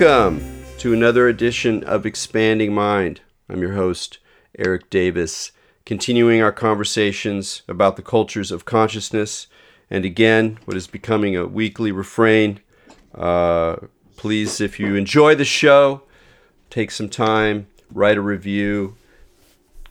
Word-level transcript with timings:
Welcome 0.00 0.64
to 0.78 0.94
another 0.94 1.28
edition 1.28 1.84
of 1.84 2.06
Expanding 2.06 2.72
Mind. 2.72 3.20
I'm 3.50 3.60
your 3.60 3.74
host, 3.74 4.18
Erik 4.58 4.88
Davis, 4.88 5.52
continuing 5.84 6.40
our 6.40 6.52
conversations 6.52 7.60
about 7.68 7.96
the 7.96 8.02
cultures 8.02 8.50
of 8.50 8.64
consciousness. 8.64 9.46
And 9.90 10.06
again, 10.06 10.58
what 10.64 10.78
is 10.78 10.86
becoming 10.86 11.36
a 11.36 11.46
weekly 11.46 11.92
refrain. 11.92 12.60
Uh, 13.14 13.76
please, 14.16 14.58
if 14.58 14.80
you 14.80 14.94
enjoy 14.94 15.34
the 15.34 15.44
show, 15.44 16.04
take 16.70 16.90
some 16.90 17.10
time, 17.10 17.66
write 17.92 18.16
a 18.16 18.22
review, 18.22 18.96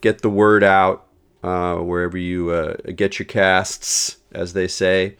get 0.00 0.22
the 0.22 0.28
word 0.30 0.64
out 0.64 1.06
uh, 1.44 1.76
wherever 1.76 2.18
you 2.18 2.50
uh, 2.50 2.74
get 2.96 3.20
your 3.20 3.26
casts, 3.26 4.16
as 4.32 4.54
they 4.54 4.66
say. 4.66 5.14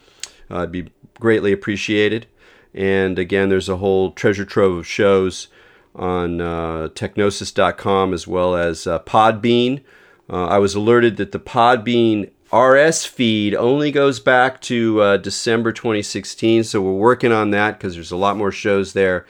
Uh, 0.51 0.62
it'd 0.62 0.73
be 0.73 0.91
greatly 1.20 1.53
appreciated. 1.53 2.27
And 2.74 3.19
again, 3.19 3.48
there's 3.48 3.69
a 3.69 3.79
whole 3.79 4.12
treasure 4.12 4.45
trove 4.45 4.78
of 4.78 4.87
shows 4.87 5.48
on 5.95 6.41
uh, 6.41 6.88
techgnosis.com 6.95 8.15
as 8.15 8.27
well 8.27 8.55
as 8.55 8.87
uh, 8.87 9.01
Podbean. 9.01 9.83
Uh, 10.28 10.47
I 10.47 10.59
was 10.59 10.75
alerted 10.75 11.16
that 11.16 11.33
the 11.33 11.41
Podbean 11.41 12.30
RSS 12.53 13.06
feed 13.06 13.55
only 13.55 13.92
goes 13.92 14.19
back 14.20 14.61
to 14.62 15.00
uh, 15.00 15.17
December 15.17 15.72
2016, 15.72 16.64
so 16.64 16.80
we're 16.80 16.92
working 16.92 17.33
on 17.33 17.50
that 17.50 17.78
because 17.78 17.95
there's 17.95 18.11
a 18.11 18.17
lot 18.17 18.36
more 18.36 18.50
shows 18.50 18.92
there, 18.92 19.25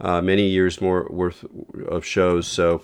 uh, 0.00 0.22
many 0.22 0.46
years 0.46 0.80
more 0.80 1.06
worth 1.10 1.44
of 1.86 2.04
shows. 2.04 2.46
So 2.46 2.82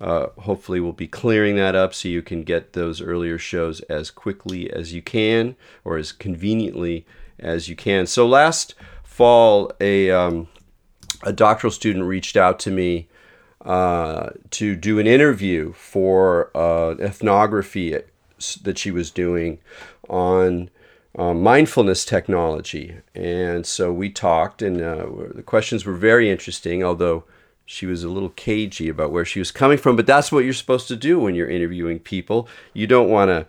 uh, 0.00 0.28
hopefully, 0.40 0.80
we'll 0.80 0.92
be 0.92 1.08
clearing 1.08 1.56
that 1.56 1.74
up 1.74 1.94
so 1.94 2.08
you 2.08 2.22
can 2.22 2.42
get 2.42 2.74
those 2.74 3.00
earlier 3.00 3.38
shows 3.38 3.80
as 3.82 4.10
quickly 4.10 4.70
as 4.70 4.92
you 4.92 5.00
can 5.00 5.56
or 5.84 5.96
as 5.96 6.12
conveniently 6.12 7.06
as 7.38 7.68
you 7.68 7.76
can. 7.76 8.06
So 8.06 8.26
last 8.26 8.74
fall, 9.20 9.70
a 9.82 10.10
um, 10.10 10.48
a 11.22 11.30
doctoral 11.30 11.70
student 11.70 12.06
reached 12.06 12.38
out 12.38 12.58
to 12.58 12.70
me 12.70 13.06
uh, 13.66 14.30
to 14.48 14.74
do 14.74 14.98
an 14.98 15.06
interview 15.06 15.74
for 15.74 16.50
uh, 16.56 16.94
ethnography 16.98 17.98
that 18.62 18.78
she 18.78 18.90
was 18.90 19.10
doing 19.10 19.58
on 20.08 20.70
uh, 21.18 21.34
mindfulness 21.34 22.06
technology. 22.06 22.96
And 23.14 23.66
so 23.66 23.92
we 23.92 24.08
talked, 24.08 24.62
and 24.62 24.80
uh, 24.80 25.04
the 25.34 25.42
questions 25.42 25.84
were 25.84 25.92
very 25.92 26.30
interesting, 26.30 26.82
although 26.82 27.24
she 27.66 27.84
was 27.84 28.02
a 28.02 28.08
little 28.08 28.30
cagey 28.30 28.88
about 28.88 29.12
where 29.12 29.26
she 29.26 29.38
was 29.38 29.52
coming 29.52 29.76
from. 29.76 29.96
But 29.96 30.06
that's 30.06 30.32
what 30.32 30.44
you're 30.44 30.54
supposed 30.54 30.88
to 30.88 30.96
do 30.96 31.20
when 31.20 31.34
you're 31.34 31.50
interviewing 31.50 31.98
people. 31.98 32.48
You 32.72 32.86
don't 32.86 33.10
want 33.10 33.28
to, 33.28 33.46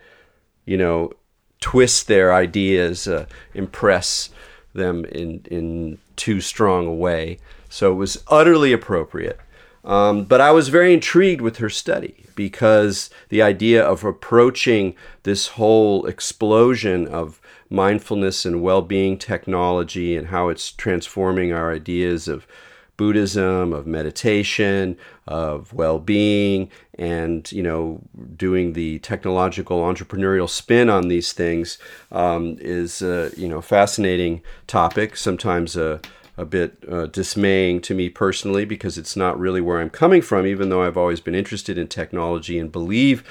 you 0.66 0.76
know, 0.76 1.14
twist 1.62 2.08
their 2.08 2.34
ideas, 2.34 3.08
uh, 3.08 3.28
impress 3.54 4.32
them 4.74 5.06
in, 5.06 5.42
in 5.50 5.98
too 6.16 6.42
strong 6.42 6.88
a 6.88 6.94
way. 6.94 7.40
So 7.70 7.92
it 7.92 7.96
was 7.96 8.24
utterly 8.28 8.74
appropriate. 8.74 9.40
Um, 9.84 10.26
but 10.26 10.42
I 10.42 10.52
was 10.52 10.70
very 10.70 10.94
intrigued 10.94 11.42
with 11.42 11.58
her 11.58 11.70
study 11.70 12.26
because 12.36 13.10
the 13.30 13.42
idea 13.42 13.84
of 13.84 14.04
approaching 14.04 14.96
this 15.24 15.48
whole 15.50 16.06
explosion 16.06 17.08
of 17.08 17.42
mindfulness 17.70 18.46
and 18.46 18.62
well 18.62 18.82
being 18.82 19.18
technology 19.18 20.16
and 20.16 20.28
how 20.28 20.50
it's 20.50 20.72
transforming 20.72 21.52
our 21.52 21.74
ideas 21.74 22.28
of 22.28 22.46
Buddhism, 23.02 23.74
of 23.74 23.88
meditation, 23.88 24.96
of 25.26 25.74
well-being, 25.74 26.70
and 27.00 27.52
you 27.52 27.64
know, 27.64 28.00
doing 28.38 28.74
the 28.74 29.00
technological 29.00 29.82
entrepreneurial 29.82 30.48
spin 30.48 30.88
on 30.88 31.08
these 31.08 31.34
things 31.34 31.80
um, 32.12 32.58
is 32.60 33.02
a 33.02 33.32
you 33.36 33.48
know 33.48 33.60
fascinating 33.60 34.44
topic. 34.68 35.18
Sometimes 35.18 35.76
a 35.76 36.00
a 36.38 36.46
bit 36.46 36.78
uh, 36.88 37.08
dismaying 37.08 37.82
to 37.82 37.96
me 37.96 38.08
personally 38.08 38.66
because 38.66 39.00
it's 39.00 39.16
not 39.16 39.40
really 39.40 39.62
where 39.62 39.82
I'm 39.82 39.90
coming 39.90 40.22
from, 40.22 40.46
even 40.46 40.70
though 40.70 40.84
I've 40.84 40.96
always 40.96 41.22
been 41.22 41.34
interested 41.34 41.80
in 41.80 41.88
technology 41.88 42.60
and 42.60 42.72
believe 42.72 43.24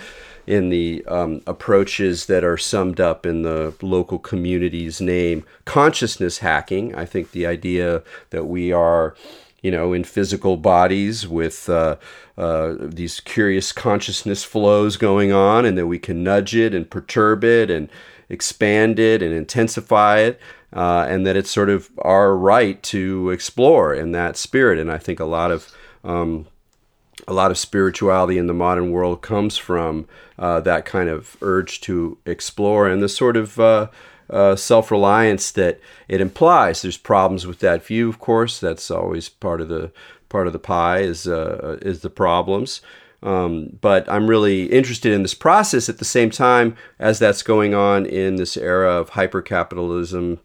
in 0.49 0.69
the 0.71 1.05
um, 1.07 1.43
approaches 1.47 2.27
that 2.27 2.43
are 2.43 2.59
summed 2.59 2.99
up 2.99 3.25
in 3.25 3.43
the 3.43 3.73
local 3.83 4.19
community's 4.19 5.01
name 5.01 5.45
consciousness 5.65 6.39
hacking. 6.39 6.93
I 6.97 7.05
think 7.05 7.31
the 7.31 7.47
idea 7.47 8.03
that 8.31 8.47
we 8.47 8.73
are 8.73 9.15
you 9.63 9.71
know, 9.71 9.93
in 9.93 10.05
physical 10.05 10.57
bodies 10.57 11.29
with 11.29 11.69
uh, 11.69 11.97
uh, 12.39 12.75
these 12.79 13.21
curious 13.21 13.73
consciousness 13.73 14.45
flows 14.45 14.97
going 14.97 15.33
on, 15.33 15.65
and 15.65 15.77
that 15.77 15.87
we 15.87 15.99
can 15.99 16.23
nudge 16.23 16.55
it 16.55 16.75
and 16.75 16.91
perturb 16.91 17.45
it 17.45 17.71
and 17.71 17.89
expand 18.29 18.99
it 18.99 19.23
and 19.23 19.35
intensify 19.35 20.19
it, 20.19 20.41
uh, 20.73 21.07
and 21.09 21.27
that 21.27 21.37
it's 21.37 21.51
sort 21.51 21.69
of 21.69 21.91
our 21.99 22.37
right 22.37 22.83
to 22.83 23.31
explore 23.31 23.95
in 23.95 24.13
that 24.13 24.37
spirit. 24.37 24.79
And 24.79 24.91
I 24.91 24.99
think 24.99 25.21
a 25.21 25.25
lot 25.25 25.51
of 25.51 25.71
um, 26.05 26.47
a 27.29 27.33
lot 27.33 27.51
of 27.51 27.59
spirituality 27.59 28.39
in 28.39 28.47
the 28.47 28.55
modern 28.55 28.91
world 28.91 29.21
comes 29.21 29.57
from 29.57 30.07
uh, 30.39 30.61
that 30.61 30.85
kind 30.85 31.09
of 31.09 31.37
urge 31.43 31.81
to 31.83 32.19
explore 32.25 32.89
and 32.89 33.03
the 33.03 33.09
sort 33.09 33.37
of 33.37 33.61
uh, 34.33 34.51
uh, 34.51 34.57
self 34.57 34.91
reliance 34.91 35.51
that 35.53 35.81
it 36.09 36.21
implies. 36.21 36.83
There's 36.83 36.97
problems 36.97 37.47
with 37.47 37.61
that 37.61 37.85
view, 37.85 38.09
of 38.09 38.19
course. 38.19 38.59
That's 38.59 38.91
always 38.91 39.29
part 39.29 39.61
of 39.61 39.69
the 39.69 39.93
part 40.29 40.47
of 40.47 40.53
the 40.53 40.59
pie 40.59 41.01
is 41.01 41.27
uh, 41.27 41.79
is 41.83 42.01
the 42.01 42.11
problems. 42.11 42.81
Um, 43.23 43.79
but 43.83 44.09
I'm 44.09 44.29
really 44.29 44.65
interested 44.73 45.13
in 45.13 45.23
this 45.23 45.35
process 45.35 45.91
at 45.91 45.99
the 45.99 46.07
same 46.07 46.31
time 46.31 46.75
as 46.99 47.19
that's 47.19 47.43
going 47.43 47.75
on 47.75 48.07
in 48.07 48.37
this 48.37 48.57
era 48.57 48.95
of 48.95 49.11
hypercapitalism 49.11 50.39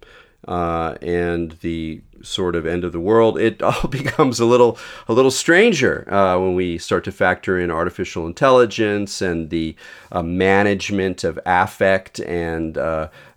uh, 0.46 0.96
and 1.02 1.54
the 1.62 2.02
sort 2.22 2.56
of 2.56 2.66
end 2.66 2.84
of 2.84 2.92
the 2.92 3.00
world, 3.00 3.38
it 3.40 3.62
all 3.62 3.88
becomes 3.88 4.40
a 4.40 4.46
little 4.46 4.78
a 5.08 5.14
little 5.14 5.32
stranger 5.32 6.12
uh, 6.12 6.38
when 6.38 6.56
we 6.56 6.78
start 6.78 7.04
to 7.06 7.12
factor 7.12 7.60
in 7.60 7.72
artificial 7.72 8.28
intelligence 8.28 9.22
and 9.22 9.50
the 9.50 9.76
uh, 10.12 10.22
management 10.22 11.24
of 11.24 11.40
affect 11.46 12.20
and 12.20 12.78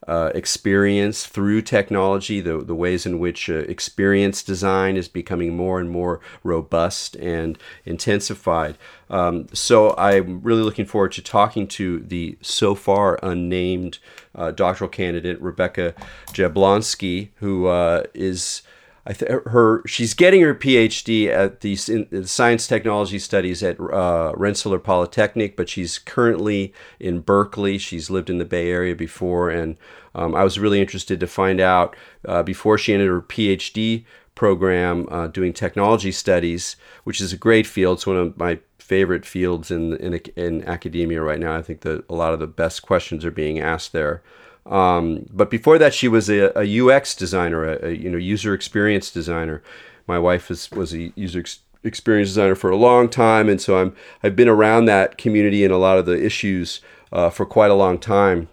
uh, 0.09 0.33
experience 0.35 1.27
through 1.27 1.61
technology, 1.61 2.41
the, 2.41 2.59
the 2.59 2.75
ways 2.75 3.05
in 3.05 3.19
which 3.19 3.51
uh, 3.51 3.57
experience 3.69 4.43
design 4.43 4.97
is 4.97 5.07
becoming 5.07 5.55
more 5.55 5.79
and 5.79 5.91
more 5.91 6.19
robust 6.43 7.15
and 7.17 7.59
intensified. 7.85 8.79
Um, 9.11 9.49
so 9.53 9.95
I'm 9.99 10.41
really 10.41 10.63
looking 10.63 10.87
forward 10.87 11.13
to 11.13 11.23
talking 11.23 11.67
to 11.69 12.01
the 12.01 12.39
so 12.41 12.75
far 12.75 13.19
unnamed 13.23 13.99
uh, 14.35 14.51
doctoral 14.51 14.89
candidate, 14.89 15.41
Rebecca 15.43 15.95
Jablonsky, 16.33 17.29
who 17.37 17.67
uh, 17.67 18.05
is 18.15 18.63
I 19.09 19.15
th- 19.15 19.31
her 19.47 19.83
she's 19.87 20.13
getting 20.13 20.43
her 20.43 20.55
PhD 20.55 21.29
at 21.29 21.63
the, 21.63 21.79
in, 21.89 22.27
Science 22.27 22.67
Technology 22.67 23.19
Studies 23.19 23.63
at 23.63 23.81
uh, 23.81 24.33
Rensselaer 24.37 24.79
Polytechnic, 24.79 25.57
but 25.57 25.71
she's 25.71 25.99
currently 25.99 26.75
in 27.01 27.21
Berkeley. 27.21 27.79
She's 27.79 28.11
lived 28.11 28.29
in 28.29 28.37
the 28.37 28.45
Bay 28.45 28.71
Area 28.71 28.95
before, 28.95 29.49
and 29.49 29.79
um, 30.15 30.35
I 30.35 30.45
was 30.45 30.59
really 30.59 30.79
interested 30.79 31.19
to 31.21 31.27
find 31.27 31.59
out 31.59 31.97
uh, 32.27 32.43
before 32.43 32.77
she 32.77 32.93
entered 32.93 33.09
her 33.09 33.23
PhD 33.23 34.05
program 34.35 35.09
uh, 35.11 35.29
doing 35.29 35.55
technology 35.55 36.13
studies, 36.13 36.77
which 37.05 37.23
is 37.23 37.33
a 37.33 37.39
great 37.39 37.67
field. 37.67 37.97
It's 37.97 38.07
one 38.07 38.19
of 38.19 38.37
my 38.37 38.61
favorite 38.79 39.25
fields 39.25 39.71
in 39.71 39.97
in, 39.97 40.21
in 40.37 40.65
academia 40.69 41.23
right 41.23 41.41
now. 41.41 41.57
I 41.57 41.63
think 41.63 41.81
that 41.81 42.05
a 42.11 42.15
lot 42.15 42.35
of 42.35 42.41
the 42.41 42.47
best 42.47 42.83
questions 42.83 43.25
are 43.25 43.31
being 43.31 43.59
asked 43.59 43.95
there. 43.95 44.23
Um, 44.69 45.27
but 45.33 45.51
before 45.51 45.79
that, 45.79 45.95
she 45.95 46.09
was 46.09 46.29
a, 46.29 46.53
a 46.59 46.81
UX 46.81 47.15
designer, 47.15 47.65
a, 47.65 47.89
a, 47.89 47.91
you 47.93 48.11
know 48.11 48.19
user 48.19 48.55
experience 48.55 49.11
designer. 49.11 49.63
My 50.07 50.19
wife 50.19 50.51
is, 50.51 50.71
was 50.71 50.95
a 50.95 51.13
user 51.17 51.41
ex- 51.41 51.61
experience 51.85 52.31
designer 52.31 52.55
for 52.55 52.71
a 52.71 52.77
long 52.77 53.09
time, 53.09 53.49
and 53.49 53.61
so 53.61 53.79
I'm 53.79 53.97
I've 54.23 54.37
been 54.37 54.49
around 54.49 54.85
that 54.87 55.17
community 55.17 55.65
and 55.65 55.73
a 55.73 55.79
lot 55.79 55.99
of 55.99 56.07
the 56.07 56.23
issues 56.23 56.81
uh, 57.13 57.31
for 57.31 57.47
quite 57.47 57.71
a 57.71 57.75
long 57.75 57.99
time, 57.99 58.49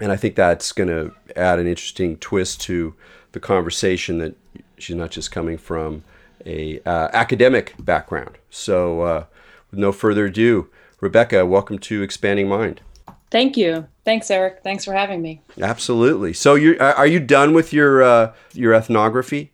and 0.00 0.10
I 0.10 0.16
think 0.16 0.36
that's 0.36 0.72
going 0.72 0.88
to 0.88 1.12
add 1.36 1.58
an 1.58 1.66
interesting 1.66 2.16
twist 2.16 2.60
to 2.62 2.94
the 3.32 3.40
conversation 3.40 4.18
that 4.18 4.34
she's 4.78 4.96
not 4.96 5.10
just 5.10 5.30
coming 5.30 5.58
from 5.58 6.02
a 6.46 6.80
uh, 6.86 7.08
academic 7.12 7.74
background. 7.78 8.38
So, 8.50 9.02
uh, 9.02 9.24
with 9.70 9.80
no 9.80 9.92
further 9.92 10.26
ado, 10.26 10.68
Rebecca, 11.00 11.44
welcome 11.44 11.78
to 11.80 12.02
Expanding 12.02 12.48
Mind. 12.48 12.80
Thank 13.32 13.56
you. 13.56 13.88
Thanks, 14.04 14.30
Erik. 14.30 14.60
Thanks 14.62 14.84
for 14.84 14.92
having 14.92 15.22
me. 15.22 15.40
Absolutely. 15.60 16.34
So, 16.34 16.54
you 16.54 16.76
are 16.78 17.06
you 17.06 17.18
done 17.18 17.54
with 17.54 17.72
your 17.72 18.02
uh, 18.02 18.34
your 18.52 18.74
ethnography? 18.74 19.52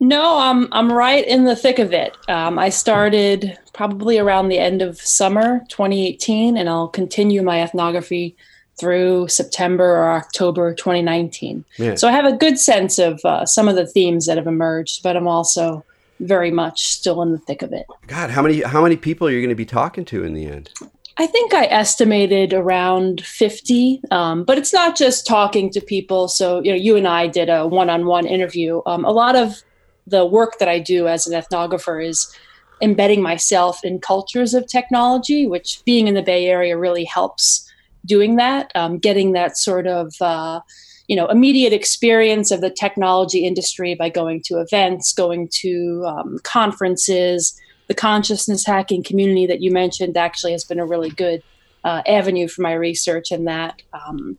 No, 0.00 0.38
I'm 0.38 0.68
I'm 0.70 0.92
right 0.92 1.26
in 1.26 1.44
the 1.44 1.56
thick 1.56 1.78
of 1.78 1.94
it. 1.94 2.14
Um, 2.28 2.58
I 2.58 2.68
started 2.68 3.58
probably 3.72 4.18
around 4.18 4.48
the 4.48 4.58
end 4.58 4.82
of 4.82 5.00
summer 5.00 5.60
2018, 5.70 6.58
and 6.58 6.68
I'll 6.68 6.88
continue 6.88 7.42
my 7.42 7.62
ethnography 7.62 8.36
through 8.78 9.28
September 9.28 9.96
or 9.96 10.12
October 10.12 10.74
2019. 10.74 11.64
Yeah. 11.78 11.94
So 11.94 12.06
I 12.06 12.12
have 12.12 12.26
a 12.26 12.36
good 12.36 12.58
sense 12.58 12.98
of 12.98 13.24
uh, 13.24 13.46
some 13.46 13.66
of 13.66 13.76
the 13.76 13.86
themes 13.86 14.26
that 14.26 14.36
have 14.36 14.46
emerged, 14.46 15.02
but 15.02 15.16
I'm 15.16 15.28
also 15.28 15.84
very 16.20 16.50
much 16.50 16.84
still 16.84 17.22
in 17.22 17.32
the 17.32 17.38
thick 17.38 17.62
of 17.62 17.72
it. 17.72 17.86
God, 18.08 18.30
how 18.30 18.42
many 18.42 18.60
how 18.60 18.82
many 18.82 18.96
people 18.96 19.26
are 19.26 19.30
you 19.30 19.40
going 19.40 19.48
to 19.48 19.54
be 19.54 19.64
talking 19.64 20.04
to 20.06 20.22
in 20.22 20.34
the 20.34 20.44
end? 20.46 20.70
I 21.16 21.26
think 21.26 21.54
I 21.54 21.66
estimated 21.66 22.52
around 22.52 23.24
50, 23.24 24.00
um, 24.10 24.42
but 24.44 24.58
it's 24.58 24.72
not 24.72 24.96
just 24.96 25.26
talking 25.26 25.70
to 25.70 25.80
people. 25.80 26.26
So, 26.26 26.60
you 26.62 26.72
know, 26.72 26.76
you 26.76 26.96
and 26.96 27.06
I 27.06 27.28
did 27.28 27.48
a 27.48 27.68
one 27.68 27.88
on 27.88 28.06
one 28.06 28.26
interview. 28.26 28.82
Um, 28.84 29.04
a 29.04 29.12
lot 29.12 29.36
of 29.36 29.62
the 30.06 30.26
work 30.26 30.58
that 30.58 30.68
I 30.68 30.80
do 30.80 31.06
as 31.06 31.26
an 31.26 31.40
ethnographer 31.40 32.04
is 32.04 32.34
embedding 32.82 33.22
myself 33.22 33.84
in 33.84 34.00
cultures 34.00 34.54
of 34.54 34.66
technology, 34.66 35.46
which 35.46 35.82
being 35.84 36.08
in 36.08 36.14
the 36.14 36.22
Bay 36.22 36.46
Area 36.46 36.76
really 36.76 37.04
helps 37.04 37.70
doing 38.04 38.36
that, 38.36 38.72
um, 38.74 38.98
getting 38.98 39.32
that 39.32 39.56
sort 39.56 39.86
of 39.86 40.14
uh, 40.20 40.60
you 41.08 41.16
know 41.16 41.26
immediate 41.28 41.72
experience 41.72 42.50
of 42.50 42.60
the 42.60 42.70
technology 42.70 43.46
industry 43.46 43.94
by 43.94 44.08
going 44.08 44.42
to 44.46 44.58
events, 44.58 45.12
going 45.12 45.48
to 45.52 46.04
um, 46.06 46.38
conferences. 46.42 47.58
The 47.86 47.94
consciousness 47.94 48.66
hacking 48.66 49.02
community 49.02 49.46
that 49.46 49.60
you 49.60 49.70
mentioned 49.70 50.16
actually 50.16 50.52
has 50.52 50.64
been 50.64 50.80
a 50.80 50.86
really 50.86 51.10
good 51.10 51.42
uh, 51.84 52.02
avenue 52.06 52.48
for 52.48 52.62
my 52.62 52.72
research 52.72 53.30
in 53.30 53.44
that. 53.44 53.82
Um, 53.92 54.38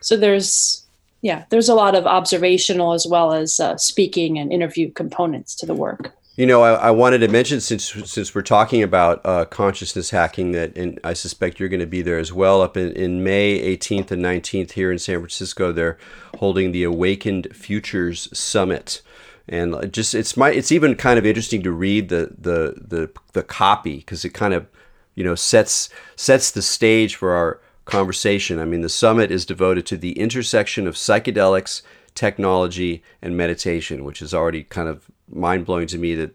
so 0.00 0.16
there's 0.16 0.86
yeah, 1.22 1.44
there's 1.50 1.68
a 1.68 1.74
lot 1.74 1.94
of 1.94 2.06
observational 2.06 2.92
as 2.92 3.06
well 3.06 3.32
as 3.32 3.58
uh, 3.58 3.76
speaking 3.76 4.38
and 4.38 4.52
interview 4.52 4.92
components 4.92 5.54
to 5.56 5.66
the 5.66 5.74
work. 5.74 6.14
You 6.36 6.46
know, 6.46 6.62
I, 6.62 6.74
I, 6.74 6.90
wanted 6.90 7.18
to 7.18 7.28
mention 7.28 7.62
since 7.62 7.86
since 7.86 8.34
we're 8.34 8.42
talking 8.42 8.82
about 8.82 9.22
uh, 9.24 9.46
consciousness 9.46 10.10
hacking 10.10 10.52
that, 10.52 10.76
and 10.76 11.00
I 11.02 11.14
suspect 11.14 11.58
you're 11.58 11.70
going 11.70 11.80
to 11.80 11.86
be 11.86 12.02
there 12.02 12.18
as 12.18 12.30
well. 12.30 12.60
Up 12.60 12.76
in, 12.76 12.92
in 12.92 13.24
May 13.24 13.58
18th 13.76 14.10
and 14.10 14.22
19th 14.22 14.72
here 14.72 14.92
in 14.92 14.98
San 14.98 15.18
Francisco, 15.18 15.72
they're 15.72 15.96
holding 16.36 16.72
the 16.72 16.84
Awakened 16.84 17.48
Futures 17.52 18.28
Summit, 18.38 19.00
and 19.48 19.92
just 19.92 20.14
it's 20.14 20.36
my 20.36 20.50
it's 20.50 20.72
even 20.72 20.94
kind 20.94 21.18
of 21.18 21.26
interesting 21.26 21.62
to 21.62 21.72
read 21.72 22.08
the 22.08 22.34
the 22.38 22.74
the 22.76 23.10
the 23.32 23.42
copy 23.42 23.98
because 23.98 24.24
it 24.24 24.30
kind 24.30 24.54
of 24.54 24.66
you 25.14 25.24
know 25.24 25.34
sets 25.34 25.88
sets 26.16 26.50
the 26.50 26.62
stage 26.62 27.14
for 27.14 27.32
our 27.32 27.60
conversation. 27.86 28.58
I 28.58 28.64
mean, 28.64 28.82
the 28.82 28.88
summit 28.88 29.30
is 29.30 29.46
devoted 29.46 29.86
to 29.86 29.96
the 29.96 30.18
intersection 30.18 30.86
of 30.86 30.94
psychedelics, 30.94 31.82
technology, 32.14 33.02
and 33.22 33.36
meditation, 33.36 34.04
which 34.04 34.20
is 34.20 34.34
already 34.34 34.64
kind 34.64 34.88
of 34.88 35.06
mind 35.30 35.64
blowing 35.64 35.86
to 35.88 35.98
me 35.98 36.14
that 36.16 36.32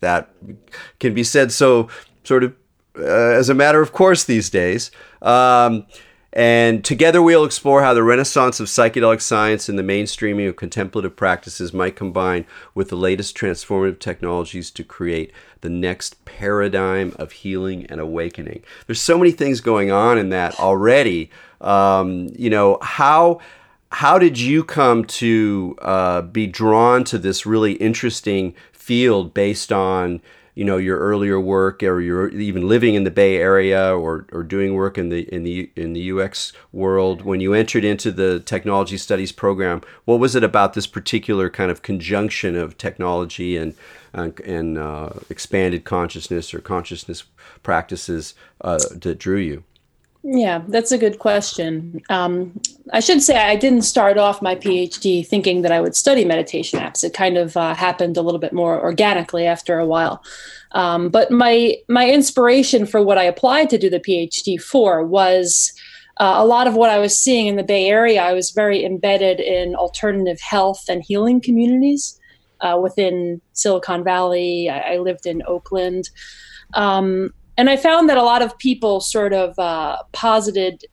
that 0.00 0.30
can 0.98 1.14
be 1.14 1.22
said 1.22 1.52
so 1.52 1.88
sort 2.24 2.44
of 2.44 2.54
uh, 2.98 3.02
as 3.02 3.48
a 3.48 3.54
matter 3.54 3.80
of 3.80 3.92
course 3.92 4.24
these 4.24 4.48
days. 4.48 4.90
Um, 5.20 5.86
and 6.32 6.82
together 6.84 7.20
we'll 7.20 7.44
explore 7.44 7.82
how 7.82 7.92
the 7.92 8.02
renaissance 8.02 8.58
of 8.58 8.66
psychedelic 8.66 9.20
science 9.20 9.68
and 9.68 9.78
the 9.78 9.82
mainstreaming 9.82 10.48
of 10.48 10.56
contemplative 10.56 11.14
practices 11.14 11.74
might 11.74 11.94
combine 11.94 12.46
with 12.74 12.88
the 12.88 12.96
latest 12.96 13.36
transformative 13.36 13.98
technologies 13.98 14.70
to 14.70 14.82
create 14.82 15.30
the 15.60 15.68
next 15.68 16.24
paradigm 16.24 17.14
of 17.18 17.32
healing 17.32 17.84
and 17.86 18.00
awakening. 18.00 18.62
There's 18.86 19.00
so 19.00 19.18
many 19.18 19.30
things 19.30 19.60
going 19.60 19.90
on 19.90 20.18
in 20.18 20.30
that 20.30 20.58
already. 20.58 21.30
Um, 21.60 22.28
you 22.36 22.50
know, 22.50 22.78
how 22.80 23.40
how 23.90 24.18
did 24.18 24.38
you 24.38 24.64
come 24.64 25.04
to 25.04 25.76
uh, 25.82 26.22
be 26.22 26.46
drawn 26.46 27.04
to 27.04 27.18
this 27.18 27.44
really 27.44 27.74
interesting 27.74 28.54
field 28.72 29.34
based 29.34 29.70
on 29.70 30.22
you 30.54 30.64
know 30.64 30.76
your 30.76 30.98
earlier 30.98 31.40
work 31.40 31.82
or 31.82 32.00
you're 32.00 32.28
even 32.28 32.68
living 32.68 32.94
in 32.94 33.04
the 33.04 33.10
Bay 33.10 33.36
Area 33.36 33.96
or, 33.96 34.26
or 34.32 34.42
doing 34.42 34.74
work 34.74 34.98
in 34.98 35.08
the 35.08 35.22
in 35.34 35.44
the 35.44 35.70
in 35.76 35.92
the 35.92 36.12
UX 36.12 36.52
world 36.72 37.22
when 37.22 37.40
you 37.40 37.54
entered 37.54 37.84
into 37.84 38.12
the 38.12 38.40
technology 38.40 38.98
studies 38.98 39.32
program 39.32 39.80
what 40.04 40.20
was 40.20 40.36
it 40.36 40.44
about 40.44 40.74
this 40.74 40.86
particular 40.86 41.48
kind 41.48 41.70
of 41.70 41.82
conjunction 41.82 42.56
of 42.56 42.76
technology 42.76 43.56
and 43.56 43.74
and, 44.12 44.38
and 44.40 44.76
uh, 44.76 45.10
expanded 45.30 45.84
consciousness 45.84 46.52
or 46.52 46.60
consciousness 46.60 47.24
practices 47.62 48.34
uh, 48.60 48.78
that 48.90 49.18
drew 49.18 49.38
you 49.38 49.64
yeah, 50.24 50.62
that's 50.68 50.92
a 50.92 50.98
good 50.98 51.18
question. 51.18 52.00
Um, 52.08 52.60
I 52.92 53.00
should 53.00 53.22
say 53.22 53.36
I 53.36 53.56
didn't 53.56 53.82
start 53.82 54.18
off 54.18 54.40
my 54.40 54.54
PhD 54.54 55.26
thinking 55.26 55.62
that 55.62 55.72
I 55.72 55.80
would 55.80 55.96
study 55.96 56.24
meditation 56.24 56.78
apps. 56.78 57.02
It 57.02 57.12
kind 57.12 57.36
of 57.36 57.56
uh, 57.56 57.74
happened 57.74 58.16
a 58.16 58.22
little 58.22 58.38
bit 58.38 58.52
more 58.52 58.80
organically 58.80 59.46
after 59.46 59.80
a 59.80 59.86
while. 59.86 60.22
Um, 60.72 61.08
but 61.08 61.32
my 61.32 61.76
my 61.88 62.08
inspiration 62.08 62.86
for 62.86 63.02
what 63.02 63.18
I 63.18 63.24
applied 63.24 63.68
to 63.70 63.78
do 63.78 63.90
the 63.90 63.98
PhD 63.98 64.62
for 64.62 65.04
was 65.04 65.72
uh, 66.18 66.34
a 66.36 66.46
lot 66.46 66.68
of 66.68 66.74
what 66.74 66.90
I 66.90 66.98
was 66.98 67.18
seeing 67.18 67.48
in 67.48 67.56
the 67.56 67.64
Bay 67.64 67.88
Area. 67.88 68.22
I 68.22 68.32
was 68.32 68.52
very 68.52 68.84
embedded 68.84 69.40
in 69.40 69.74
alternative 69.74 70.40
health 70.40 70.84
and 70.88 71.02
healing 71.02 71.40
communities 71.40 72.18
uh, 72.60 72.78
within 72.80 73.40
Silicon 73.54 74.04
Valley. 74.04 74.70
I, 74.70 74.94
I 74.94 74.96
lived 74.98 75.26
in 75.26 75.42
Oakland. 75.48 76.10
Um, 76.74 77.34
and 77.56 77.68
I 77.68 77.76
found 77.76 78.08
that 78.08 78.16
a 78.16 78.22
lot 78.22 78.42
of 78.42 78.56
people 78.58 79.00
sort 79.00 79.32
of 79.32 79.58
uh, 79.58 79.98
posited 80.12 80.84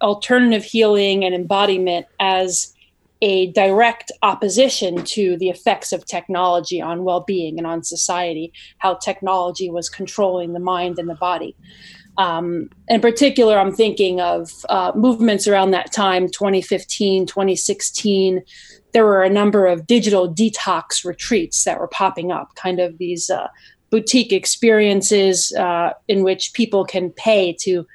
alternative 0.00 0.64
healing 0.64 1.24
and 1.24 1.34
embodiment 1.34 2.06
as 2.20 2.74
a 3.20 3.50
direct 3.52 4.12
opposition 4.22 5.02
to 5.02 5.36
the 5.38 5.48
effects 5.48 5.92
of 5.92 6.04
technology 6.04 6.80
on 6.80 7.02
well-being 7.02 7.58
and 7.58 7.66
on 7.66 7.82
society 7.82 8.52
how 8.78 8.94
technology 8.94 9.68
was 9.70 9.88
controlling 9.88 10.52
the 10.52 10.60
mind 10.60 10.98
and 10.98 11.08
the 11.08 11.16
body. 11.16 11.56
Um, 12.16 12.68
in 12.88 13.00
particular 13.00 13.60
i'm 13.60 13.72
thinking 13.72 14.20
of 14.20 14.66
uh, 14.68 14.90
movements 14.96 15.46
around 15.46 15.70
that 15.70 15.92
time 15.92 16.26
2015 16.26 17.26
2016 17.26 18.42
there 18.92 19.04
were 19.04 19.22
a 19.22 19.30
number 19.30 19.66
of 19.66 19.86
digital 19.86 20.28
detox 20.28 21.04
retreats 21.04 21.62
that 21.62 21.78
were 21.78 21.86
popping 21.86 22.32
up 22.32 22.56
kind 22.56 22.80
of 22.80 22.98
these 22.98 23.30
uh, 23.30 23.46
boutique 23.90 24.32
experiences 24.32 25.52
uh, 25.52 25.92
in 26.08 26.22
which 26.22 26.52
people 26.52 26.84
can 26.84 27.10
pay 27.10 27.52
to 27.60 27.86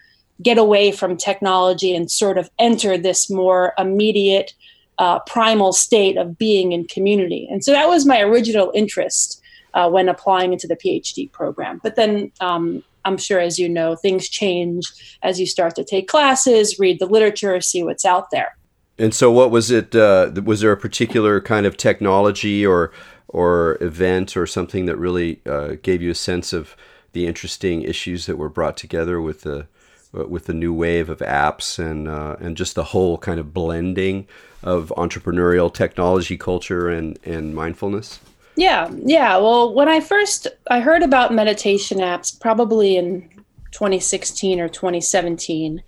get 0.41 0.57
away 0.57 0.91
from 0.91 1.15
technology 1.15 1.95
and 1.95 2.09
sort 2.09 2.37
of 2.37 2.49
enter 2.59 2.97
this 2.97 3.29
more 3.29 3.73
immediate 3.77 4.53
uh, 4.99 5.19
primal 5.19 5.73
state 5.73 6.17
of 6.17 6.37
being 6.37 6.71
in 6.71 6.85
community. 6.85 7.47
And 7.49 7.63
so 7.63 7.71
that 7.71 7.87
was 7.87 8.05
my 8.05 8.21
original 8.21 8.71
interest 8.73 9.41
uh, 9.73 9.89
when 9.89 10.09
applying 10.09 10.53
into 10.53 10.67
the 10.67 10.75
PhD 10.75 11.31
program. 11.31 11.79
But 11.83 11.95
then 11.95 12.31
um, 12.41 12.83
I'm 13.05 13.17
sure, 13.17 13.39
as 13.39 13.59
you 13.59 13.67
know, 13.67 13.95
things 13.95 14.29
change 14.29 14.85
as 15.23 15.39
you 15.39 15.45
start 15.45 15.75
to 15.75 15.83
take 15.83 16.07
classes, 16.07 16.79
read 16.79 16.99
the 16.99 17.05
literature, 17.05 17.59
see 17.61 17.83
what's 17.83 18.05
out 18.05 18.31
there. 18.31 18.55
And 18.99 19.13
so, 19.13 19.31
what 19.31 19.49
was 19.49 19.71
it? 19.71 19.95
Uh, 19.95 20.31
was 20.45 20.61
there 20.61 20.71
a 20.71 20.77
particular 20.77 21.41
kind 21.41 21.65
of 21.65 21.77
technology 21.77 22.63
or 22.63 22.91
or 23.33 23.77
event 23.81 24.37
or 24.37 24.45
something 24.45 24.85
that 24.85 24.95
really 24.95 25.41
uh, 25.45 25.75
gave 25.81 26.01
you 26.01 26.11
a 26.11 26.15
sense 26.15 26.53
of 26.53 26.77
the 27.11 27.27
interesting 27.27 27.81
issues 27.81 28.27
that 28.27 28.37
were 28.37 28.49
brought 28.49 28.77
together 28.77 29.19
with 29.19 29.41
the 29.41 29.67
uh, 30.15 30.25
with 30.27 30.45
the 30.45 30.53
new 30.53 30.71
wave 30.71 31.09
of 31.09 31.19
apps 31.19 31.79
and 31.79 32.07
uh, 32.07 32.35
and 32.39 32.55
just 32.55 32.75
the 32.75 32.83
whole 32.85 33.17
kind 33.17 33.39
of 33.39 33.53
blending 33.53 34.27
of 34.61 34.93
entrepreneurial 34.95 35.73
technology 35.73 36.37
culture 36.37 36.89
and 36.89 37.17
and 37.25 37.55
mindfulness? 37.55 38.19
Yeah 38.55 38.91
yeah. 39.03 39.37
Well 39.37 39.73
when 39.73 39.89
i 39.89 39.99
first 39.99 40.47
i 40.69 40.79
heard 40.79 41.01
about 41.01 41.33
meditation 41.33 41.97
apps 41.97 42.39
probably 42.39 42.95
in 42.97 43.27
2016 43.71 44.59
or 44.59 44.69
2017 44.69 45.81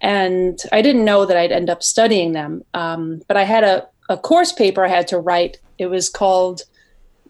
and 0.00 0.62
i 0.72 0.80
didn't 0.80 1.04
know 1.04 1.26
that 1.26 1.36
i'd 1.36 1.52
end 1.52 1.68
up 1.68 1.82
studying 1.82 2.32
them. 2.32 2.64
Um, 2.72 3.20
but 3.28 3.36
i 3.36 3.44
had 3.44 3.64
a, 3.64 3.86
a 4.08 4.16
course 4.16 4.52
paper 4.52 4.86
i 4.86 4.88
had 4.88 5.08
to 5.08 5.18
write. 5.18 5.58
It 5.76 5.86
was 5.86 6.08
called 6.08 6.62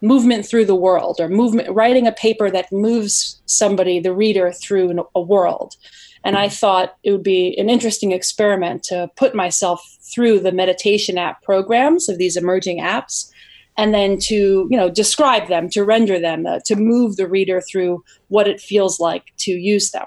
movement 0.01 0.47
through 0.47 0.65
the 0.65 0.75
world 0.75 1.21
or 1.21 1.29
movement 1.29 1.71
writing 1.71 2.07
a 2.07 2.13
paper 2.13 2.51
that 2.51 2.73
moves 2.73 3.41
somebody 3.47 3.99
the 3.99 4.15
reader 4.15 4.53
through 4.53 5.07
a 5.15 5.21
world. 5.21 5.75
And 6.25 6.37
i 6.37 6.49
thought 6.49 6.97
it 7.05 7.13
would 7.13 7.23
be 7.23 7.57
an 7.59 7.71
interesting 7.71 8.13
experiment 8.13 8.83
to 8.85 9.11
put 9.17 9.35
myself 9.35 9.81
through 10.03 10.41
the 10.41 10.53
meditation 10.53 11.17
app 11.17 11.43
programs 11.43 12.09
of 12.09 12.19
these 12.19 12.37
emerging 12.37 12.81
apps 12.81 13.31
and 13.77 13.95
then 13.95 14.19
to 14.19 14.67
you 14.71 14.77
know 14.77 14.91
describe 14.91 15.49
them 15.49 15.71
to 15.71 15.85
render 15.85 16.19
them 16.19 16.45
uh, 16.47 16.59
to 16.67 16.77
move 16.77 17.17
the 17.17 17.29
reader 17.29 17.61
through 17.61 18.05
what 18.29 18.49
it 18.49 18.61
feels 18.61 19.01
like 19.01 19.25
to 19.39 19.53
use 19.53 19.91
them. 19.93 20.05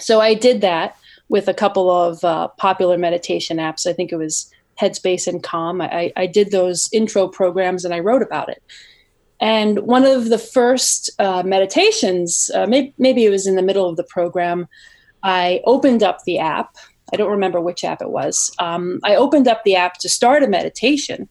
So 0.00 0.20
i 0.20 0.34
did 0.34 0.60
that 0.62 0.96
with 1.28 1.48
a 1.48 1.54
couple 1.54 1.90
of 1.90 2.24
uh, 2.24 2.48
popular 2.56 2.96
meditation 2.96 3.58
apps. 3.58 3.86
I 3.86 3.92
think 3.92 4.12
it 4.12 4.16
was 4.16 4.50
headspace 4.80 5.26
and 5.26 5.42
calm. 5.42 5.80
I, 5.80 6.12
I 6.16 6.26
did 6.26 6.50
those 6.50 6.88
intro 6.92 7.28
programs 7.28 7.84
and 7.84 7.94
i 7.94 8.00
wrote 8.00 8.22
about 8.22 8.48
it 8.48 8.62
and 9.40 9.80
one 9.80 10.04
of 10.04 10.30
the 10.30 10.38
first 10.38 11.10
uh, 11.18 11.42
meditations, 11.44 12.50
uh, 12.54 12.66
maybe, 12.66 12.94
maybe 12.98 13.24
it 13.24 13.30
was 13.30 13.46
in 13.46 13.56
the 13.56 13.62
middle 13.62 13.88
of 13.88 13.96
the 13.96 14.04
program, 14.04 14.66
I 15.22 15.60
opened 15.64 16.02
up 16.02 16.22
the 16.24 16.38
app. 16.38 16.76
I 17.12 17.16
don't 17.16 17.30
remember 17.30 17.60
which 17.60 17.84
app 17.84 18.00
it 18.00 18.10
was. 18.10 18.50
Um, 18.58 19.00
I 19.04 19.14
opened 19.16 19.46
up 19.46 19.62
the 19.64 19.76
app 19.76 19.98
to 19.98 20.08
start 20.08 20.42
a 20.42 20.48
meditation. 20.48 21.28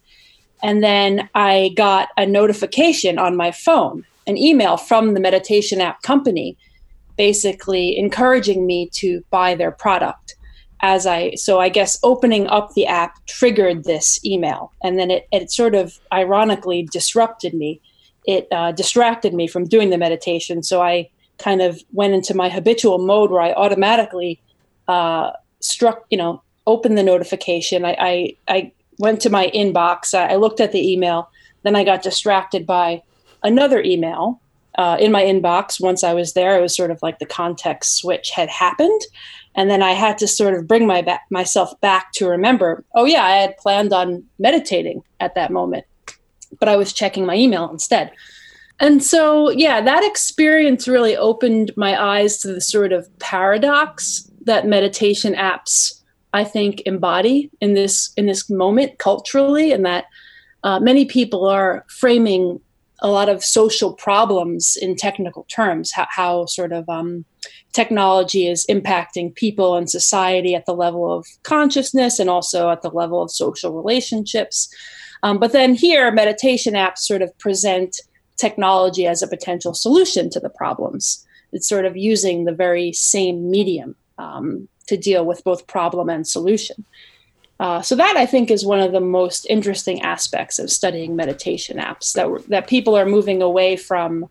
And 0.61 0.83
then 0.83 1.29
I 1.35 1.71
got 1.75 2.09
a 2.17 2.25
notification 2.25 3.17
on 3.17 3.35
my 3.35 3.51
phone, 3.51 4.05
an 4.27 4.37
email 4.37 4.77
from 4.77 5.13
the 5.13 5.19
meditation 5.19 5.81
app 5.81 6.01
company, 6.01 6.57
basically 7.17 7.97
encouraging 7.97 8.65
me 8.65 8.89
to 8.93 9.23
buy 9.31 9.55
their 9.55 9.71
product. 9.71 10.35
As 10.81 11.07
I, 11.07 11.33
so 11.35 11.59
I 11.59 11.69
guess 11.69 11.99
opening 12.03 12.47
up 12.47 12.73
the 12.73 12.85
app 12.85 13.25
triggered 13.25 13.83
this 13.83 14.23
email. 14.23 14.71
And 14.83 14.99
then 14.99 15.09
it, 15.09 15.27
it 15.31 15.51
sort 15.51 15.73
of 15.73 15.99
ironically 16.13 16.83
disrupted 16.83 17.53
me 17.53 17.81
it 18.27 18.47
uh, 18.51 18.71
distracted 18.71 19.33
me 19.33 19.47
from 19.47 19.65
doing 19.65 19.89
the 19.89 19.97
meditation. 19.97 20.63
So 20.63 20.81
I 20.81 21.09
kind 21.37 21.61
of 21.61 21.81
went 21.91 22.13
into 22.13 22.33
my 22.33 22.49
habitual 22.49 22.97
mode 22.99 23.31
where 23.31 23.41
I 23.41 23.53
automatically 23.53 24.41
uh, 24.87 25.31
struck, 25.59 26.05
you 26.09 26.17
know, 26.17 26.41
opened 26.67 26.97
the 26.97 27.03
notification. 27.03 27.85
I, 27.85 27.95
I, 27.99 28.35
I 28.47 28.71
went 28.99 29.21
to 29.21 29.29
my 29.29 29.51
inbox. 29.53 30.13
I, 30.13 30.33
I, 30.33 30.35
looked 30.35 30.59
at 30.59 30.71
the 30.71 30.91
email. 30.91 31.29
Then 31.63 31.75
I 31.75 31.83
got 31.83 32.01
distracted 32.01 32.65
by 32.65 33.03
another 33.43 33.81
email 33.81 34.41
uh, 34.77 34.97
in 34.99 35.11
my 35.11 35.23
inbox. 35.23 35.81
Once 35.81 36.03
I 36.03 36.13
was 36.13 36.33
there, 36.33 36.57
it 36.57 36.61
was 36.61 36.75
sort 36.75 36.91
of 36.91 37.01
like 37.01 37.19
the 37.19 37.25
context 37.25 37.97
switch 37.97 38.31
had 38.31 38.49
happened. 38.49 39.01
And 39.55 39.69
then 39.69 39.81
I 39.81 39.91
had 39.91 40.17
to 40.19 40.27
sort 40.27 40.53
of 40.53 40.67
bring 40.67 40.85
my 40.85 41.01
ba- 41.01 41.21
myself 41.29 41.79
back 41.81 42.11
to 42.13 42.27
remember, 42.27 42.83
oh, 42.93 43.05
yeah, 43.05 43.23
I 43.23 43.35
had 43.37 43.57
planned 43.57 43.93
on 43.93 44.23
meditating 44.37 45.01
at 45.19 45.35
that 45.35 45.51
moment, 45.51 45.85
but 46.59 46.69
I 46.69 46.75
was 46.75 46.93
checking 46.93 47.25
my 47.25 47.35
email 47.35 47.69
instead. 47.69 48.11
And 48.79 49.03
so, 49.03 49.49
yeah, 49.49 49.81
that 49.81 50.03
experience 50.03 50.87
really 50.87 51.15
opened 51.15 51.71
my 51.77 52.01
eyes 52.01 52.37
to 52.39 52.49
the 52.49 52.61
sort 52.61 52.91
of 52.91 53.07
paradox 53.19 54.29
that 54.43 54.67
meditation 54.67 55.33
apps, 55.33 56.01
I 56.33 56.43
think, 56.43 56.81
embody 56.85 57.49
in 57.61 57.73
this 57.73 58.11
in 58.17 58.25
this 58.25 58.49
moment 58.49 58.99
culturally, 58.99 59.71
and 59.71 59.85
that 59.85 60.05
uh, 60.63 60.79
many 60.79 61.05
people 61.05 61.45
are 61.45 61.85
framing 61.87 62.59
a 62.99 63.09
lot 63.09 63.29
of 63.29 63.43
social 63.43 63.93
problems 63.93 64.77
in 64.81 64.95
technical 64.95 65.45
terms. 65.45 65.91
How, 65.91 66.07
how 66.09 66.45
sort 66.45 66.71
of 66.71 66.87
um, 66.89 67.25
technology 67.73 68.47
is 68.47 68.65
impacting 68.69 69.35
people 69.35 69.75
and 69.75 69.89
society 69.89 70.55
at 70.55 70.65
the 70.65 70.73
level 70.73 71.11
of 71.11 71.25
consciousness 71.43 72.19
and 72.19 72.29
also 72.29 72.69
at 72.69 72.81
the 72.81 72.89
level 72.89 73.21
of 73.21 73.31
social 73.31 73.73
relationships. 73.73 74.69
Um, 75.25 75.39
but 75.39 75.53
then 75.53 75.73
here, 75.73 76.11
meditation 76.11 76.75
apps 76.75 76.99
sort 76.99 77.23
of 77.23 77.35
present 77.39 77.99
technology 78.37 79.07
as 79.07 79.23
a 79.23 79.27
potential 79.27 79.73
solution 79.73 80.29
to 80.29 80.39
the 80.39 80.51
problems. 80.51 81.25
It's 81.51 81.67
sort 81.67 81.85
of 81.85 81.97
using 81.97 82.45
the 82.45 82.53
very 82.53 82.93
same 82.93 83.49
medium 83.49 83.95
um, 84.19 84.67
to 84.85 84.95
deal 84.95 85.25
with 85.25 85.43
both 85.43 85.65
problem 85.65 86.09
and 86.09 86.27
solution. 86.27 86.85
Uh, 87.59 87.81
so 87.81 87.95
that 87.95 88.15
I 88.15 88.27
think 88.27 88.51
is 88.51 88.67
one 88.67 88.79
of 88.79 88.91
the 88.91 88.99
most 88.99 89.47
interesting 89.49 89.99
aspects 90.03 90.59
of 90.59 90.69
studying 90.69 91.15
meditation 91.15 91.77
apps 91.79 92.13
that 92.13 92.27
that 92.49 92.67
people 92.67 92.95
are 92.95 93.05
moving 93.07 93.41
away 93.41 93.77
from, 93.77 94.29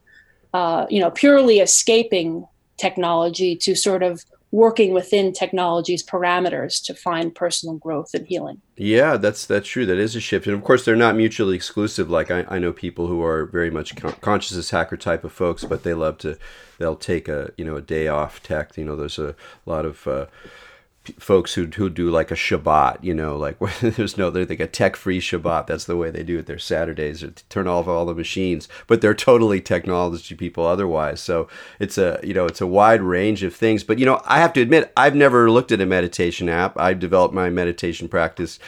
uh, 0.52 0.86
you 0.88 1.00
know, 1.00 1.10
purely 1.10 1.58
escaping 1.58 2.46
technology 2.76 3.56
to 3.56 3.74
sort 3.74 4.04
of 4.04 4.24
working 4.54 4.94
within 4.94 5.32
technology's 5.32 6.06
parameters 6.06 6.80
to 6.80 6.94
find 6.94 7.34
personal 7.34 7.74
growth 7.74 8.14
and 8.14 8.24
healing. 8.24 8.62
Yeah, 8.76 9.16
that's 9.16 9.46
that's 9.46 9.68
true. 9.68 9.84
That 9.84 9.98
is 9.98 10.14
a 10.14 10.20
shift, 10.20 10.46
and 10.46 10.54
of 10.54 10.62
course, 10.62 10.84
they're 10.84 10.94
not 10.94 11.16
mutually 11.16 11.56
exclusive. 11.56 12.08
Like 12.08 12.30
I, 12.30 12.46
I 12.48 12.60
know 12.60 12.72
people 12.72 13.08
who 13.08 13.20
are 13.20 13.46
very 13.46 13.70
much 13.70 13.96
con- 13.96 14.14
consciousness 14.20 14.70
hacker 14.70 14.96
type 14.96 15.24
of 15.24 15.32
folks, 15.32 15.64
but 15.64 15.82
they 15.82 15.92
love 15.92 16.18
to 16.18 16.38
they'll 16.78 16.94
take 16.94 17.28
a 17.28 17.50
you 17.56 17.64
know 17.64 17.74
a 17.76 17.82
day 17.82 18.06
off 18.06 18.44
tech. 18.44 18.78
You 18.78 18.84
know, 18.84 18.94
there's 18.94 19.18
a 19.18 19.34
lot 19.66 19.84
of 19.84 20.06
uh, 20.06 20.26
folks 21.18 21.54
who 21.54 21.66
who 21.66 21.90
do 21.90 22.10
like 22.10 22.30
a 22.30 22.34
Shabbat, 22.34 23.02
you 23.02 23.14
know, 23.14 23.36
like 23.36 23.58
there's 23.80 24.16
no 24.16 24.30
they're 24.30 24.46
like 24.46 24.60
a 24.60 24.66
tech 24.66 24.96
free 24.96 25.20
Shabbat. 25.20 25.66
That's 25.66 25.84
the 25.84 25.96
way 25.96 26.10
they 26.10 26.22
do 26.22 26.38
it. 26.38 26.46
Their 26.46 26.58
Saturdays 26.58 27.20
to 27.20 27.30
turn 27.48 27.68
off 27.68 27.86
all 27.86 28.06
the 28.06 28.14
machines, 28.14 28.68
but 28.86 29.00
they're 29.00 29.14
totally 29.14 29.60
technology 29.60 30.34
people 30.34 30.66
otherwise. 30.66 31.20
So 31.20 31.48
it's 31.78 31.98
a 31.98 32.20
you 32.22 32.34
know 32.34 32.46
it's 32.46 32.60
a 32.60 32.66
wide 32.66 33.02
range 33.02 33.42
of 33.42 33.54
things. 33.54 33.84
But 33.84 33.98
you 33.98 34.06
know 34.06 34.20
I 34.24 34.40
have 34.40 34.52
to 34.54 34.60
admit 34.60 34.92
I've 34.96 35.14
never 35.14 35.50
looked 35.50 35.72
at 35.72 35.80
a 35.80 35.86
meditation 35.86 36.48
app. 36.48 36.78
I've 36.78 37.00
developed 37.00 37.34
my 37.34 37.50
meditation 37.50 38.08
practice 38.08 38.58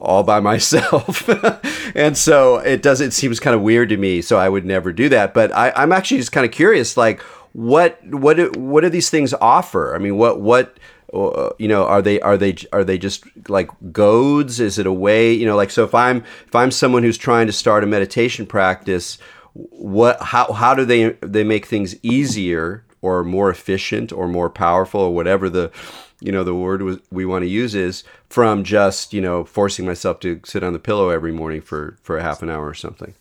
all 0.00 0.22
by 0.22 0.40
myself 0.50 1.28
and 1.94 2.16
so 2.16 2.58
it 2.58 2.82
does 2.82 3.00
it 3.00 3.12
seems 3.12 3.40
kind 3.40 3.54
of 3.54 3.62
weird 3.62 3.88
to 3.88 3.96
me 3.96 4.20
so 4.20 4.36
i 4.36 4.46
would 4.46 4.66
never 4.66 4.92
do 4.92 5.08
that 5.08 5.32
but 5.32 5.50
I, 5.56 5.72
i'm 5.76 5.92
actually 5.92 6.18
just 6.18 6.30
kind 6.30 6.44
of 6.44 6.52
curious 6.52 6.98
like 6.98 7.22
what 7.52 7.98
what 8.06 8.54
what 8.54 8.82
do 8.82 8.90
these 8.90 9.08
things 9.08 9.32
offer 9.40 9.94
i 9.94 9.98
mean 9.98 10.18
what 10.18 10.42
what 10.42 10.76
or, 11.08 11.38
uh, 11.38 11.50
you 11.58 11.68
know 11.68 11.84
are 11.84 12.02
they 12.02 12.20
are 12.20 12.36
they 12.36 12.56
are 12.72 12.84
they 12.84 12.98
just 12.98 13.24
like 13.48 13.70
goads? 13.92 14.60
Is 14.60 14.78
it 14.78 14.86
a 14.86 14.92
way 14.92 15.32
you 15.32 15.46
know 15.46 15.56
like 15.56 15.70
so 15.70 15.84
if 15.84 15.94
i'm 15.94 16.18
if 16.46 16.54
i'm 16.54 16.70
someone 16.70 17.02
who's 17.02 17.18
trying 17.18 17.46
to 17.46 17.52
start 17.52 17.84
a 17.84 17.86
meditation 17.86 18.46
practice 18.46 19.18
what 19.54 20.20
how 20.20 20.52
how 20.52 20.74
do 20.74 20.84
they 20.84 21.10
they 21.20 21.44
make 21.44 21.66
things 21.66 21.96
easier 22.02 22.84
or 23.00 23.24
more 23.24 23.50
efficient 23.50 24.12
or 24.12 24.28
more 24.28 24.50
powerful 24.50 25.00
or 25.00 25.14
whatever 25.14 25.48
the 25.48 25.70
you 26.20 26.32
know 26.32 26.44
the 26.44 26.54
word 26.54 27.00
we 27.10 27.24
want 27.24 27.42
to 27.42 27.48
use 27.48 27.74
is 27.74 28.04
from 28.28 28.64
just 28.64 29.12
you 29.12 29.20
know 29.20 29.44
forcing 29.44 29.86
myself 29.86 30.20
to 30.20 30.40
sit 30.44 30.62
on 30.62 30.72
the 30.72 30.78
pillow 30.78 31.08
every 31.10 31.32
morning 31.32 31.60
for 31.60 31.96
for 32.02 32.18
a 32.18 32.22
half 32.22 32.42
an 32.42 32.50
hour 32.50 32.66
or 32.66 32.74
something 32.74 33.14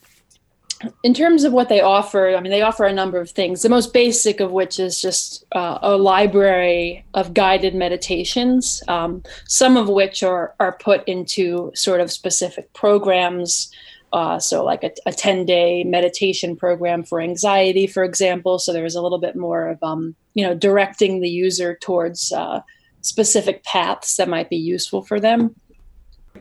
in 1.03 1.13
terms 1.13 1.43
of 1.43 1.53
what 1.53 1.69
they 1.69 1.81
offer, 1.81 2.35
I 2.35 2.39
mean, 2.39 2.51
they 2.51 2.61
offer 2.61 2.85
a 2.85 2.93
number 2.93 3.19
of 3.19 3.29
things. 3.29 3.61
The 3.61 3.69
most 3.69 3.93
basic 3.93 4.39
of 4.39 4.51
which 4.51 4.79
is 4.79 5.01
just 5.01 5.45
uh, 5.53 5.79
a 5.81 5.97
library 5.97 7.05
of 7.13 7.33
guided 7.33 7.73
meditations, 7.73 8.83
um, 8.87 9.23
some 9.47 9.77
of 9.77 9.89
which 9.89 10.23
are 10.23 10.53
are 10.59 10.73
put 10.73 11.07
into 11.07 11.71
sort 11.73 12.01
of 12.01 12.11
specific 12.11 12.71
programs. 12.73 13.71
Uh, 14.13 14.39
so, 14.39 14.63
like 14.63 14.83
a, 14.85 14.91
a, 15.05 15.11
10 15.11 15.45
day 15.45 15.83
meditation 15.83 16.55
program 16.55 17.03
for 17.03 17.19
anxiety, 17.19 17.85
for 17.85 18.05
example. 18.05 18.57
So, 18.57 18.71
there's 18.71 18.95
a 18.95 19.01
little 19.01 19.19
bit 19.19 19.35
more 19.35 19.67
of, 19.67 19.83
um, 19.83 20.15
you 20.33 20.45
know, 20.45 20.55
directing 20.55 21.19
the 21.19 21.29
user 21.29 21.77
towards 21.81 22.31
uh, 22.31 22.61
specific 23.01 23.65
paths 23.65 24.15
that 24.15 24.29
might 24.29 24.49
be 24.49 24.55
useful 24.55 25.01
for 25.01 25.19
them 25.19 25.55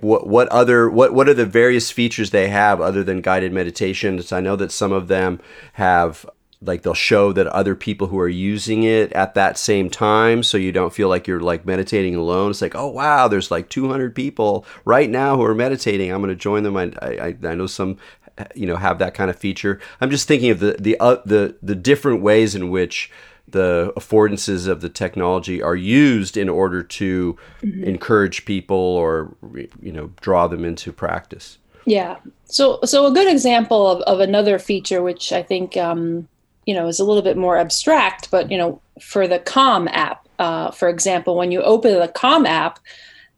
what 0.00 0.26
what 0.26 0.49
other 0.49 0.88
what 0.88 1.12
what 1.15 1.29
are 1.29 1.35
the 1.35 1.47
various 1.47 1.91
features 1.91 2.31
they 2.31 2.49
have 2.49 2.81
other 2.81 3.03
than 3.03 3.21
guided 3.21 3.53
meditations? 3.53 4.33
I 4.33 4.41
know 4.41 4.57
that 4.57 4.73
some 4.73 4.93
of 4.93 5.09
them 5.09 5.41
have 5.75 6.26
like 6.62 6.83
they'll 6.83 6.95
show 6.95 7.33
that 7.33 7.47
other 7.49 7.75
people 7.75 8.07
who 8.07 8.19
are 8.19 8.29
using 8.29 8.83
it 8.83 9.12
at 9.12 9.35
that 9.35 9.59
same 9.59 9.91
time 9.91 10.43
so 10.43 10.57
you 10.57 10.73
don't 10.73 10.93
feel 10.93 11.09
like 11.09 11.26
you're 11.26 11.41
like 11.41 11.67
meditating 11.67 12.17
alone. 12.17 12.50
It's 12.50 12.62
like 12.62 12.75
oh 12.75 12.88
wow 12.88 13.29
there's 13.29 13.50
like 13.50 13.69
200 13.69 14.15
people 14.15 14.65
right 14.85 15.11
now 15.11 15.37
who 15.37 15.45
are 15.45 15.55
meditating. 15.55 16.11
I'm 16.11 16.21
going 16.21 16.29
to 16.29 16.37
join 16.37 16.62
them. 16.62 16.76
I, 16.76 16.93
I 17.03 17.37
i 17.45 17.55
know 17.55 17.67
some 17.67 17.99
you 18.55 18.67
know 18.67 18.76
have 18.76 18.99
that 18.99 19.15
kind 19.15 19.31
of 19.31 19.37
feature. 19.37 19.81
I'm 20.00 20.11
just 20.11 20.29
thinking 20.29 20.50
of 20.50 20.61
the 20.61 20.76
the 20.79 20.97
uh, 21.00 21.19
the 21.25 21.57
the 21.62 21.75
different 21.75 22.23
ways 22.23 22.55
in 22.55 22.71
which 22.71 23.11
the 23.49 23.93
affordances 23.97 24.67
of 24.67 24.81
the 24.81 24.88
technology 24.88 25.62
are 25.62 25.76
used 25.76 26.37
in 26.37 26.49
order 26.49 26.83
to 26.83 27.37
mm-hmm. 27.62 27.85
encourage 27.85 28.45
people 28.45 28.76
or 28.76 29.35
you 29.81 29.93
know 29.93 30.11
draw 30.21 30.47
them 30.47 30.65
into 30.65 30.93
practice 30.93 31.59
yeah 31.85 32.17
so 32.47 32.79
so 32.85 33.07
a 33.07 33.12
good 33.12 33.31
example 33.31 33.88
of, 33.88 34.00
of 34.03 34.21
another 34.21 34.59
feature 34.59 35.03
which 35.03 35.33
i 35.33 35.43
think 35.43 35.76
um, 35.76 36.26
you 36.67 36.75
know 36.75 36.88
is 36.88 37.00
a 37.00 37.05
little 37.05 37.23
bit 37.23 37.37
more 37.37 37.57
abstract 37.57 38.31
but 38.31 38.50
you 38.50 38.59
know 38.59 38.81
for 39.00 39.29
the 39.29 39.38
Calm 39.38 39.88
app 39.88 40.26
uh, 40.38 40.71
for 40.71 40.88
example 40.88 41.37
when 41.37 41.53
you 41.53 41.62
open 41.62 41.99
the 41.99 42.09
Calm 42.09 42.45
app 42.45 42.81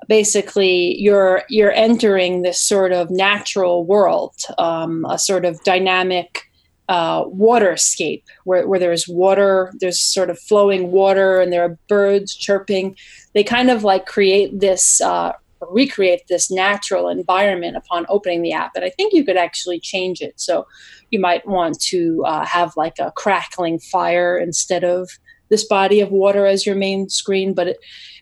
basically 0.08 0.98
you're 0.98 1.42
you're 1.48 1.72
entering 1.72 2.42
this 2.42 2.58
sort 2.60 2.92
of 2.92 3.10
natural 3.10 3.84
world 3.84 4.34
um, 4.56 5.04
a 5.08 5.18
sort 5.18 5.44
of 5.44 5.62
dynamic 5.64 6.47
uh, 6.88 7.24
waterscape 7.26 8.22
where, 8.44 8.66
where 8.66 8.78
there's 8.78 9.06
water, 9.06 9.72
there's 9.80 10.00
sort 10.00 10.30
of 10.30 10.38
flowing 10.38 10.90
water, 10.90 11.40
and 11.40 11.52
there 11.52 11.64
are 11.64 11.78
birds 11.88 12.34
chirping. 12.34 12.96
They 13.34 13.44
kind 13.44 13.70
of 13.70 13.84
like 13.84 14.06
create 14.06 14.58
this, 14.58 15.00
uh, 15.00 15.32
recreate 15.70 16.22
this 16.28 16.50
natural 16.50 17.08
environment 17.08 17.76
upon 17.76 18.06
opening 18.08 18.42
the 18.42 18.52
app. 18.52 18.72
And 18.74 18.84
I 18.84 18.90
think 18.90 19.12
you 19.12 19.24
could 19.24 19.36
actually 19.36 19.80
change 19.80 20.20
it. 20.20 20.40
So 20.40 20.66
you 21.10 21.20
might 21.20 21.46
want 21.46 21.80
to 21.82 22.24
uh, 22.26 22.46
have 22.46 22.76
like 22.76 22.98
a 22.98 23.12
crackling 23.12 23.78
fire 23.78 24.38
instead 24.38 24.84
of 24.84 25.10
this 25.50 25.64
body 25.66 26.00
of 26.00 26.10
water 26.10 26.46
as 26.46 26.66
your 26.66 26.76
main 26.76 27.08
screen. 27.08 27.54
But 27.54 27.68
it, 27.68 27.78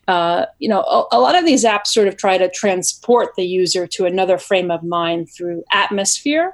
uh, 0.07 0.45
you 0.59 0.69
know, 0.69 0.81
a, 0.81 1.17
a, 1.17 1.19
lot 1.19 1.37
of 1.37 1.45
these 1.45 1.65
apps 1.65 1.87
sort 1.87 2.07
of 2.07 2.15
try 2.15 2.37
to 2.37 2.49
transport 2.49 3.31
the 3.35 3.45
user 3.45 3.85
to 3.87 4.05
another 4.05 4.37
frame 4.37 4.71
of 4.71 4.81
mind 4.83 5.27
through 5.35 5.63
atmosphere. 5.73 6.53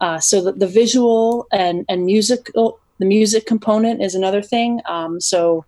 Uh, 0.00 0.18
so 0.18 0.42
the, 0.42 0.52
the 0.52 0.66
visual 0.66 1.46
and 1.52 1.84
and 1.88 2.06
music 2.06 2.50
the 2.54 3.06
music 3.06 3.46
component 3.46 4.02
is 4.02 4.14
another 4.14 4.42
thing. 4.42 4.80
Um, 4.86 5.20
so 5.20 5.64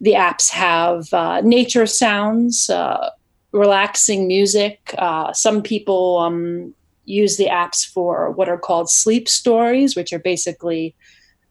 the 0.00 0.12
apps 0.12 0.50
have 0.50 1.12
uh, 1.12 1.40
nature 1.40 1.86
sounds, 1.86 2.70
uh, 2.70 3.10
relaxing 3.52 4.26
music. 4.28 4.94
Uh, 4.98 5.32
some 5.32 5.62
people 5.62 6.18
um, 6.18 6.74
use 7.04 7.36
the 7.36 7.46
apps 7.46 7.86
for 7.86 8.30
what 8.32 8.48
are 8.48 8.58
called 8.58 8.90
sleep 8.90 9.28
stories, 9.28 9.96
which 9.96 10.12
are 10.12 10.18
basically 10.18 10.94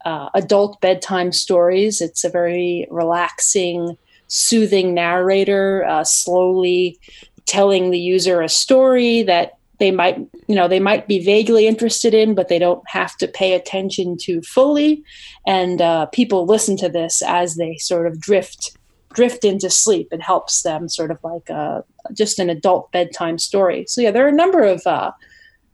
uh, 0.06 0.30
adult 0.34 0.80
bedtime 0.82 1.32
stories. 1.32 2.02
It's 2.02 2.24
a 2.24 2.30
very 2.30 2.88
relaxing, 2.90 3.98
soothing 4.28 4.94
narrator, 4.94 5.84
uh, 5.86 6.04
slowly 6.04 7.00
telling 7.46 7.92
the 7.92 8.00
user 8.00 8.42
a 8.42 8.50
story 8.50 9.24
that 9.24 9.57
they 9.80 9.92
might 9.92 10.18
you 10.48 10.56
know 10.56 10.68
they 10.68 10.80
might 10.80 11.08
be 11.08 11.24
vaguely 11.24 11.68
interested 11.68 12.14
in 12.14 12.36
but 12.36 12.48
they 12.48 12.60
don't 12.60 12.84
have 12.88 13.16
to 13.18 13.28
pay 13.28 13.54
attention 13.54 14.18
to 14.22 14.42
fully. 14.42 15.04
And 15.46 15.82
uh, 15.82 16.08
people 16.08 16.46
listen 16.46 16.78
to 16.78 16.90
this 16.90 17.22
as 17.22 17.56
they 17.56 17.78
sort 17.78 18.08
of 18.08 18.20
drift 18.20 18.78
drift 19.14 19.46
into 19.46 19.70
sleep. 19.70 20.10
It 20.12 20.22
helps 20.22 20.62
them 20.62 20.90
sort 20.90 21.10
of 21.10 21.18
like 21.24 21.50
a, 21.50 21.54
uh, 21.54 21.82
just 22.14 22.40
an 22.40 22.50
adult 22.50 22.92
bedtime 22.92 23.38
story. 23.38 23.86
So 23.88 24.02
yeah 24.02 24.12
there 24.12 24.26
are 24.26 24.30
a 24.30 24.44
number 24.44 24.64
of 24.64 24.86
uh, 24.86 25.12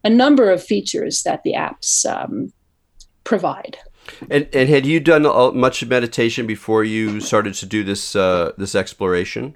a 0.04 0.10
number 0.10 0.52
of 0.52 0.64
features 0.64 1.24
that 1.24 1.44
the 1.44 1.54
apps 1.54 2.06
um, 2.06 2.52
provide. 3.24 3.78
And, 4.30 4.48
and 4.54 4.70
had 4.70 4.86
you 4.86 5.00
done 5.00 5.24
much 5.58 5.86
meditation 5.86 6.46
before 6.46 6.84
you 6.84 7.22
started 7.22 7.54
to 7.56 7.66
do 7.66 7.84
this 7.84 8.16
uh, 8.16 8.52
this 8.58 8.76
exploration? 8.76 9.56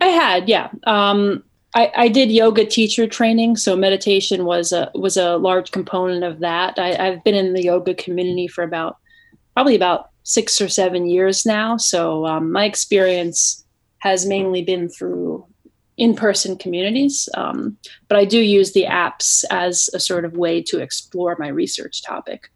I 0.00 0.08
had 0.08 0.48
yeah. 0.48 0.68
Um, 0.86 1.42
I, 1.76 1.92
I, 1.94 2.08
did 2.08 2.32
yoga 2.32 2.64
teacher 2.64 3.06
training, 3.06 3.56
so 3.56 3.76
meditation 3.76 4.46
was 4.46 4.72
a 4.72 4.90
was 4.94 5.18
a 5.18 5.36
large 5.36 5.72
component 5.72 6.24
of 6.24 6.40
that. 6.40 6.78
I, 6.78 6.94
have 6.94 7.22
been 7.22 7.34
in 7.34 7.52
the 7.52 7.62
yoga 7.62 7.94
community 7.94 8.48
for 8.48 8.64
about 8.64 8.96
probably 9.52 9.76
about 9.76 10.08
six 10.22 10.58
or 10.58 10.70
seven 10.70 11.06
years 11.06 11.44
now. 11.44 11.76
So 11.76 12.24
um, 12.24 12.50
my 12.50 12.64
experience 12.64 13.62
has 13.98 14.24
mainly 14.24 14.62
been 14.62 14.88
through 14.88 15.46
in 15.98 16.16
person 16.16 16.56
communities, 16.56 17.28
um, 17.36 17.76
but 18.08 18.16
I 18.16 18.24
do 18.24 18.40
use 18.40 18.72
the 18.72 18.84
apps 18.84 19.44
as 19.50 19.90
a 19.92 20.00
sort 20.00 20.24
of 20.24 20.34
way 20.34 20.62
to 20.62 20.80
explore 20.80 21.36
my 21.38 21.48
research 21.48 22.02
topic. 22.02 22.50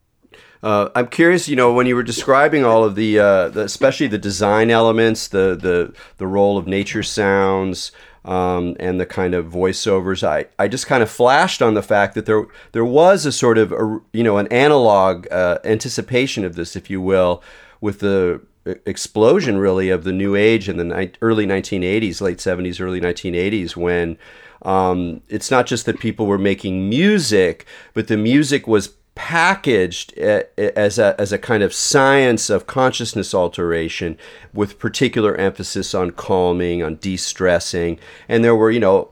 Uh, 0.63 0.91
I'm 0.95 1.09
curious, 1.09 1.49
you 1.49 1.57
know, 1.57 1.73
when 1.73 1.87
you 1.87 1.95
were 1.95 2.03
describing 2.03 2.65
all 2.65 2.85
of 2.85 2.95
the, 2.95 3.19
uh, 3.19 3.49
the, 3.49 3.65
especially 3.65 4.09
the 4.09 4.19
design 4.19 4.71
elements, 4.71 5.29
the 5.29 5.57
the 5.57 5.95
the 6.17 6.27
role 6.27 6.57
of 6.57 6.67
nature 6.67 7.03
sounds, 7.03 7.93
um, 8.25 8.77
and 8.79 9.01
the 9.01 9.07
kind 9.07 9.35
of 9.35 9.47
voiceovers, 9.47 10.27
I, 10.27 10.47
I 10.59 10.69
just 10.69 10.87
kind 10.87 11.03
of 11.03 11.11
flashed 11.11 11.63
on 11.63 11.75
the 11.75 11.83
fact 11.83 12.15
that 12.15 12.27
there 12.27 12.47
there 12.73 12.85
was 12.85 13.25
a 13.27 13.33
sort 13.33 13.59
of 13.59 13.73
a, 13.73 14.01
you 14.13 14.23
know 14.23 14.39
an 14.39 14.47
analog 14.49 15.27
uh, 15.31 15.59
anticipation 15.65 16.45
of 16.45 16.55
this, 16.55 16.77
if 16.77 16.91
you 16.91 17.01
will, 17.01 17.43
with 17.81 18.01
the 18.01 18.41
explosion 18.87 19.59
really 19.59 19.89
of 19.89 20.05
the 20.05 20.13
new 20.13 20.35
age 20.37 20.69
in 20.69 20.77
the 20.77 20.85
ni- 20.85 21.13
early 21.23 21.47
1980s, 21.47 22.21
late 22.21 22.39
70s, 22.39 22.81
early 22.81 23.01
1980s, 23.01 23.75
when 23.75 24.19
um, 24.63 25.23
it's 25.29 25.51
not 25.51 25.67
just 25.67 25.87
that 25.87 25.99
people 25.99 26.27
were 26.27 26.39
making 26.39 26.89
music, 26.89 27.67
but 27.95 28.09
the 28.09 28.17
music 28.17 28.67
was 28.67 28.95
packaged 29.15 30.17
eh, 30.19 30.45
eh, 30.57 30.71
as 30.77 30.99
a, 30.99 31.15
as 31.21 31.33
a 31.33 31.39
kind 31.39 31.63
of 31.63 31.75
science 31.75 32.49
of 32.49 32.67
consciousness 32.67 33.35
alteration 33.35 34.17
with 34.55 34.79
particular 34.79 35.35
emphasis 35.37 35.95
on 35.95 36.11
calming, 36.11 36.83
on 36.83 36.97
de-stressing. 36.97 37.99
And 38.29 38.45
there 38.45 38.57
were, 38.57 38.71
you 38.71 38.81
know, 38.81 39.11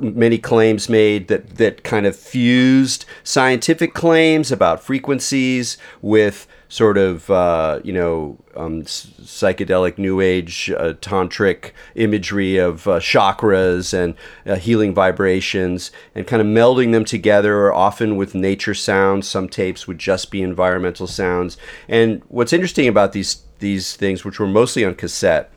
many 0.00 0.38
claims 0.38 0.88
made 0.88 1.28
that, 1.28 1.56
that 1.56 1.82
kind 1.84 2.06
of 2.06 2.16
fused 2.16 3.04
scientific 3.24 3.94
claims 3.94 4.52
about 4.52 4.82
frequencies 4.82 5.78
with 6.02 6.46
sort 6.68 6.98
of 6.98 7.30
uh, 7.30 7.80
you 7.84 7.92
know 7.92 8.38
um, 8.56 8.82
psychedelic 8.82 9.98
new 9.98 10.20
age 10.20 10.70
uh, 10.70 10.94
tantric 10.94 11.72
imagery 11.94 12.56
of 12.56 12.86
uh, 12.86 12.98
chakras 12.98 13.92
and 13.94 14.14
uh, 14.46 14.56
healing 14.56 14.94
vibrations 14.94 15.90
and 16.14 16.26
kind 16.26 16.40
of 16.40 16.48
melding 16.48 16.92
them 16.92 17.04
together 17.04 17.72
often 17.72 18.16
with 18.16 18.34
nature 18.34 18.74
sounds. 18.74 19.28
Some 19.28 19.48
tapes 19.48 19.86
would 19.86 19.98
just 19.98 20.30
be 20.30 20.42
environmental 20.42 21.06
sounds. 21.06 21.56
And 21.88 22.22
what's 22.28 22.52
interesting 22.52 22.88
about 22.88 23.12
these 23.12 23.42
these 23.58 23.96
things 23.96 24.24
which 24.24 24.38
were 24.38 24.46
mostly 24.46 24.84
on 24.84 24.94
cassette 24.94 25.50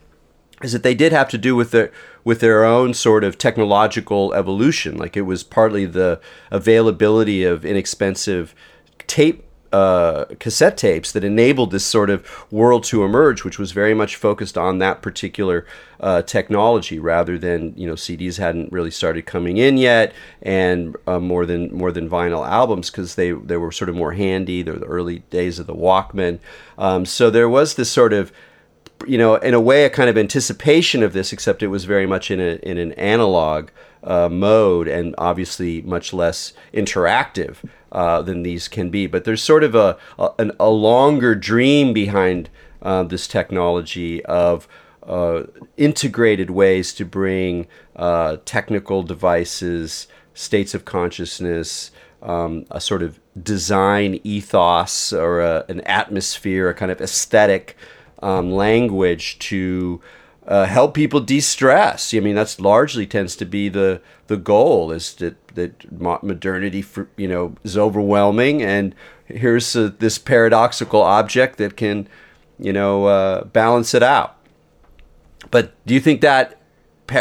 is 0.62 0.74
that 0.74 0.84
they 0.84 0.96
did 0.96 1.12
have 1.12 1.30
to 1.30 1.38
do 1.38 1.56
with 1.56 1.72
their 1.72 1.92
with 2.24 2.42
their 2.42 2.66
own 2.66 2.94
sort 2.94 3.24
of 3.24 3.38
technological 3.38 4.34
evolution. 4.34 4.98
Like 4.98 5.16
it 5.16 5.22
was 5.22 5.44
partly 5.44 5.86
the 5.86 6.20
availability 6.52 7.44
of 7.44 7.66
inexpensive 7.66 8.54
tape 9.08 9.44
uh, 9.72 10.26
cassette 10.40 10.78
tapes 10.78 11.12
that 11.12 11.24
enabled 11.24 11.72
this 11.72 11.86
sort 11.86 12.10
of 12.10 12.26
world 12.52 12.84
to 12.86 13.04
emerge, 13.04 13.44
which 13.44 13.60
was 13.60 13.72
very 13.72 13.94
much 13.94 14.16
focused 14.16 14.58
on 14.58 14.80
that 14.80 15.02
particular 15.02 15.66
uh, 16.00 16.22
technology, 16.22 17.00
rather 17.00 17.38
than 17.38 17.74
you 17.76 17.88
know 17.88 17.94
CDs 17.94 18.38
hadn't 18.38 18.72
really 18.72 18.92
started 18.92 19.26
coming 19.26 19.58
in 19.58 19.78
yet, 19.78 20.14
and 20.42 20.96
uh, 21.08 21.20
more 21.20 21.46
than 21.46 21.74
more 21.74 21.92
than 21.92 22.10
vinyl 22.10 22.48
albums 22.48 22.90
because 22.90 23.16
they 23.16 23.32
they 23.32 23.58
were 23.58 23.72
sort 23.72 23.90
of 23.90 23.96
more 23.96 24.14
handy. 24.14 24.62
They're 24.62 24.80
the 24.80 24.86
early 24.86 25.20
days 25.30 25.60
of 25.60 25.68
the 25.68 25.76
Walkman, 25.76 26.40
um, 26.78 27.06
so 27.06 27.30
there 27.30 27.50
was 27.50 27.76
this 27.76 27.92
sort 27.92 28.14
of 28.14 28.32
you 29.08 29.18
know, 29.18 29.36
in 29.36 29.54
a 29.54 29.62
way, 29.62 29.86
a 29.86 29.90
kind 29.90 30.10
of 30.10 30.18
anticipation 30.18 31.04
of 31.04 31.14
this, 31.14 31.32
except 31.32 31.64
it 31.64 31.68
was 31.68 31.86
very 31.86 32.06
much 32.06 32.30
in 32.32 32.40
a 32.40 32.60
in 32.64 32.78
an 32.78 32.92
analog 32.94 33.70
uh, 34.04 34.30
mode 34.30 34.88
and 34.88 35.16
obviously 35.18 35.82
much 35.82 36.14
less 36.14 36.54
interactive 36.74 37.58
uh, 37.92 38.22
than 38.22 38.44
these 38.44 38.68
can 38.68 38.90
be. 38.90 39.08
But 39.08 39.24
there's 39.24 39.42
sort 39.42 39.64
of 39.64 39.76
a 39.76 39.98
a, 40.18 40.52
a 40.60 40.70
longer 40.70 41.36
dream 41.36 41.94
behind 41.94 42.50
uh, 42.82 43.04
this 43.04 43.28
technology 43.28 44.24
of 44.26 44.68
uh, 45.04 45.44
integrated 45.78 46.50
ways 46.50 46.94
to 46.94 47.06
bring 47.06 47.68
uh, 47.96 48.38
technical 48.46 49.04
devices, 49.04 50.08
states 50.34 50.74
of 50.74 50.86
consciousness. 50.86 51.92
Um, 52.22 52.66
a 52.70 52.82
sort 52.82 53.02
of 53.02 53.18
design 53.42 54.20
ethos 54.26 55.14
or 55.14 55.40
a, 55.40 55.64
an 55.70 55.80
atmosphere, 55.82 56.68
a 56.68 56.74
kind 56.74 56.92
of 56.92 57.00
aesthetic 57.00 57.78
um, 58.22 58.52
language 58.52 59.40
to 59.40 60.02
uh, 60.50 60.66
help 60.66 60.96
people 60.96 61.20
de-stress. 61.20 62.12
I 62.14 62.20
mean, 62.20 62.34
that's 62.34 62.60
largely 62.60 63.06
tends 63.06 63.36
to 63.38 63.46
be 63.46 63.70
the 63.70 64.02
the 64.28 64.36
goal 64.36 64.92
is 64.92 65.14
that 65.16 65.36
that 65.50 65.92
modernity, 66.24 66.82
for, 66.82 67.08
you 67.18 67.28
know, 67.28 67.56
is 67.64 67.78
overwhelming, 67.78 68.62
and 68.64 68.96
here's 69.26 69.76
a, 69.76 69.90
this 69.90 70.18
paradoxical 70.18 71.02
object 71.02 71.58
that 71.58 71.78
can, 71.78 72.08
you 72.58 72.74
know, 72.74 73.06
uh, 73.06 73.44
balance 73.46 73.94
it 73.94 74.02
out. 74.04 74.38
But 75.52 75.74
do 75.86 75.94
you 75.94 76.00
think 76.00 76.22
that 76.22 76.60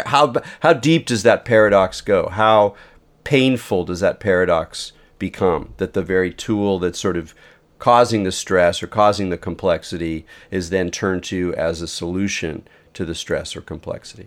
how 0.07 0.33
how 0.61 0.73
deep 0.73 1.07
does 1.07 1.23
that 1.23 1.45
paradox 1.45 2.01
go? 2.01 2.29
How 2.31 2.77
painful 3.25 3.85
does 3.85 4.01
that 4.01 4.21
paradox 4.21 4.93
become? 5.19 5.75
That 5.77 5.93
the 5.93 6.03
very 6.03 6.33
tool 6.33 6.79
that's 6.79 6.99
sort 6.99 7.19
of 7.19 7.35
causing 7.79 8.25
the 8.25 8.33
stress 8.33 8.83
or 8.83 8.87
causing 8.87 9.29
the 9.29 9.39
complexity 9.39 10.25
is 10.51 10.71
then 10.71 10.91
turned 10.91 11.25
to 11.25 11.55
as 11.57 11.83
a 11.83 11.87
solution 11.87 12.67
to 12.99 13.05
the 13.05 13.15
stress 13.15 13.55
or 13.55 13.61
complexity? 13.61 14.27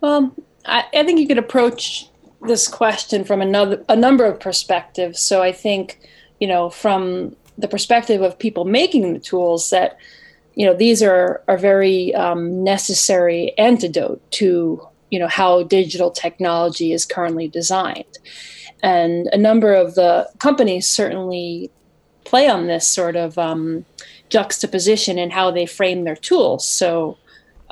Well, 0.00 0.34
I, 0.64 0.84
I 0.94 1.04
think 1.04 1.20
you 1.20 1.28
could 1.28 1.36
approach 1.36 2.08
this 2.40 2.66
question 2.66 3.22
from 3.22 3.42
another 3.42 3.84
a 3.86 3.94
number 3.94 4.24
of 4.24 4.40
perspectives. 4.40 5.20
So 5.20 5.42
I 5.42 5.52
think, 5.52 6.00
you 6.40 6.48
know, 6.48 6.70
from 6.70 7.36
the 7.58 7.68
perspective 7.68 8.22
of 8.22 8.38
people 8.38 8.64
making 8.64 9.12
the 9.12 9.20
tools 9.20 9.68
that, 9.68 9.98
you 10.54 10.64
know, 10.64 10.74
these 10.74 11.02
are 11.02 11.42
are 11.48 11.58
very 11.58 12.14
um, 12.14 12.64
necessary 12.64 13.52
antidote 13.58 14.22
to 14.32 14.80
you 15.10 15.18
know 15.18 15.28
how 15.28 15.62
digital 15.64 16.10
technology 16.10 16.92
is 16.92 17.04
currently 17.04 17.46
designed, 17.46 18.18
and 18.82 19.26
a 19.34 19.36
number 19.36 19.74
of 19.74 19.96
the 19.96 20.30
companies 20.38 20.88
certainly 20.88 21.70
play 22.24 22.48
on 22.48 22.68
this 22.68 22.88
sort 22.88 23.16
of 23.16 23.36
um, 23.36 23.84
juxtaposition 24.30 25.18
in 25.18 25.30
how 25.30 25.50
they 25.50 25.66
frame 25.66 26.04
their 26.04 26.16
tools. 26.16 26.66
So 26.66 27.18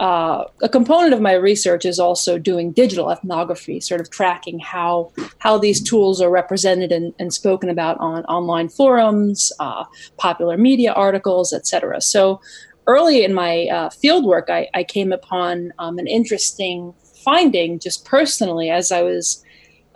uh, 0.01 0.47
a 0.63 0.69
component 0.69 1.13
of 1.13 1.21
my 1.21 1.35
research 1.35 1.85
is 1.85 2.01
also 2.01 2.39
doing 2.39 2.73
digital 2.73 3.11
ethnography, 3.11 3.81
sort 3.81 4.01
of 4.01 4.09
tracking 4.09 4.59
how 4.59 5.13
how 5.39 5.59
these 5.59 5.83
tools 5.83 6.23
are 6.23 6.31
represented 6.31 6.91
and, 6.91 7.13
and 7.19 7.35
spoken 7.35 7.69
about 7.69 7.99
on 8.01 8.25
online 8.25 8.71
forums, 8.71 9.53
uh, 9.61 9.85
popular 10.17 10.57
media 10.57 10.93
articles, 10.95 11.53
etc. 11.53 12.01
So 12.01 12.41
early 12.87 13.25
in 13.25 13.35
my 13.35 13.67
uh, 13.67 13.91
fieldwork, 13.91 14.49
I, 14.49 14.69
I, 14.73 14.85
came 14.85 15.13
upon 15.13 15.73
um, 15.79 15.99
an 15.99 16.07
interesting 16.07 16.95
finding 17.23 17.79
just 17.79 18.07
personally 18.07 18.71
as 18.71 18.91
I 18.91 19.03
was 19.03 19.45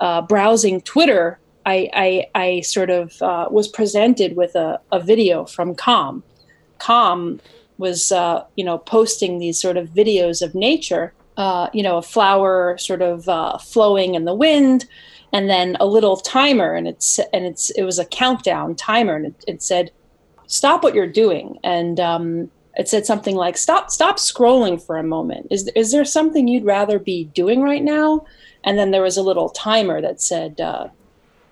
uh, 0.00 0.20
browsing 0.20 0.82
Twitter. 0.82 1.40
I, 1.64 1.88
I, 1.94 2.26
I 2.34 2.60
sort 2.60 2.90
of 2.90 3.20
uh, 3.22 3.48
was 3.50 3.68
presented 3.68 4.36
with 4.36 4.54
a, 4.54 4.78
a 4.92 5.00
video 5.00 5.46
from 5.46 5.74
Calm. 5.74 6.22
Calm 6.78 7.40
was 7.78 8.12
uh, 8.12 8.44
you 8.56 8.64
know 8.64 8.78
posting 8.78 9.38
these 9.38 9.58
sort 9.58 9.76
of 9.76 9.88
videos 9.90 10.42
of 10.42 10.54
nature 10.54 11.12
uh, 11.36 11.68
you 11.72 11.82
know 11.82 11.98
a 11.98 12.02
flower 12.02 12.76
sort 12.78 13.02
of 13.02 13.28
uh, 13.28 13.58
flowing 13.58 14.14
in 14.14 14.24
the 14.24 14.34
wind 14.34 14.86
and 15.32 15.50
then 15.50 15.76
a 15.80 15.86
little 15.86 16.16
timer 16.16 16.74
and 16.74 16.86
it's 16.86 17.18
and 17.32 17.44
it's 17.44 17.70
it 17.70 17.82
was 17.82 17.98
a 17.98 18.04
countdown 18.04 18.74
timer 18.74 19.16
and 19.16 19.26
it, 19.26 19.44
it 19.48 19.62
said 19.62 19.90
stop 20.46 20.82
what 20.82 20.94
you're 20.94 21.06
doing. 21.06 21.58
And 21.62 21.98
um, 22.00 22.50
it 22.76 22.88
said 22.88 23.06
something 23.06 23.36
like 23.36 23.56
stop 23.56 23.90
stop 23.90 24.16
scrolling 24.16 24.84
for 24.84 24.96
a 24.96 25.02
moment. 25.02 25.48
Is, 25.50 25.68
is 25.74 25.92
there 25.92 26.04
something 26.04 26.48
you'd 26.48 26.64
rather 26.64 26.98
be 26.98 27.24
doing 27.24 27.62
right 27.62 27.82
now? 27.82 28.26
And 28.64 28.78
then 28.78 28.90
there 28.90 29.02
was 29.02 29.16
a 29.16 29.22
little 29.22 29.50
timer 29.50 30.00
that 30.00 30.20
said 30.20 30.60
uh, 30.60 30.88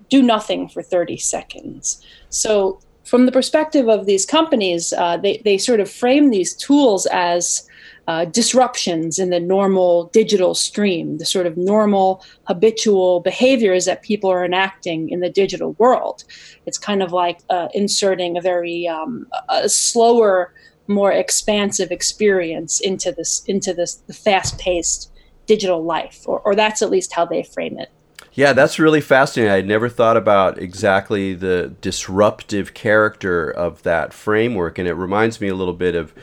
do 0.08 0.22
nothing 0.22 0.68
for 0.68 0.82
30 0.82 1.18
seconds. 1.18 2.02
So 2.30 2.80
from 3.04 3.26
the 3.26 3.32
perspective 3.32 3.88
of 3.88 4.06
these 4.06 4.24
companies, 4.24 4.92
uh, 4.92 5.16
they, 5.16 5.42
they 5.44 5.58
sort 5.58 5.80
of 5.80 5.90
frame 5.90 6.30
these 6.30 6.54
tools 6.54 7.06
as 7.06 7.66
uh, 8.08 8.24
disruptions 8.24 9.18
in 9.18 9.30
the 9.30 9.40
normal 9.40 10.06
digital 10.12 10.54
stream, 10.54 11.18
the 11.18 11.26
sort 11.26 11.46
of 11.46 11.56
normal 11.56 12.24
habitual 12.44 13.20
behaviors 13.20 13.84
that 13.84 14.02
people 14.02 14.30
are 14.30 14.44
enacting 14.44 15.08
in 15.08 15.20
the 15.20 15.30
digital 15.30 15.72
world. 15.74 16.24
It's 16.66 16.78
kind 16.78 17.02
of 17.02 17.12
like 17.12 17.40
uh, 17.48 17.68
inserting 17.74 18.36
a 18.36 18.40
very 18.40 18.88
um, 18.88 19.26
a 19.48 19.68
slower, 19.68 20.52
more 20.88 21.12
expansive 21.12 21.92
experience 21.92 22.80
into 22.80 23.12
this 23.12 23.44
into 23.46 23.72
this 23.72 24.02
fast-paced 24.12 25.12
digital 25.46 25.84
life, 25.84 26.22
or, 26.26 26.40
or 26.40 26.54
that's 26.54 26.82
at 26.82 26.90
least 26.90 27.12
how 27.12 27.24
they 27.24 27.42
frame 27.42 27.78
it. 27.78 27.90
Yeah, 28.34 28.54
that's 28.54 28.78
really 28.78 29.02
fascinating. 29.02 29.52
I'd 29.52 29.66
never 29.66 29.88
thought 29.90 30.16
about 30.16 30.58
exactly 30.58 31.34
the 31.34 31.74
disruptive 31.82 32.72
character 32.72 33.50
of 33.50 33.82
that 33.82 34.14
framework, 34.14 34.78
and 34.78 34.88
it 34.88 34.94
reminds 34.94 35.40
me 35.40 35.48
a 35.48 35.54
little 35.54 35.74
bit 35.74 35.94
of 35.94 36.14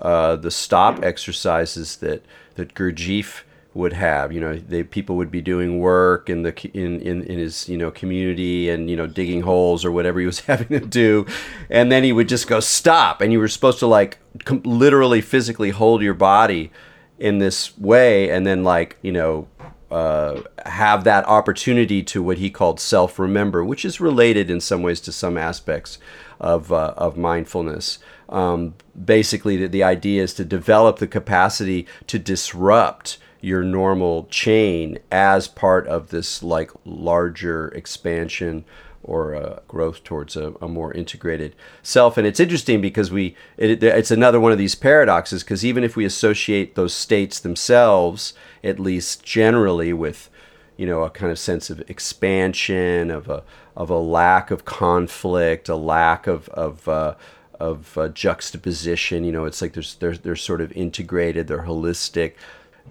uh, 0.00 0.36
the 0.36 0.50
stop 0.50 1.02
exercises 1.02 1.96
that 1.98 2.22
that 2.56 2.74
Gurdjieff 2.74 3.42
would 3.72 3.94
have. 3.94 4.30
You 4.30 4.40
know, 4.40 4.56
they 4.58 4.82
people 4.82 5.16
would 5.16 5.30
be 5.30 5.40
doing 5.40 5.78
work 5.78 6.28
in 6.28 6.42
the 6.42 6.52
in, 6.74 7.00
in 7.00 7.22
in 7.22 7.38
his 7.38 7.66
you 7.66 7.78
know 7.78 7.90
community 7.90 8.68
and 8.68 8.90
you 8.90 8.96
know 8.96 9.06
digging 9.06 9.40
holes 9.40 9.86
or 9.86 9.90
whatever 9.92 10.20
he 10.20 10.26
was 10.26 10.40
having 10.50 10.68
them 10.68 10.90
do, 10.90 11.24
and 11.70 11.90
then 11.90 12.04
he 12.04 12.12
would 12.12 12.28
just 12.28 12.46
go 12.46 12.60
stop, 12.60 13.22
and 13.22 13.32
you 13.32 13.38
were 13.38 13.48
supposed 13.48 13.78
to 13.78 13.86
like 13.86 14.18
com- 14.44 14.60
literally 14.64 15.22
physically 15.22 15.70
hold 15.70 16.02
your 16.02 16.14
body 16.14 16.70
in 17.18 17.38
this 17.38 17.76
way, 17.78 18.28
and 18.28 18.46
then 18.46 18.64
like 18.64 18.98
you 19.00 19.12
know. 19.12 19.48
Uh, 19.90 20.42
have 20.66 21.04
that 21.04 21.26
opportunity 21.26 22.02
to 22.02 22.22
what 22.22 22.38
he 22.38 22.50
called 22.50 22.80
self 22.80 23.18
remember, 23.18 23.64
which 23.64 23.84
is 23.84 24.00
related 24.00 24.50
in 24.50 24.60
some 24.60 24.82
ways 24.82 25.00
to 25.00 25.12
some 25.12 25.36
aspects 25.36 25.98
of, 26.40 26.72
uh, 26.72 26.94
of 26.96 27.16
mindfulness. 27.16 27.98
Um, 28.28 28.74
basically, 29.04 29.56
the, 29.56 29.68
the 29.68 29.82
idea 29.82 30.22
is 30.22 30.34
to 30.34 30.44
develop 30.44 30.98
the 30.98 31.06
capacity 31.06 31.86
to 32.06 32.18
disrupt 32.18 33.18
your 33.40 33.62
normal 33.62 34.26
chain 34.30 34.98
as 35.12 35.46
part 35.46 35.86
of 35.86 36.08
this 36.08 36.42
like 36.42 36.70
larger 36.84 37.68
expansion 37.68 38.64
or 39.04 39.34
uh, 39.34 39.60
growth 39.68 40.02
towards 40.02 40.34
a, 40.34 40.54
a, 40.60 40.66
more 40.66 40.92
integrated 40.92 41.54
self. 41.82 42.16
And 42.16 42.26
it's 42.26 42.40
interesting 42.40 42.80
because 42.80 43.12
we 43.12 43.36
it, 43.56 43.82
it's 43.82 44.10
another 44.10 44.40
one 44.40 44.50
of 44.50 44.58
these 44.58 44.74
paradoxes 44.74 45.44
because 45.44 45.64
even 45.64 45.84
if 45.84 45.94
we 45.94 46.04
associate 46.04 46.74
those 46.74 46.94
states 46.94 47.38
themselves, 47.38 48.34
at 48.64 48.80
least 48.80 49.22
generally, 49.22 49.92
with 49.92 50.30
you 50.76 50.86
know 50.86 51.02
a 51.02 51.10
kind 51.10 51.30
of 51.30 51.38
sense 51.38 51.70
of 51.70 51.88
expansion, 51.88 53.10
of 53.10 53.28
a 53.28 53.44
of 53.76 53.90
a 53.90 53.98
lack 53.98 54.50
of 54.50 54.64
conflict, 54.64 55.68
a 55.68 55.76
lack 55.76 56.26
of 56.26 56.48
of 56.48 56.88
uh, 56.88 57.14
of 57.60 57.96
uh, 57.98 58.08
juxtaposition. 58.08 59.24
You 59.24 59.32
know, 59.32 59.44
it's 59.44 59.60
like 59.60 59.74
there's 59.74 59.96
they're 59.96 60.16
they're 60.16 60.36
sort 60.36 60.60
of 60.60 60.72
integrated, 60.72 61.46
they're 61.46 61.66
holistic 61.66 62.34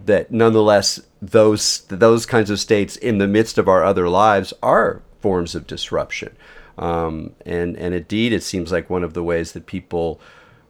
that 0.06 0.32
nonetheless 0.32 1.02
those 1.22 1.82
those 1.88 2.26
kinds 2.26 2.50
of 2.50 2.60
states 2.60 2.96
in 2.96 3.18
the 3.18 3.28
midst 3.28 3.58
of 3.58 3.68
our 3.68 3.84
other 3.84 4.10
lives 4.10 4.54
are 4.62 5.02
forms 5.24 5.56
of 5.56 5.66
disruption. 5.66 6.32
Um, 6.78 7.34
and 7.46 7.78
and 7.84 7.94
indeed, 8.02 8.34
it 8.34 8.44
seems 8.44 8.72
like 8.72 8.90
one 8.90 9.06
of 9.06 9.14
the 9.14 9.24
ways 9.24 9.52
that 9.54 9.66
people 9.66 10.20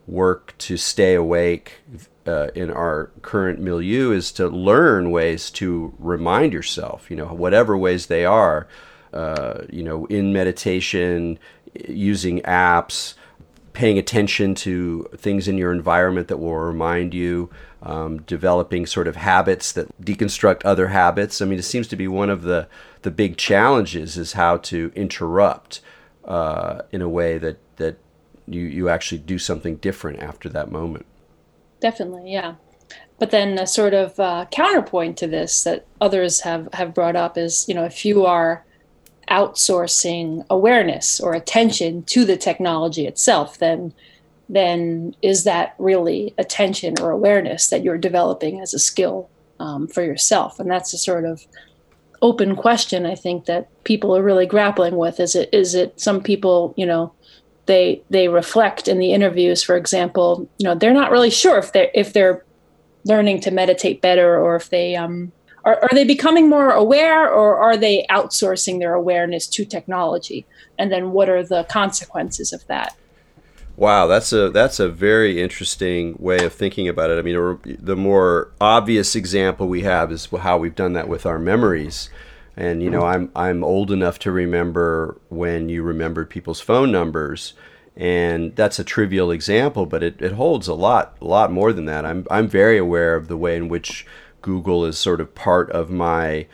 work 0.08 0.54
to 0.68 0.76
stay 0.78 1.14
awake 1.16 1.68
uh, 2.28 2.48
in 2.56 2.70
our 2.70 3.12
current 3.22 3.60
milieu 3.60 4.12
is 4.12 4.32
to 4.34 4.48
learn 4.48 5.12
ways 5.12 5.50
to 5.52 5.94
remind 6.00 6.54
yourself, 6.54 7.10
you 7.10 7.18
know, 7.18 7.28
whatever 7.28 7.78
ways 7.78 8.08
they 8.08 8.26
are, 8.26 8.68
uh, 9.14 9.62
you 9.70 9.84
know, 9.84 10.06
in 10.08 10.34
meditation, 10.34 11.40
using 11.88 12.42
apps, 12.42 13.14
paying 13.74 13.98
attention 13.98 14.56
to 14.56 15.08
things 15.18 15.48
in 15.48 15.58
your 15.58 15.72
environment 15.72 16.28
that 16.28 16.38
will 16.38 16.58
remind 16.58 17.14
you, 17.14 17.50
um, 17.84 18.22
developing 18.22 18.86
sort 18.86 19.08
of 19.08 19.18
habits 19.18 19.72
that 19.74 20.02
deconstruct 20.02 20.62
other 20.64 20.88
habits. 20.88 21.42
I 21.42 21.46
mean, 21.46 21.60
it 21.60 21.64
seems 21.64 21.88
to 21.90 21.96
be 21.96 22.08
one 22.08 22.30
of 22.30 22.44
the, 22.44 22.68
the 23.02 23.12
big 23.12 23.38
challenges 23.38 24.18
is 24.18 24.34
how 24.34 24.58
to 24.58 24.92
interrupt 24.96 25.82
uh, 26.26 26.82
in 26.92 27.02
a 27.02 27.10
way 27.10 27.38
that, 27.38 27.58
that 27.76 27.98
you, 28.48 28.62
you 28.62 28.90
actually 28.90 29.20
do 29.20 29.38
something 29.38 29.76
different 29.78 30.22
after 30.22 30.48
that 30.50 30.72
moment. 30.72 31.06
Definitely, 31.82 32.32
yeah. 32.32 32.56
But 33.20 33.32
then 33.32 33.60
a 33.60 33.68
sort 33.68 33.94
of 33.94 34.20
uh, 34.20 34.46
counterpoint 34.50 35.18
to 35.18 35.28
this 35.28 35.64
that 35.64 35.86
others 36.00 36.42
have, 36.42 36.70
have 36.74 36.94
brought 36.94 37.18
up 37.18 37.38
is, 37.38 37.68
you 37.68 37.76
know, 37.76 37.84
if 37.84 38.06
you 38.06 38.26
are 38.26 38.66
outsourcing 39.30 40.46
awareness 40.50 41.20
or 41.20 41.34
attention 41.34 42.04
to 42.04 42.26
the 42.26 42.38
technology 42.38 43.08
itself, 43.08 43.58
then 43.58 43.94
then 44.56 45.16
is 45.22 45.44
that 45.44 45.76
really 45.80 46.34
attention 46.38 46.96
or 47.02 47.12
awareness 47.12 47.70
that 47.70 47.84
you're 47.84 47.98
developing 47.98 48.62
as 48.62 48.74
a 48.74 48.80
skill 48.80 49.30
um, 49.60 49.88
for 49.88 50.04
yourself? 50.04 50.60
And 50.60 50.70
that's 50.70 50.94
a 50.94 50.98
sort 50.98 51.26
of 51.26 51.46
open 52.22 52.56
question 52.56 53.06
I 53.06 53.16
think 53.16 53.46
that 53.46 53.68
people 53.84 54.16
are 54.16 54.24
really 54.24 54.46
grappling 54.46 54.96
with. 54.96 55.20
Is 55.20 55.36
it 55.36 55.50
is 55.52 55.76
it 55.76 56.00
some 56.00 56.22
people, 56.22 56.74
you 56.78 56.86
know, 56.86 57.14
they 57.66 58.02
they 58.10 58.30
reflect 58.30 58.88
in 58.88 58.98
the 58.98 59.12
interviews, 59.12 59.62
for 59.62 59.76
example, 59.76 60.50
you 60.58 60.64
know, 60.64 60.76
they're 60.76 60.94
not 60.94 61.12
really 61.12 61.30
sure 61.30 61.58
if 61.58 61.74
they're 61.74 61.92
if 61.94 62.14
they're 62.14 62.46
learning 63.06 63.42
to 63.42 63.52
meditate 63.52 64.02
better 64.02 64.38
or 64.40 64.56
if 64.56 64.70
they 64.70 64.96
um 64.96 65.32
are, 65.66 65.80
are 65.82 65.90
they 65.94 66.04
becoming 66.04 66.50
more 66.50 66.72
aware 66.72 67.30
or 67.30 67.58
are 67.58 67.78
they 67.78 68.06
outsourcing 68.10 68.80
their 68.80 68.94
awareness 68.94 69.48
to 69.48 69.66
technology? 69.66 70.46
And 70.78 70.92
then 70.92 71.12
what 71.12 71.30
are 71.30 71.44
the 71.44 71.66
consequences 71.66 72.52
of 72.52 72.66
that? 72.68 72.96
Wow, 73.76 74.06
that's 74.06 74.32
a 74.32 74.50
that's 74.50 74.80
a 74.80 74.88
very 74.88 75.42
interesting 75.42 76.16
way 76.20 76.46
of 76.46 76.54
thinking 76.54 76.88
about 76.88 77.10
it. 77.10 77.18
I 77.18 77.24
mean, 77.24 77.60
the 77.80 77.96
more 77.96 78.52
obvious 78.62 79.16
example 79.16 79.68
we 79.68 79.82
have 79.82 80.12
is 80.12 80.28
how 80.28 80.60
we've 80.60 80.76
done 80.76 80.94
that 80.94 81.08
with 81.08 81.26
our 81.26 81.40
memories. 81.40 82.10
And 82.56 82.84
you 82.84 82.92
know, 82.92 83.02
mm-hmm. 83.02 83.36
I'm 83.36 83.48
I'm 83.48 83.64
old 83.64 83.90
enough 83.92 84.20
to 84.20 84.32
remember 84.32 85.20
when 85.30 85.70
you 85.70 85.82
remembered 85.82 86.30
people's 86.30 86.62
phone 86.62 86.92
numbers, 86.92 87.54
and 87.98 88.56
that's 88.56 88.78
a 88.78 88.84
trivial 88.84 89.32
example, 89.32 89.88
but 89.88 90.04
it, 90.04 90.22
it 90.22 90.34
holds 90.34 90.68
a 90.68 90.76
lot 90.76 91.18
a 91.20 91.26
lot 91.26 91.52
more 91.52 91.74
than 91.74 91.86
that. 91.86 92.06
I'm 92.06 92.28
I'm 92.30 92.48
very 92.48 92.78
aware 92.78 93.16
of 93.16 93.28
the 93.28 93.38
way 93.38 93.56
in 93.56 93.70
which 93.70 94.06
Google 94.44 94.86
is 94.86 95.00
sort 95.00 95.20
of 95.20 95.34
part 95.34 95.72
of 95.72 95.90
my 95.90 96.46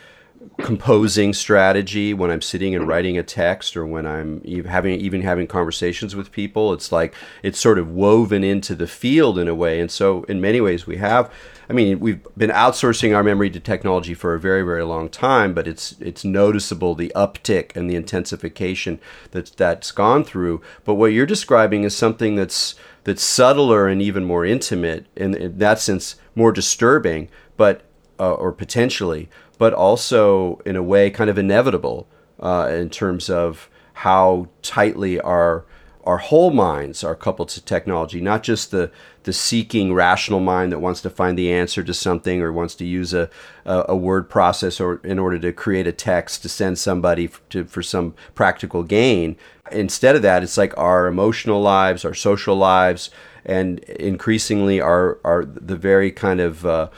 composing 0.61 1.33
strategy 1.33 2.13
when 2.13 2.31
I'm 2.31 2.41
sitting 2.41 2.75
and 2.75 2.87
writing 2.87 3.17
a 3.17 3.23
text 3.23 3.75
or 3.77 3.85
when 3.85 4.05
I'm 4.05 4.43
having 4.65 4.99
even 4.99 5.21
having 5.21 5.47
conversations 5.47 6.15
with 6.15 6.31
people. 6.31 6.73
It's 6.73 6.91
like 6.91 7.13
it's 7.43 7.59
sort 7.59 7.79
of 7.79 7.89
woven 7.89 8.43
into 8.43 8.75
the 8.75 8.87
field 8.87 9.37
in 9.39 9.47
a 9.47 9.55
way. 9.55 9.79
And 9.79 9.89
so 9.89 10.23
in 10.23 10.41
many 10.41 10.61
ways 10.61 10.85
we 10.85 10.97
have 10.97 11.31
I 11.69 11.73
mean, 11.73 11.99
we've 11.99 12.25
been 12.35 12.49
outsourcing 12.49 13.15
our 13.15 13.21
memory 13.21 13.51
to 13.51 13.59
technology 13.59 14.15
for 14.15 14.33
a 14.33 14.39
very, 14.39 14.63
very 14.63 14.83
long 14.83 15.07
time, 15.07 15.53
but 15.53 15.67
it's 15.67 15.95
it's 15.99 16.25
noticeable 16.25 16.95
the 16.95 17.11
uptick 17.15 17.75
and 17.75 17.87
the 17.87 17.95
intensification 17.95 18.99
that 19.31 19.55
that's 19.55 19.91
gone 19.91 20.23
through. 20.23 20.61
But 20.83 20.95
what 20.95 21.13
you're 21.13 21.27
describing 21.27 21.83
is 21.83 21.95
something 21.95 22.35
that's 22.35 22.73
that's 23.03 23.21
subtler 23.21 23.87
and 23.87 24.01
even 24.01 24.25
more 24.25 24.45
intimate, 24.45 25.05
and 25.15 25.35
in 25.35 25.59
that 25.59 25.79
sense, 25.79 26.15
more 26.33 26.51
disturbing, 26.51 27.29
but 27.55 27.83
uh, 28.19 28.33
or 28.33 28.51
potentially, 28.51 29.29
but 29.59 29.73
also 29.73 30.59
in 30.65 30.75
a 30.75 30.81
way 30.81 31.11
kind 31.11 31.29
of 31.29 31.37
inevitable 31.37 32.07
uh, 32.39 32.67
in 32.71 32.89
terms 32.89 33.29
of 33.29 33.69
how 33.93 34.47
tightly 34.63 35.19
our 35.19 35.65
our 36.05 36.17
whole 36.17 36.49
minds 36.49 37.03
are 37.03 37.13
coupled 37.13 37.49
to 37.49 37.63
technology, 37.63 38.19
not 38.19 38.41
just 38.41 38.71
the 38.71 38.89
the 39.23 39.33
seeking 39.33 39.93
rational 39.93 40.39
mind 40.39 40.71
that 40.71 40.79
wants 40.79 41.01
to 41.01 41.09
find 41.09 41.37
the 41.37 41.51
answer 41.51 41.83
to 41.83 41.93
something 41.93 42.41
or 42.41 42.51
wants 42.51 42.73
to 42.73 42.85
use 42.85 43.13
a, 43.13 43.29
a, 43.65 43.85
a 43.89 43.95
word 43.95 44.29
process 44.29 44.79
or 44.79 45.01
in 45.03 45.19
order 45.19 45.37
to 45.37 45.51
create 45.51 45.85
a 45.85 45.91
text 45.91 46.41
to 46.41 46.49
send 46.49 46.79
somebody 46.79 47.29
to, 47.49 47.65
for 47.65 47.83
some 47.83 48.15
practical 48.33 48.81
gain. 48.81 49.35
Instead 49.71 50.15
of 50.15 50.21
that, 50.21 50.41
it's 50.41 50.57
like 50.57 50.75
our 50.77 51.05
emotional 51.05 51.61
lives, 51.61 52.05
our 52.05 52.13
social 52.13 52.55
lives, 52.55 53.11
and 53.45 53.79
increasingly 53.79 54.79
our, 54.79 55.19
our 55.23 55.43
the 55.45 55.75
very 55.75 56.11
kind 56.11 56.39
of 56.39 56.65
uh, 56.65 56.89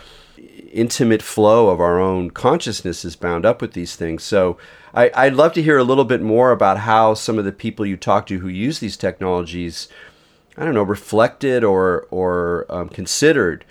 intimate 0.73 1.21
flow 1.21 1.69
of 1.69 1.79
our 1.79 1.99
own 1.99 2.31
consciousness 2.31 3.05
is 3.05 3.15
bound 3.15 3.45
up 3.45 3.61
with 3.61 3.73
these 3.73 3.95
things. 3.95 4.23
So 4.23 4.57
I, 4.93 5.25
would 5.25 5.35
love 5.35 5.53
to 5.53 5.63
hear 5.63 5.77
a 5.77 5.83
little 5.83 6.05
bit 6.05 6.21
more 6.21 6.51
about 6.51 6.79
how 6.79 7.13
some 7.13 7.39
of 7.39 7.45
the 7.45 7.51
people 7.51 7.85
you 7.85 7.97
talk 7.97 8.25
to 8.27 8.39
who 8.39 8.47
use 8.47 8.79
these 8.79 8.97
technologies, 8.97 9.87
I 10.57 10.65
don't 10.65 10.73
know, 10.73 10.83
reflected 10.83 11.63
or 11.63 12.07
or 12.11 12.65
um, 12.69 12.89
considered 12.89 13.65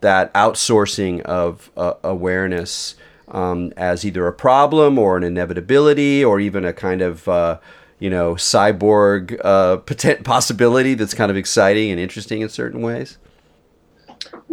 that 0.00 0.32
outsourcing 0.34 1.20
of 1.22 1.70
uh, 1.76 1.94
awareness 2.04 2.94
um, 3.28 3.72
as 3.76 4.04
either 4.04 4.26
a 4.26 4.32
problem 4.32 4.98
or 4.98 5.16
an 5.16 5.24
inevitability 5.24 6.24
or 6.24 6.38
even 6.38 6.64
a 6.64 6.72
kind 6.72 7.02
of 7.02 7.26
uh, 7.28 7.58
you 7.98 8.10
know 8.10 8.34
cyborg 8.34 9.40
uh, 9.44 9.76
possibility 10.24 10.94
that's 10.94 11.14
kind 11.14 11.30
of 11.30 11.36
exciting 11.36 11.90
and 11.90 11.98
interesting 11.98 12.40
in 12.40 12.48
certain 12.48 12.82
ways. 12.82 13.18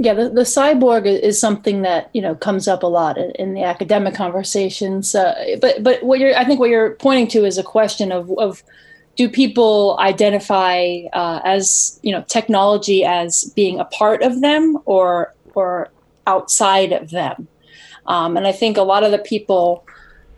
Yeah, 0.02 0.14
the, 0.14 0.30
the 0.30 0.44
cyborg 0.44 1.06
is 1.06 1.38
something 1.38 1.82
that 1.82 2.10
you 2.14 2.22
know 2.22 2.34
comes 2.34 2.70
up 2.70 2.84
a 2.84 2.88
lot 2.88 3.18
in, 3.18 3.32
in 3.32 3.54
the 3.54 3.64
academic 3.64 4.16
conversations. 4.16 5.14
Uh, 5.14 5.58
but 5.60 5.84
but 5.84 6.02
what 6.04 6.20
you're 6.20 6.34
I 6.38 6.46
think 6.46 6.62
what 6.62 6.70
you're 6.70 6.92
pointing 6.92 7.28
to 7.30 7.44
is 7.44 7.58
a 7.58 7.64
question 7.64 8.14
of 8.14 8.32
of 8.38 8.64
do 9.18 9.28
people 9.28 9.98
identify 10.00 11.02
uh, 11.12 11.42
as 11.44 12.00
you 12.02 12.14
know 12.14 12.24
technology 12.30 13.04
as 13.04 13.52
being 13.58 13.78
a 13.78 13.84
part 13.84 14.24
of 14.24 14.40
them 14.40 14.78
or 14.86 15.36
or 15.54 15.90
outside 16.26 16.94
of 16.94 17.10
them? 17.10 17.50
Um, 18.08 18.38
and 18.38 18.48
I 18.48 18.54
think 18.54 18.78
a 18.78 18.84
lot 18.84 19.04
of 19.04 19.12
the 19.12 19.20
people 19.20 19.86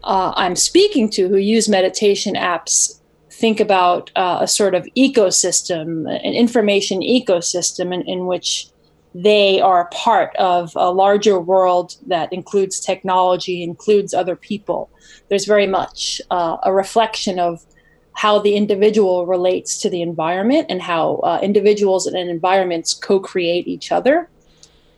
uh, 0.03 0.33
I'm 0.35 0.55
speaking 0.55 1.07
to 1.11 1.27
who 1.27 1.37
use 1.37 1.69
meditation 1.69 2.33
apps 2.33 2.99
think 3.29 3.59
about 3.59 4.09
uh, 4.15 4.39
a 4.41 4.47
sort 4.47 4.73
of 4.73 4.87
ecosystem, 4.97 6.09
an 6.09 6.33
information 6.33 7.01
ecosystem 7.01 7.93
in, 7.93 8.01
in 8.07 8.25
which 8.25 8.70
they 9.13 9.59
are 9.59 9.89
part 9.91 10.35
of 10.37 10.71
a 10.75 10.91
larger 10.91 11.39
world 11.39 11.95
that 12.07 12.31
includes 12.31 12.79
technology, 12.79 13.61
includes 13.61 14.13
other 14.13 14.35
people. 14.35 14.89
There's 15.27 15.45
very 15.45 15.67
much 15.67 16.21
uh, 16.31 16.57
a 16.63 16.73
reflection 16.73 17.39
of 17.39 17.65
how 18.13 18.39
the 18.39 18.55
individual 18.55 19.25
relates 19.25 19.79
to 19.81 19.89
the 19.89 20.01
environment 20.01 20.67
and 20.69 20.81
how 20.81 21.15
uh, 21.17 21.39
individuals 21.41 22.07
and 22.07 22.17
environments 22.17 22.93
co 22.93 23.19
create 23.19 23.67
each 23.67 23.91
other. 23.91 24.29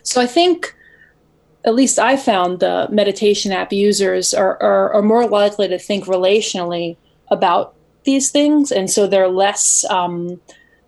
So 0.04 0.22
I 0.22 0.26
think 0.26 0.76
at 1.66 1.76
least 1.76 1.98
I 1.98 2.18
found 2.18 2.60
the 2.60 2.88
meditation 2.92 3.52
app 3.52 3.72
users 3.72 4.34
are, 4.34 4.62
are, 4.62 4.94
are 4.94 5.02
more 5.02 5.28
likely 5.28 5.68
to 5.70 5.80
think 5.80 6.06
relationally 6.06 6.98
about 7.30 7.76
these 8.04 8.32
things. 8.32 8.72
And 8.72 8.90
so 8.90 9.08
they're 9.08 9.30
less, 9.30 9.86
um, 9.86 10.42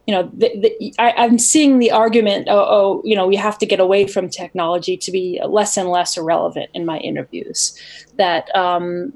you 0.08 0.14
know, 0.14 0.30
the, 0.34 0.52
the, 0.60 0.94
I, 1.00 1.26
am 1.26 1.40
seeing 1.40 1.80
the 1.80 1.92
argument, 1.92 2.48
oh, 2.50 2.66
oh, 2.68 3.02
you 3.04 3.16
know, 3.16 3.26
we 3.26 3.36
have 3.36 3.58
to 3.58 3.66
get 3.66 3.80
away 3.80 4.06
from 4.08 4.30
technology 4.30 4.98
to 4.98 5.12
be 5.12 5.40
less 5.48 5.78
and 5.78 5.90
less 5.90 6.16
irrelevant 6.16 6.70
in 6.74 6.86
my 6.86 7.00
interviews. 7.00 7.80
That 8.18 8.56
um, 8.56 9.14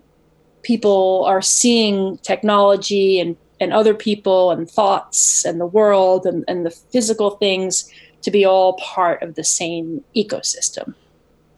people 0.64 1.24
are 1.26 1.42
seeing 1.42 2.18
technology 2.20 3.20
and, 3.20 3.38
and 3.60 3.72
other 3.72 3.94
people 3.94 4.52
and 4.52 4.70
thoughts 4.70 5.46
and 5.46 5.62
the 5.62 5.66
world 5.66 6.26
and, 6.26 6.44
and 6.48 6.66
the 6.66 6.72
physical 6.72 7.32
things 7.32 7.92
to 8.22 8.32
be 8.32 8.44
all 8.44 8.74
part 8.74 9.22
of 9.22 9.36
the 9.36 9.44
same 9.44 10.04
ecosystem. 10.16 10.96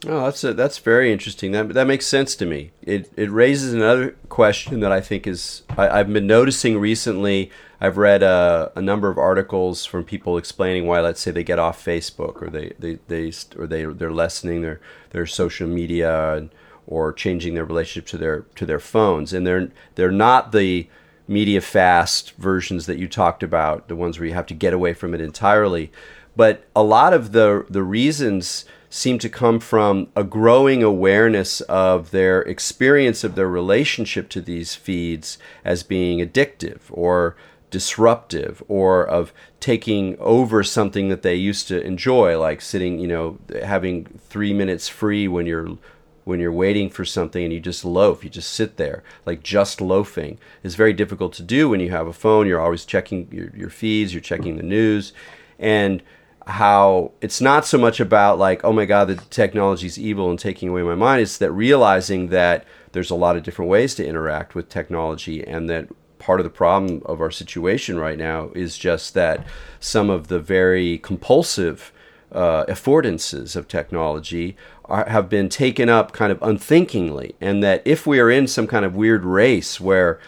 Oh, 0.07 0.25
that's 0.25 0.43
a, 0.43 0.53
that's 0.53 0.79
very 0.79 1.13
interesting. 1.13 1.51
That 1.51 1.75
that 1.75 1.85
makes 1.85 2.07
sense 2.07 2.35
to 2.37 2.45
me. 2.47 2.71
It 2.81 3.11
it 3.15 3.29
raises 3.29 3.71
another 3.71 4.15
question 4.29 4.79
that 4.79 4.91
I 4.91 4.99
think 4.99 5.27
is 5.27 5.61
I, 5.69 5.97
have 5.97 6.11
been 6.11 6.25
noticing 6.25 6.79
recently. 6.79 7.51
I've 7.83 7.97
read 7.97 8.21
a, 8.21 8.71
a 8.75 8.81
number 8.81 9.09
of 9.09 9.17
articles 9.17 9.85
from 9.87 10.03
people 10.03 10.37
explaining 10.37 10.85
why, 10.85 11.01
let's 11.01 11.19
say, 11.19 11.31
they 11.31 11.43
get 11.43 11.57
off 11.57 11.83
Facebook 11.83 12.39
or 12.39 12.49
they, 12.51 12.73
they, 12.77 12.99
they 13.07 13.33
or 13.57 13.65
they 13.65 13.85
they're 13.85 14.11
lessening 14.11 14.61
their, 14.61 14.79
their 15.09 15.25
social 15.25 15.67
media 15.67 16.35
and, 16.35 16.51
or 16.85 17.11
changing 17.11 17.55
their 17.55 17.65
relationship 17.65 18.07
to 18.09 18.19
their 18.19 18.41
to 18.55 18.67
their 18.67 18.79
phones, 18.79 19.33
and 19.33 19.47
they're 19.47 19.71
they're 19.95 20.11
not 20.11 20.51
the 20.51 20.87
media 21.27 21.59
fast 21.59 22.33
versions 22.35 22.85
that 22.85 22.99
you 22.99 23.07
talked 23.07 23.41
about, 23.41 23.87
the 23.87 23.95
ones 23.95 24.19
where 24.19 24.27
you 24.27 24.33
have 24.35 24.45
to 24.45 24.53
get 24.53 24.73
away 24.73 24.93
from 24.93 25.15
it 25.15 25.21
entirely. 25.21 25.91
But 26.35 26.67
a 26.75 26.83
lot 26.83 27.13
of 27.13 27.31
the 27.31 27.65
the 27.67 27.83
reasons 27.83 28.63
seem 28.91 29.17
to 29.17 29.29
come 29.29 29.59
from 29.59 30.09
a 30.15 30.23
growing 30.23 30.83
awareness 30.83 31.61
of 31.61 32.11
their 32.11 32.41
experience 32.41 33.23
of 33.23 33.35
their 33.35 33.47
relationship 33.47 34.27
to 34.29 34.41
these 34.41 34.75
feeds 34.75 35.37
as 35.63 35.81
being 35.81 36.19
addictive 36.19 36.81
or 36.89 37.35
disruptive 37.71 38.61
or 38.67 39.07
of 39.07 39.33
taking 39.59 40.17
over 40.19 40.61
something 40.61 41.09
that 41.09 41.23
they 41.23 41.35
used 41.35 41.67
to 41.69 41.81
enjoy 41.81 42.37
like 42.37 42.61
sitting 42.61 42.99
you 42.99 43.07
know 43.07 43.39
having 43.63 44.05
3 44.29 44.53
minutes 44.53 44.87
free 44.87 45.27
when 45.27 45.45
you're 45.47 45.77
when 46.23 46.39
you're 46.39 46.51
waiting 46.51 46.89
for 46.89 47.03
something 47.03 47.43
and 47.43 47.53
you 47.53 47.59
just 47.59 47.83
loaf 47.83 48.23
you 48.23 48.29
just 48.29 48.53
sit 48.53 48.77
there. 48.77 49.03
Like 49.25 49.41
just 49.41 49.81
loafing 49.81 50.37
is 50.63 50.75
very 50.75 50.93
difficult 50.93 51.33
to 51.33 51.43
do 51.43 51.69
when 51.69 51.79
you 51.79 51.89
have 51.89 52.07
a 52.07 52.13
phone. 52.13 52.47
You're 52.47 52.61
always 52.61 52.85
checking 52.85 53.27
your, 53.31 53.51
your 53.55 53.69
feeds 53.69 54.13
you're 54.13 54.21
checking 54.21 54.57
the 54.57 54.63
news. 54.63 55.13
And 55.57 56.03
how 56.47 57.11
it's 57.21 57.39
not 57.39 57.65
so 57.65 57.77
much 57.77 57.99
about 57.99 58.39
like 58.39 58.63
oh 58.63 58.73
my 58.73 58.85
god 58.85 59.07
the 59.07 59.15
technology 59.15 59.85
is 59.85 59.99
evil 59.99 60.29
and 60.29 60.39
taking 60.39 60.69
away 60.69 60.83
my 60.83 60.95
mind. 60.95 61.21
It's 61.21 61.37
that 61.37 61.51
realizing 61.51 62.27
that 62.27 62.65
there's 62.91 63.11
a 63.11 63.15
lot 63.15 63.35
of 63.35 63.43
different 63.43 63.69
ways 63.71 63.95
to 63.95 64.05
interact 64.05 64.53
with 64.55 64.69
technology 64.69 65.45
and 65.45 65.69
that 65.69 65.87
part 66.21 66.39
of 66.39 66.43
the 66.43 66.51
problem 66.51 67.01
of 67.05 67.19
our 67.19 67.31
situation 67.31 67.99
right 67.99 68.17
now 68.17 68.51
is 68.53 68.77
just 68.77 69.15
that 69.15 69.43
some 69.79 70.09
of 70.11 70.27
the 70.27 70.39
very 70.39 70.99
compulsive 70.99 71.91
uh, 72.31 72.63
affordances 72.65 73.55
of 73.55 73.67
technology 73.67 74.55
are, 74.85 75.09
have 75.09 75.27
been 75.27 75.49
taken 75.49 75.89
up 75.89 76.11
kind 76.13 76.31
of 76.31 76.41
unthinkingly 76.43 77.35
and 77.41 77.63
that 77.63 77.81
if 77.85 78.05
we 78.05 78.19
are 78.19 78.29
in 78.29 78.47
some 78.47 78.67
kind 78.67 78.85
of 78.85 78.95
weird 78.95 79.25
race 79.25 79.81
where 79.81 80.19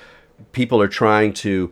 people 0.52 0.82
are 0.82 0.88
trying 0.88 1.32
to 1.32 1.72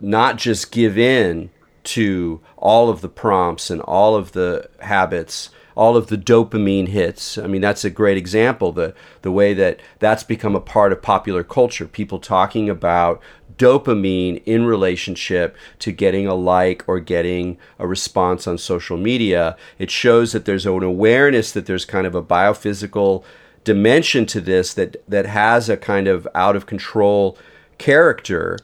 not 0.00 0.36
just 0.36 0.70
give 0.70 0.98
in 0.98 1.50
to 1.82 2.40
all 2.58 2.90
of 2.90 3.00
the 3.00 3.08
prompts 3.08 3.70
and 3.70 3.80
all 3.80 4.14
of 4.14 4.32
the 4.32 4.68
habits 4.80 5.48
all 5.74 5.96
of 5.96 6.08
the 6.08 6.18
dopamine 6.18 6.88
hits. 6.88 7.38
I 7.38 7.46
mean, 7.46 7.60
that's 7.60 7.84
a 7.84 7.90
great 7.90 8.16
example. 8.16 8.72
The 8.72 8.94
the 9.22 9.32
way 9.32 9.54
that 9.54 9.80
that's 9.98 10.22
become 10.22 10.54
a 10.54 10.60
part 10.60 10.92
of 10.92 11.02
popular 11.02 11.42
culture. 11.42 11.86
People 11.86 12.18
talking 12.18 12.68
about 12.68 13.22
dopamine 13.58 14.42
in 14.44 14.64
relationship 14.64 15.56
to 15.78 15.92
getting 15.92 16.26
a 16.26 16.34
like 16.34 16.84
or 16.86 17.00
getting 17.00 17.58
a 17.78 17.86
response 17.86 18.46
on 18.46 18.58
social 18.58 18.96
media. 18.96 19.56
It 19.78 19.90
shows 19.90 20.32
that 20.32 20.44
there's 20.44 20.66
an 20.66 20.82
awareness 20.82 21.52
that 21.52 21.66
there's 21.66 21.84
kind 21.84 22.06
of 22.06 22.14
a 22.14 22.22
biophysical 22.22 23.24
dimension 23.64 24.26
to 24.26 24.40
this 24.40 24.74
that 24.74 24.96
that 25.08 25.26
has 25.26 25.68
a 25.68 25.76
kind 25.76 26.08
of 26.08 26.26
out 26.34 26.56
of 26.56 26.66
control 26.66 27.38
character 27.78 28.58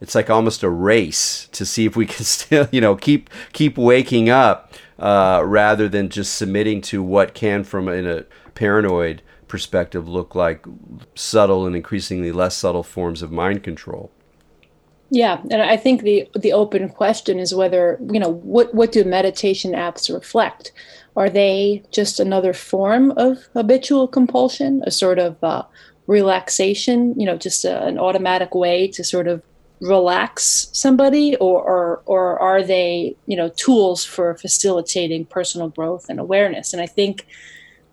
it's 0.00 0.14
like 0.14 0.30
almost 0.30 0.62
a 0.62 0.68
race 0.68 1.48
to 1.52 1.66
see 1.66 1.84
if 1.84 1.96
we 1.96 2.06
can 2.06 2.24
still 2.24 2.68
you 2.72 2.80
know 2.80 2.96
keep 2.96 3.30
keep 3.52 3.76
waking 3.76 4.28
up 4.28 4.72
uh, 4.98 5.42
rather 5.44 5.88
than 5.88 6.08
just 6.08 6.34
submitting 6.34 6.80
to 6.80 7.02
what 7.02 7.34
can 7.34 7.64
from 7.64 7.88
in 7.88 8.06
a 8.06 8.24
paranoid 8.54 9.22
perspective 9.50 10.08
look 10.08 10.34
like 10.34 10.64
subtle 11.14 11.66
and 11.66 11.76
increasingly 11.76 12.32
less 12.32 12.56
subtle 12.56 12.82
forms 12.82 13.20
of 13.20 13.30
mind 13.30 13.62
control? 13.62 14.10
Yeah 15.10 15.40
and 15.50 15.60
i 15.60 15.76
think 15.76 16.02
the 16.02 16.28
the 16.36 16.52
open 16.52 16.88
question 16.88 17.38
is 17.40 17.52
whether 17.52 17.98
you 18.12 18.20
know 18.20 18.28
what 18.28 18.72
what 18.74 18.92
do 18.92 19.04
meditation 19.04 19.72
apps 19.72 20.12
reflect? 20.12 20.72
Are 21.16 21.28
they 21.28 21.82
just 21.90 22.20
another 22.20 22.52
form 22.52 23.10
of 23.16 23.48
habitual 23.52 24.06
compulsion 24.06 24.82
a 24.86 24.92
sort 24.92 25.18
of 25.18 25.42
uh, 25.42 25.64
relaxation 26.06 27.18
you 27.18 27.26
know 27.26 27.36
just 27.36 27.64
a, 27.64 27.84
an 27.84 27.98
automatic 27.98 28.54
way 28.54 28.86
to 28.88 29.02
sort 29.02 29.26
of 29.26 29.42
relax 29.80 30.68
somebody 30.72 31.34
or, 31.36 31.60
or 31.62 32.02
or 32.06 32.38
are 32.38 32.62
they 32.62 33.16
you 33.26 33.36
know 33.36 33.48
tools 33.56 34.04
for 34.04 34.36
facilitating 34.36 35.24
personal 35.24 35.68
growth 35.68 36.06
and 36.08 36.20
awareness? 36.20 36.72
And 36.72 36.80
i 36.80 36.86
think 36.86 37.26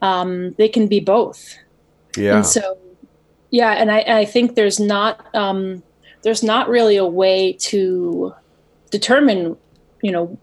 um, 0.01 0.53
they 0.57 0.69
can 0.69 0.87
be 0.87 0.99
both. 0.99 1.55
Yeah. 2.15 2.37
And 2.37 2.45
so 2.45 2.77
yeah 3.49 3.71
and 3.71 3.91
i, 3.91 3.99
I 3.99 4.25
think 4.25 4.55
there's 4.55 4.79
not 4.79 5.33
um, 5.35 5.83
there's 6.23 6.43
not 6.43 6.69
really 6.69 6.97
a 6.97 7.05
way 7.05 7.53
to 7.53 8.33
determine 8.91 9.57
you 10.01 10.11
know 10.11 10.37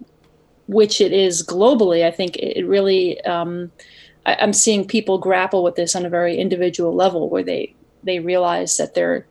which 0.66 1.02
it 1.02 1.12
is 1.12 1.46
globally. 1.46 2.06
I 2.06 2.10
think 2.10 2.38
it 2.38 2.66
really 2.66 3.20
um, 3.22 3.70
I, 4.24 4.36
i'm 4.40 4.52
seeing 4.52 4.86
people 4.86 5.18
grapple 5.18 5.62
with 5.62 5.76
this 5.76 5.94
on 5.94 6.06
a 6.06 6.10
very 6.10 6.38
individual 6.38 6.94
level 6.94 7.28
where 7.28 7.42
they 7.42 7.74
they 8.02 8.20
realize 8.20 8.76
that 8.78 8.94
they're 8.94 9.26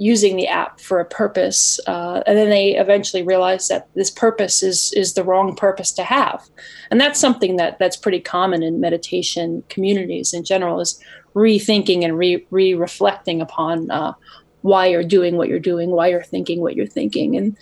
using 0.00 0.36
the 0.36 0.48
app 0.48 0.80
for 0.80 0.98
a 0.98 1.04
purpose, 1.04 1.78
uh, 1.86 2.22
and 2.26 2.38
then 2.38 2.48
they 2.48 2.74
eventually 2.74 3.22
realize 3.22 3.68
that 3.68 3.86
this 3.94 4.10
purpose 4.10 4.62
is 4.62 4.92
is 4.94 5.12
the 5.12 5.22
wrong 5.22 5.54
purpose 5.54 5.92
to 5.92 6.02
have, 6.02 6.48
and 6.90 6.98
that's 6.98 7.20
something 7.20 7.56
that 7.56 7.78
that's 7.78 7.98
pretty 7.98 8.18
common 8.18 8.62
in 8.62 8.80
meditation 8.80 9.62
communities 9.68 10.32
in 10.32 10.42
general 10.42 10.80
is 10.80 10.98
rethinking 11.34 12.02
and 12.02 12.16
re 12.16 12.44
re 12.50 12.72
reflecting 12.72 13.42
upon 13.42 13.90
uh, 13.90 14.14
why 14.62 14.86
you're 14.86 15.04
doing 15.04 15.36
what 15.36 15.48
you're 15.48 15.58
doing, 15.58 15.90
why 15.90 16.08
you're 16.08 16.22
thinking 16.22 16.62
what 16.62 16.74
you're 16.74 16.86
thinking, 16.86 17.36
and 17.36 17.54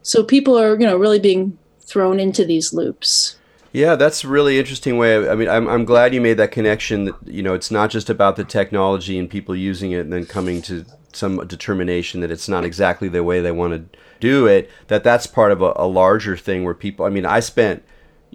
so 0.00 0.24
people 0.24 0.58
are 0.58 0.80
you 0.80 0.86
know 0.86 0.96
really 0.96 1.20
being 1.20 1.58
thrown 1.80 2.18
into 2.18 2.42
these 2.42 2.72
loops. 2.72 3.36
Yeah, 3.72 3.96
that's 3.96 4.24
a 4.24 4.28
really 4.28 4.58
interesting 4.58 4.96
way. 4.96 5.14
Of, 5.14 5.28
I 5.28 5.34
mean, 5.34 5.48
I'm, 5.48 5.68
I'm 5.68 5.84
glad 5.84 6.12
you 6.12 6.20
made 6.22 6.38
that 6.38 6.52
connection. 6.52 7.04
That 7.04 7.16
you 7.26 7.42
know, 7.42 7.52
it's 7.52 7.70
not 7.70 7.90
just 7.90 8.08
about 8.08 8.36
the 8.36 8.44
technology 8.44 9.18
and 9.18 9.28
people 9.28 9.54
using 9.54 9.92
it 9.92 10.00
and 10.00 10.12
then 10.12 10.24
coming 10.24 10.62
to 10.62 10.86
some 11.12 11.46
determination 11.46 12.20
that 12.20 12.30
it's 12.30 12.48
not 12.48 12.64
exactly 12.64 13.08
the 13.08 13.24
way 13.24 13.40
they 13.40 13.52
want 13.52 13.72
to 13.72 13.98
do 14.20 14.46
it 14.46 14.70
that 14.88 15.02
that's 15.02 15.26
part 15.26 15.50
of 15.50 15.62
a, 15.62 15.72
a, 15.76 15.86
larger 15.86 16.36
thing 16.36 16.62
where 16.62 16.74
people 16.74 17.04
i 17.04 17.08
mean 17.08 17.26
i 17.26 17.40
spent 17.40 17.82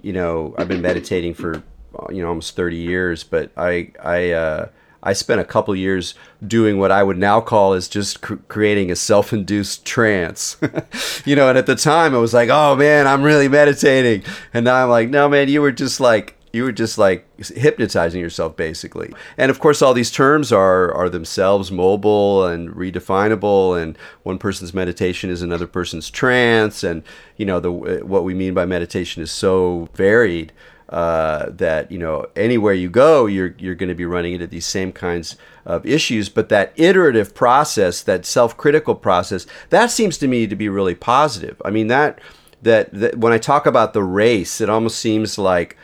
you 0.02 0.12
know 0.12 0.54
i've 0.58 0.68
been 0.68 0.82
meditating 0.82 1.32
for 1.32 1.62
you 2.10 2.20
know 2.20 2.28
almost 2.28 2.54
30 2.56 2.76
years 2.76 3.24
but 3.24 3.50
i 3.56 3.90
i 4.02 4.30
uh, 4.30 4.68
I 5.06 5.12
spent 5.12 5.40
a 5.40 5.44
couple 5.44 5.76
years 5.76 6.16
doing 6.44 6.78
what 6.78 6.90
I 6.90 7.04
would 7.04 7.16
now 7.16 7.40
call 7.40 7.74
is 7.74 7.86
just 7.86 8.22
cr- 8.22 8.34
creating 8.48 8.90
a 8.90 8.96
self-induced 8.96 9.84
trance. 9.84 10.56
you 11.24 11.36
know, 11.36 11.48
and 11.48 11.56
at 11.56 11.66
the 11.66 11.76
time 11.76 12.12
I 12.12 12.18
was 12.18 12.34
like, 12.34 12.48
"Oh 12.50 12.74
man, 12.74 13.06
I'm 13.06 13.22
really 13.22 13.46
meditating." 13.46 14.24
And 14.52 14.64
now 14.64 14.82
I'm 14.82 14.90
like, 14.90 15.08
"No 15.08 15.28
man, 15.28 15.48
you 15.48 15.62
were 15.62 15.70
just 15.70 16.00
like 16.00 16.35
you 16.56 16.64
were 16.64 16.72
just 16.72 16.96
like 16.96 17.28
hypnotizing 17.38 18.20
yourself 18.20 18.56
basically. 18.56 19.12
And 19.36 19.50
of 19.50 19.60
course 19.60 19.82
all 19.82 19.94
these 19.94 20.10
terms 20.10 20.50
are 20.52 20.92
are 20.92 21.08
themselves 21.08 21.70
mobile 21.70 22.46
and 22.46 22.70
redefinable 22.70 23.80
and 23.80 23.96
one 24.22 24.38
person's 24.38 24.72
meditation 24.72 25.30
is 25.30 25.42
another 25.42 25.66
person's 25.66 26.10
trance 26.10 26.82
and 26.82 27.02
you 27.36 27.44
know 27.44 27.60
the 27.60 27.70
what 27.70 28.24
we 28.24 28.34
mean 28.34 28.54
by 28.54 28.64
meditation 28.64 29.22
is 29.22 29.30
so 29.30 29.88
varied 29.94 30.52
uh, 30.88 31.50
that 31.50 31.90
you 31.92 31.98
know 31.98 32.26
anywhere 32.36 32.72
you 32.72 32.88
go 32.88 33.26
you're 33.26 33.54
you're 33.58 33.74
going 33.74 33.88
to 33.88 33.94
be 33.94 34.06
running 34.06 34.32
into 34.32 34.46
these 34.46 34.66
same 34.66 34.92
kinds 34.92 35.36
of 35.66 35.84
issues. 35.84 36.28
But 36.28 36.48
that 36.48 36.72
iterative 36.76 37.34
process 37.34 38.02
that 38.02 38.24
self-critical 38.24 38.94
process 38.94 39.46
that 39.70 39.90
seems 39.90 40.16
to 40.18 40.26
me 40.26 40.46
to 40.46 40.56
be 40.56 40.68
really 40.68 40.94
positive. 40.94 41.60
I 41.64 41.70
mean 41.70 41.88
that 41.88 42.18
that, 42.62 42.92
that 42.92 43.18
when 43.18 43.32
i 43.32 43.38
talk 43.38 43.66
about 43.66 43.92
the 43.92 44.02
race 44.02 44.60
it 44.60 44.70
almost 44.70 44.98
seems 44.98 45.38
like 45.38 45.76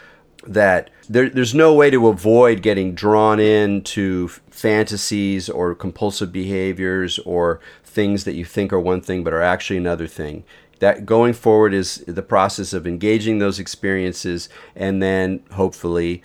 that 0.46 0.90
there, 1.08 1.28
there's 1.28 1.54
no 1.54 1.74
way 1.74 1.90
to 1.90 2.08
avoid 2.08 2.62
getting 2.62 2.94
drawn 2.94 3.38
into 3.38 4.28
fantasies 4.50 5.48
or 5.48 5.74
compulsive 5.74 6.32
behaviors 6.32 7.18
or 7.20 7.60
things 7.84 8.24
that 8.24 8.34
you 8.34 8.44
think 8.44 8.72
are 8.72 8.80
one 8.80 9.00
thing 9.00 9.22
but 9.22 9.32
are 9.32 9.42
actually 9.42 9.76
another 9.76 10.06
thing. 10.06 10.44
That 10.80 11.06
going 11.06 11.32
forward 11.32 11.74
is 11.74 12.04
the 12.08 12.22
process 12.22 12.72
of 12.72 12.86
engaging 12.86 13.38
those 13.38 13.58
experiences 13.58 14.48
and 14.74 15.02
then 15.02 15.44
hopefully 15.52 16.22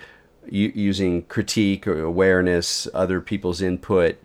u- 0.50 0.72
using 0.74 1.24
critique 1.24 1.88
or 1.88 2.02
awareness, 2.02 2.88
other 2.94 3.22
people's 3.22 3.62
input, 3.62 4.18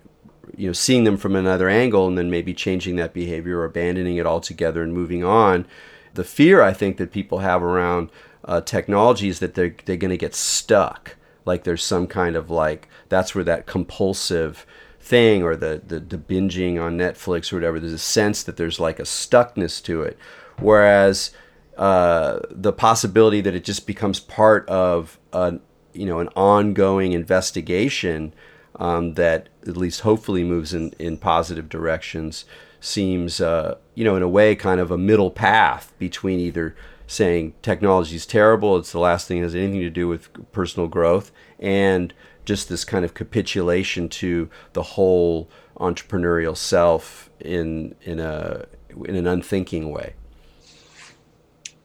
you 0.57 0.69
know, 0.69 0.73
seeing 0.73 1.05
them 1.05 1.17
from 1.17 1.37
another 1.37 1.69
angle, 1.69 2.09
and 2.09 2.17
then 2.17 2.31
maybe 2.31 2.55
changing 2.55 2.97
that 2.97 3.15
behavior 3.15 3.59
or 3.59 3.65
abandoning 3.65 4.17
it 4.17 4.27
altogether 4.27 4.83
and 4.83 4.93
moving 4.93 5.25
on. 5.25 5.67
The 6.15 6.25
fear 6.25 6.63
I 6.63 6.73
think 6.73 6.99
that 6.99 7.13
people 7.13 7.39
have 7.39 7.63
around 7.63 8.11
uh, 8.45 8.61
technology 8.61 9.29
is 9.29 9.39
that 9.39 9.55
they're 9.55 9.75
they're 9.85 9.97
going 9.97 10.11
to 10.11 10.17
get 10.17 10.35
stuck. 10.35 11.17
Like 11.45 11.65
there's 11.65 11.85
some 11.85 12.07
kind 12.07 12.37
of 12.37 12.51
like 12.51 12.89
that's 13.09 13.35
where 13.35 13.45
that 13.45 13.67
compulsive 13.67 14.67
thing 15.01 15.43
or 15.43 15.57
the, 15.57 15.83
the, 15.85 15.99
the 15.99 16.17
binging 16.17 16.81
on 16.81 16.97
Netflix 16.97 17.53
or 17.53 17.57
whatever. 17.57 17.81
There's 17.81 17.93
a 17.93 17.99
sense 17.99 18.45
that 18.45 18.57
there's 18.57 18.79
like 18.79 19.01
a 19.01 19.05
stuckness 19.05 19.83
to 19.85 20.03
it, 20.03 20.17
whereas 20.59 21.33
uh, 21.77 22.41
the 22.51 22.73
possibility 22.73 23.41
that 23.41 23.55
it 23.55 23.65
just 23.65 23.87
becomes 23.87 24.21
part 24.21 24.69
of 24.69 25.19
a 25.33 25.59
you 25.93 26.07
know 26.07 26.21
an 26.21 26.29
ongoing 26.37 27.13
investigation 27.13 28.33
um, 28.77 29.15
that 29.15 29.49
at 29.67 29.77
least 29.77 30.01
hopefully 30.01 30.45
moves 30.45 30.73
in, 30.73 30.93
in 30.99 31.17
positive 31.17 31.69
directions 31.69 32.45
seems 32.81 33.41
uh, 33.41 33.77
you 33.95 34.05
know 34.05 34.17
in 34.17 34.23
a 34.23 34.29
way 34.29 34.55
kind 34.55 34.81
of 34.81 34.91
a 34.91 34.99
middle 34.99 35.31
path 35.31 35.93
between 35.99 36.39
either 36.39 36.75
saying 37.13 37.55
technology 37.63 38.17
is 38.17 38.27
terrible 38.27 38.77
it's 38.77 38.93
the 38.93 38.99
last 38.99 39.29
thing 39.29 39.41
that 39.41 39.47
has 39.47 39.55
anything 39.55 39.81
to 39.81 39.91
do 39.91 40.09
with 40.09 40.53
personal 40.53 40.89
growth 40.89 41.31
and 41.59 42.13
just 42.45 42.69
this 42.69 42.85
kind 42.85 43.05
of 43.05 43.15
capitulation 43.15 44.09
to 44.09 44.49
the 44.73 44.83
whole 44.83 45.49
entrepreneurial 45.77 46.57
self 46.57 47.31
in 47.41 47.95
in 48.03 48.19
a 48.19 48.67
in 49.05 49.15
an 49.15 49.27
unthinking 49.27 49.91
way 49.91 50.15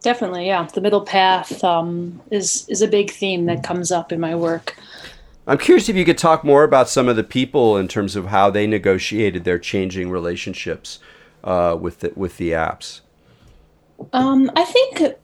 Definitely, 0.01 0.47
yeah. 0.47 0.65
The 0.73 0.79
middle 0.79 1.01
path 1.01 1.63
um, 1.63 2.21
is 2.31 2.65
is 2.69 2.81
a 2.81 2.87
big 2.87 3.11
theme 3.11 3.45
that 3.47 3.63
comes 3.63 3.91
up 3.91 4.11
in 4.11 4.19
my 4.19 4.35
work. 4.35 4.77
I'm 5.47 5.57
curious 5.57 5.89
if 5.89 5.95
you 5.95 6.05
could 6.05 6.17
talk 6.17 6.43
more 6.43 6.63
about 6.63 6.89
some 6.89 7.07
of 7.07 7.15
the 7.15 7.23
people 7.23 7.77
in 7.77 7.87
terms 7.87 8.15
of 8.15 8.27
how 8.27 8.49
they 8.49 8.67
negotiated 8.67 9.43
their 9.43 9.57
changing 9.57 10.09
relationships 10.09 10.99
uh, 11.43 11.77
with 11.79 11.99
the, 11.99 12.11
with 12.15 12.37
the 12.37 12.51
apps. 12.51 13.01
Um, 14.13 14.51
I 14.55 14.63
think 14.65 15.15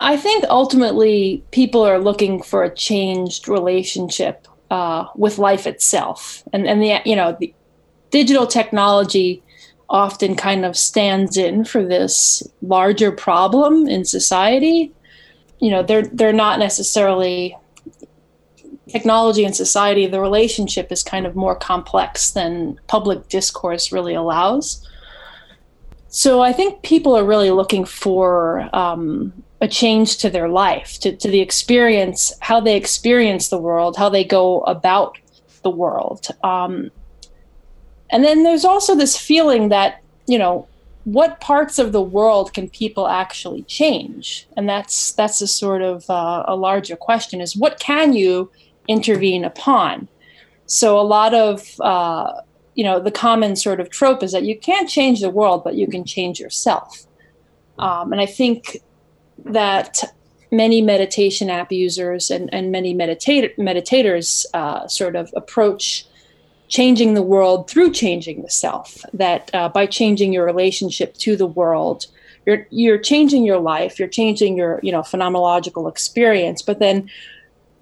I 0.00 0.16
think 0.16 0.44
ultimately 0.48 1.44
people 1.50 1.82
are 1.82 1.98
looking 1.98 2.42
for 2.42 2.64
a 2.64 2.74
changed 2.74 3.48
relationship 3.48 4.48
uh, 4.70 5.06
with 5.16 5.38
life 5.38 5.66
itself, 5.66 6.42
and 6.52 6.66
and 6.66 6.82
the 6.82 7.00
you 7.04 7.16
know 7.16 7.36
the 7.38 7.52
digital 8.10 8.46
technology 8.46 9.42
often 9.88 10.36
kind 10.36 10.64
of 10.64 10.76
stands 10.76 11.36
in 11.36 11.64
for 11.64 11.84
this 11.84 12.42
larger 12.62 13.10
problem 13.10 13.88
in 13.88 14.04
society. 14.04 14.92
You 15.58 15.70
know, 15.70 15.82
they're 15.82 16.06
they're 16.06 16.32
not 16.32 16.58
necessarily 16.58 17.56
technology 18.90 19.44
and 19.44 19.54
society, 19.54 20.06
the 20.06 20.20
relationship 20.20 20.90
is 20.90 21.02
kind 21.02 21.26
of 21.26 21.36
more 21.36 21.54
complex 21.54 22.30
than 22.32 22.78
public 22.86 23.28
discourse 23.28 23.92
really 23.92 24.14
allows. 24.14 24.86
So 26.10 26.42
I 26.42 26.52
think 26.52 26.82
people 26.82 27.16
are 27.16 27.24
really 27.24 27.52
looking 27.52 27.84
for 27.84 28.68
um, 28.74 29.32
a 29.60 29.68
change 29.68 30.18
to 30.18 30.28
their 30.28 30.48
life, 30.48 30.98
to, 31.00 31.14
to 31.16 31.28
the 31.28 31.40
experience, 31.40 32.32
how 32.40 32.60
they 32.60 32.76
experience 32.76 33.48
the 33.48 33.58
world, 33.58 33.96
how 33.96 34.08
they 34.08 34.24
go 34.24 34.60
about 34.62 35.16
the 35.62 35.70
world. 35.70 36.26
Um, 36.42 36.90
and 38.10 38.24
then 38.24 38.42
there's 38.42 38.64
also 38.64 38.96
this 38.96 39.16
feeling 39.16 39.68
that, 39.68 40.02
you 40.26 40.36
know, 40.36 40.66
what 41.04 41.40
parts 41.40 41.78
of 41.78 41.92
the 41.92 42.02
world 42.02 42.52
can 42.54 42.68
people 42.68 43.06
actually 43.06 43.62
change? 43.62 44.48
And 44.56 44.68
that's 44.68 45.12
that's 45.12 45.40
a 45.40 45.46
sort 45.46 45.80
of 45.80 46.08
uh, 46.10 46.44
a 46.46 46.56
larger 46.56 46.96
question: 46.96 47.40
is 47.40 47.56
what 47.56 47.80
can 47.80 48.12
you 48.12 48.50
intervene 48.88 49.44
upon? 49.44 50.08
So 50.66 51.00
a 51.00 51.02
lot 51.02 51.34
of 51.34 51.80
uh, 51.80 52.42
you 52.74 52.84
know 52.84 53.00
the 53.00 53.10
common 53.10 53.56
sort 53.56 53.80
of 53.80 53.90
trope 53.90 54.22
is 54.22 54.32
that 54.32 54.44
you 54.44 54.58
can't 54.58 54.88
change 54.88 55.20
the 55.20 55.30
world, 55.30 55.64
but 55.64 55.74
you 55.74 55.86
can 55.86 56.04
change 56.04 56.40
yourself. 56.40 57.06
Um, 57.78 58.12
and 58.12 58.20
I 58.20 58.26
think 58.26 58.78
that 59.44 60.02
many 60.50 60.82
meditation 60.82 61.48
app 61.48 61.72
users 61.72 62.30
and, 62.30 62.52
and 62.52 62.72
many 62.72 62.92
meditate- 62.92 63.56
meditators 63.56 64.44
uh, 64.52 64.86
sort 64.88 65.16
of 65.16 65.32
approach 65.36 66.06
changing 66.68 67.14
the 67.14 67.22
world 67.22 67.68
through 67.68 67.92
changing 67.92 68.42
the 68.42 68.50
self. 68.50 68.98
That 69.12 69.50
uh, 69.54 69.68
by 69.68 69.86
changing 69.86 70.32
your 70.32 70.44
relationship 70.44 71.14
to 71.14 71.36
the 71.36 71.46
world, 71.46 72.06
you're 72.46 72.66
you're 72.70 72.98
changing 72.98 73.44
your 73.44 73.58
life, 73.58 73.98
you're 73.98 74.08
changing 74.08 74.56
your 74.56 74.80
you 74.82 74.92
know 74.92 75.02
phenomenological 75.02 75.88
experience. 75.88 76.62
But 76.62 76.78
then 76.78 77.10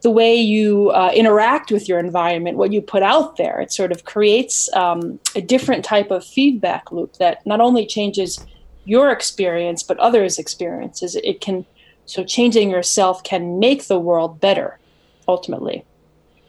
the 0.00 0.10
way 0.10 0.36
you 0.36 0.90
uh, 0.90 1.10
interact 1.14 1.72
with 1.72 1.88
your 1.88 1.98
environment, 1.98 2.56
what 2.56 2.72
you 2.72 2.80
put 2.80 3.02
out 3.02 3.36
there, 3.36 3.60
it 3.60 3.72
sort 3.72 3.90
of 3.90 4.04
creates 4.04 4.72
um, 4.74 5.18
a 5.34 5.40
different 5.40 5.84
type 5.84 6.10
of 6.10 6.24
feedback 6.24 6.92
loop 6.92 7.14
that 7.14 7.44
not 7.46 7.60
only 7.60 7.84
changes 7.84 8.44
your 8.84 9.10
experience 9.10 9.82
but 9.82 9.98
others' 9.98 10.38
experiences. 10.38 11.16
It 11.16 11.40
can 11.40 11.66
so 12.06 12.24
changing 12.24 12.70
yourself 12.70 13.22
can 13.22 13.58
make 13.58 13.86
the 13.86 14.00
world 14.00 14.40
better 14.40 14.78
ultimately. 15.26 15.84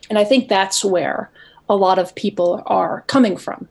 And 0.10 0.18
I 0.18 0.24
think 0.24 0.48
that's 0.48 0.86
where 0.86 1.30
a 1.68 1.76
lot 1.76 2.00
of 2.00 2.16
people 2.16 2.64
are 2.66 3.04
coming 3.08 3.36
from. 3.36 3.68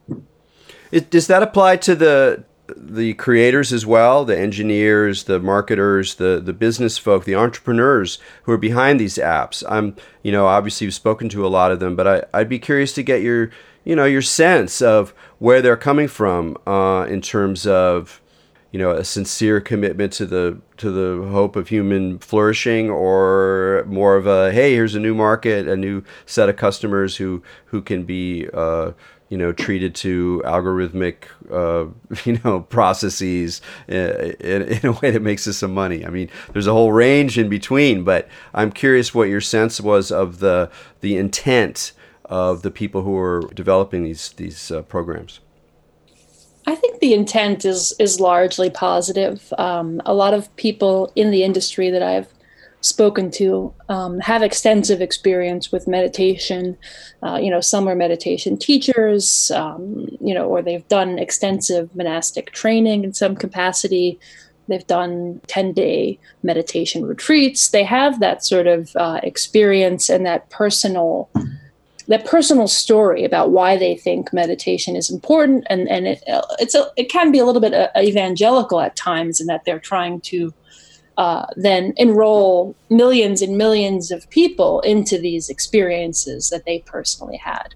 Does 0.90 1.26
that 1.28 1.42
apply 1.42 1.78
to 1.78 1.94
the 1.94 2.44
the 2.76 3.14
creators 3.14 3.72
as 3.72 3.86
well, 3.86 4.24
the 4.24 4.38
engineers, 4.38 5.24
the 5.24 5.40
marketers, 5.40 6.16
the 6.16 6.40
the 6.42 6.52
business 6.52 6.98
folk, 6.98 7.24
the 7.24 7.34
entrepreneurs 7.34 8.18
who 8.42 8.52
are 8.52 8.58
behind 8.58 9.00
these 9.00 9.16
apps? 9.16 9.62
I'm, 9.68 9.96
you 10.22 10.32
know, 10.32 10.46
obviously 10.46 10.86
you've 10.86 10.94
spoken 10.94 11.28
to 11.30 11.46
a 11.46 11.48
lot 11.48 11.72
of 11.72 11.80
them, 11.80 11.96
but 11.96 12.06
I, 12.06 12.22
I'd 12.38 12.48
be 12.48 12.58
curious 12.58 12.92
to 12.94 13.02
get 13.02 13.22
your, 13.22 13.50
you 13.84 13.96
know, 13.96 14.04
your 14.04 14.22
sense 14.22 14.82
of 14.82 15.14
where 15.38 15.62
they're 15.62 15.76
coming 15.76 16.08
from 16.08 16.56
uh, 16.66 17.06
in 17.08 17.20
terms 17.20 17.66
of 17.66 18.20
you 18.70 18.78
know 18.78 18.90
a 18.90 19.04
sincere 19.04 19.60
commitment 19.60 20.12
to 20.12 20.26
the 20.26 20.60
to 20.76 20.90
the 20.90 21.26
hope 21.28 21.56
of 21.56 21.68
human 21.68 22.18
flourishing 22.18 22.90
or 22.90 23.84
more 23.88 24.16
of 24.16 24.26
a 24.26 24.52
hey 24.52 24.74
here's 24.74 24.94
a 24.94 25.00
new 25.00 25.14
market 25.14 25.66
a 25.66 25.76
new 25.76 26.02
set 26.26 26.48
of 26.48 26.56
customers 26.56 27.16
who 27.16 27.42
who 27.66 27.80
can 27.80 28.04
be 28.04 28.46
uh, 28.52 28.92
you 29.28 29.36
know 29.36 29.52
treated 29.52 29.94
to 29.94 30.42
algorithmic 30.44 31.24
uh, 31.50 31.86
you 32.24 32.40
know 32.44 32.60
processes 32.60 33.60
in, 33.86 34.62
in, 34.62 34.86
a 34.86 34.92
way 34.92 35.10
that 35.10 35.22
makes 35.22 35.46
us 35.46 35.58
some 35.58 35.74
money 35.74 36.04
i 36.04 36.10
mean 36.10 36.28
there's 36.52 36.66
a 36.66 36.72
whole 36.72 36.92
range 36.92 37.38
in 37.38 37.48
between 37.48 38.04
but 38.04 38.28
i'm 38.54 38.72
curious 38.72 39.14
what 39.14 39.28
your 39.28 39.40
sense 39.40 39.80
was 39.80 40.10
of 40.10 40.38
the 40.38 40.70
the 41.00 41.16
intent 41.16 41.92
of 42.24 42.62
the 42.62 42.70
people 42.70 43.02
who 43.02 43.16
are 43.16 43.40
developing 43.54 44.04
these 44.04 44.30
these 44.32 44.70
uh, 44.70 44.82
programs 44.82 45.40
I 46.66 46.74
think 46.74 47.00
the 47.00 47.14
intent 47.14 47.64
is 47.64 47.94
is 47.98 48.20
largely 48.20 48.68
positive. 48.68 49.54
Um, 49.56 50.02
a 50.04 50.12
lot 50.12 50.34
of 50.34 50.54
people 50.56 51.10
in 51.16 51.30
the 51.30 51.42
industry 51.42 51.88
that 51.88 52.02
I've 52.02 52.28
spoken 52.80 53.30
to 53.32 53.72
um, 53.88 54.20
have 54.20 54.42
extensive 54.42 55.00
experience 55.00 55.72
with 55.72 55.88
meditation. 55.88 56.76
Uh, 57.22 57.36
you 57.36 57.50
know, 57.50 57.60
some 57.60 57.88
are 57.88 57.94
meditation 57.94 58.56
teachers, 58.56 59.50
um, 59.52 60.08
you 60.20 60.34
know, 60.34 60.46
or 60.46 60.62
they've 60.62 60.86
done 60.88 61.18
extensive 61.18 61.94
monastic 61.96 62.52
training 62.52 63.04
in 63.04 63.12
some 63.12 63.34
capacity. 63.34 64.18
They've 64.68 64.86
done 64.86 65.40
10 65.46 65.72
day 65.72 66.18
meditation 66.42 67.04
retreats. 67.04 67.70
They 67.70 67.84
have 67.84 68.20
that 68.20 68.44
sort 68.44 68.66
of 68.66 68.94
uh, 68.96 69.20
experience 69.22 70.08
and 70.08 70.24
that 70.26 70.50
personal 70.50 71.30
that 72.06 72.24
personal 72.24 72.66
story 72.66 73.22
about 73.22 73.50
why 73.50 73.76
they 73.76 73.94
think 73.94 74.32
meditation 74.32 74.96
is 74.96 75.10
important 75.10 75.66
and 75.68 75.86
and 75.88 76.06
it 76.06 76.22
it's 76.58 76.74
a, 76.74 76.86
it 76.96 77.10
can 77.10 77.30
be 77.30 77.38
a 77.38 77.44
little 77.44 77.60
bit 77.60 77.74
uh, 77.74 77.88
evangelical 77.98 78.80
at 78.80 78.96
times 78.96 79.40
in 79.40 79.46
that 79.46 79.64
they're 79.66 79.78
trying 79.78 80.18
to 80.22 80.52
uh, 81.18 81.44
then 81.56 81.92
enroll 81.96 82.76
millions 82.90 83.42
and 83.42 83.58
millions 83.58 84.12
of 84.12 84.30
people 84.30 84.80
into 84.82 85.18
these 85.18 85.50
experiences 85.50 86.48
that 86.50 86.64
they 86.64 86.78
personally 86.86 87.36
had. 87.36 87.74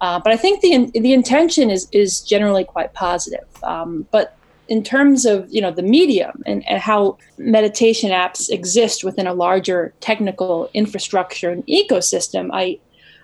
Uh, 0.00 0.20
but 0.20 0.32
I 0.32 0.36
think 0.36 0.60
the 0.60 0.88
the 1.00 1.12
intention 1.12 1.70
is 1.70 1.88
is 1.90 2.20
generally 2.20 2.64
quite 2.64 2.94
positive. 2.94 3.48
Um, 3.64 4.06
but 4.12 4.36
in 4.68 4.84
terms 4.84 5.26
of 5.26 5.52
you 5.52 5.60
know 5.60 5.72
the 5.72 5.82
medium 5.82 6.40
and, 6.46 6.66
and, 6.68 6.78
how 6.80 7.18
meditation 7.36 8.10
apps 8.12 8.48
exist 8.48 9.02
within 9.02 9.26
a 9.26 9.34
larger 9.34 9.92
technical 10.00 10.70
infrastructure 10.72 11.50
and 11.50 11.66
ecosystem, 11.66 12.50
I 12.52 12.78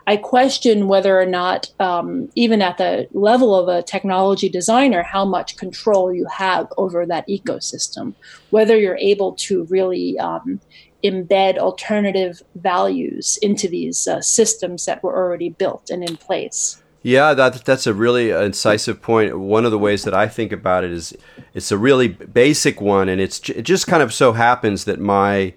I 0.07 0.17
question 0.19 0.87
whether 0.87 1.19
or 1.19 1.27
not, 1.27 1.71
um, 1.81 2.29
even 2.35 2.61
at 2.61 2.77
the 2.77 3.09
level 3.13 3.55
of 3.55 3.69
a 3.69 3.83
technology 3.83 4.49
designer, 4.49 5.03
how 5.03 5.25
much 5.25 5.57
control 5.57 6.13
you 6.13 6.27
have 6.27 6.71
over 6.77 7.07
that 7.07 7.27
ecosystem, 7.27 8.15
whether 8.51 8.77
you're 8.77 8.99
able 8.99 9.33
to 9.33 9.65
really 9.65 10.19
um, 10.19 10.61
embed 11.03 11.59
alternative 11.59 12.43
values 12.55 13.39
into 13.41 13.69
these 13.69 14.07
uh, 14.07 14.21
systems 14.21 14.85
that 14.85 15.03
were 15.03 15.17
already 15.17 15.51
built 15.51 15.89
and 15.91 16.09
in 16.09 16.17
place. 16.17 16.83
Yeah, 17.03 17.35
that, 17.35 17.67
that's 17.67 17.87
a 17.87 17.93
really 17.93 18.31
incisive 18.31 19.03
point. 19.03 19.39
One 19.39 19.67
of 19.67 19.71
the 19.71 19.79
ways 19.79 20.05
that 20.05 20.15
I 20.15 20.27
think 20.27 20.53
about 20.53 20.85
it 20.85 20.91
is 20.91 21.15
it's 21.53 21.71
a 21.71 21.77
really 21.77 22.09
basic 22.09 22.81
one, 22.81 23.11
and 23.11 23.21
it's 23.21 23.47
it 23.51 23.63
just 23.63 23.87
kind 23.87 24.03
of 24.03 24.13
so 24.15 24.33
happens 24.33 24.87
that 24.87 24.99
my 24.99 25.53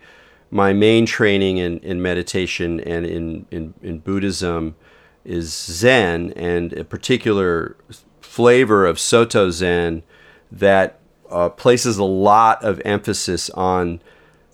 my 0.49 0.73
main 0.73 1.05
training 1.05 1.57
in, 1.57 1.79
in 1.79 2.01
meditation 2.01 2.79
and 2.79 3.05
in, 3.05 3.45
in, 3.51 3.73
in 3.81 3.99
Buddhism 3.99 4.75
is 5.25 5.53
Zen, 5.53 6.31
and 6.37 6.71
a 6.73 6.85
particular 6.85 7.75
flavor 8.21 8.85
of 8.85 8.99
Soto 8.99 9.49
Zen 9.49 10.03
that 10.51 10.99
uh, 11.29 11.49
places 11.49 11.97
a 11.97 12.05
lot 12.05 12.63
of 12.63 12.81
emphasis 12.85 13.49
on 13.49 14.01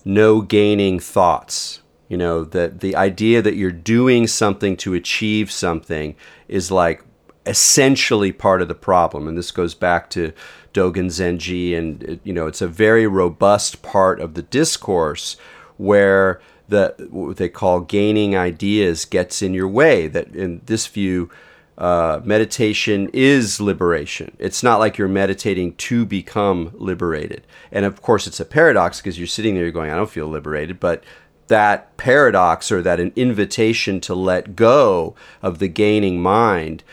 no 0.03 0.41
gaining 0.41 0.99
thoughts. 0.99 1.81
You 2.09 2.17
know, 2.17 2.43
that 2.43 2.81
the 2.81 2.95
idea 2.95 3.41
that 3.41 3.55
you're 3.55 3.71
doing 3.71 4.27
something 4.27 4.77
to 4.77 4.93
achieve 4.93 5.51
something 5.51 6.15
is 6.47 6.69
like 6.71 7.03
essentially 7.45 8.31
part 8.31 8.61
of 8.61 8.67
the 8.67 8.75
problem. 8.75 9.27
And 9.27 9.37
this 9.37 9.51
goes 9.51 9.73
back 9.73 10.09
to 10.11 10.31
Dogen 10.73 11.07
Zenji, 11.07 11.77
and 11.77 12.03
it, 12.03 12.19
you 12.23 12.33
know, 12.33 12.47
it's 12.47 12.61
a 12.61 12.67
very 12.67 13.07
robust 13.07 13.81
part 13.81 14.19
of 14.19 14.33
the 14.33 14.41
discourse 14.41 15.37
where 15.84 16.41
the 16.69 16.95
what 17.09 17.38
they 17.38 17.49
call 17.49 17.81
gaining 17.81 18.36
ideas 18.36 19.05
gets 19.05 19.41
in 19.41 19.53
your 19.53 19.67
way. 19.67 20.07
That 20.07 20.36
in 20.36 20.61
this 20.65 20.88
view, 20.88 21.29
uh, 21.77 22.21
meditation 22.23 23.09
is 23.13 23.59
liberation. 23.59 24.36
It's 24.39 24.63
not 24.63 24.79
like 24.79 24.97
you're 24.97 25.07
meditating 25.07 25.75
to 25.75 26.05
become 26.05 26.71
liberated. 26.73 27.45
And 27.71 27.86
of 27.86 28.01
course, 28.01 28.27
it's 28.27 28.39
a 28.39 28.45
paradox 28.45 28.99
because 28.99 29.17
you're 29.17 29.27
sitting 29.27 29.55
there, 29.55 29.63
you're 29.63 29.71
going, 29.71 29.91
I 29.91 29.95
don't 29.95 30.09
feel 30.09 30.27
liberated, 30.27 30.79
but 30.79 31.03
that 31.47 31.95
paradox 31.97 32.71
or 32.71 32.81
that 32.81 32.99
an 32.99 33.11
invitation 33.15 33.99
to 34.01 34.15
let 34.15 34.55
go 34.55 35.15
of 35.41 35.59
the 35.59 35.67
gaining 35.67 36.21
mind 36.21 36.84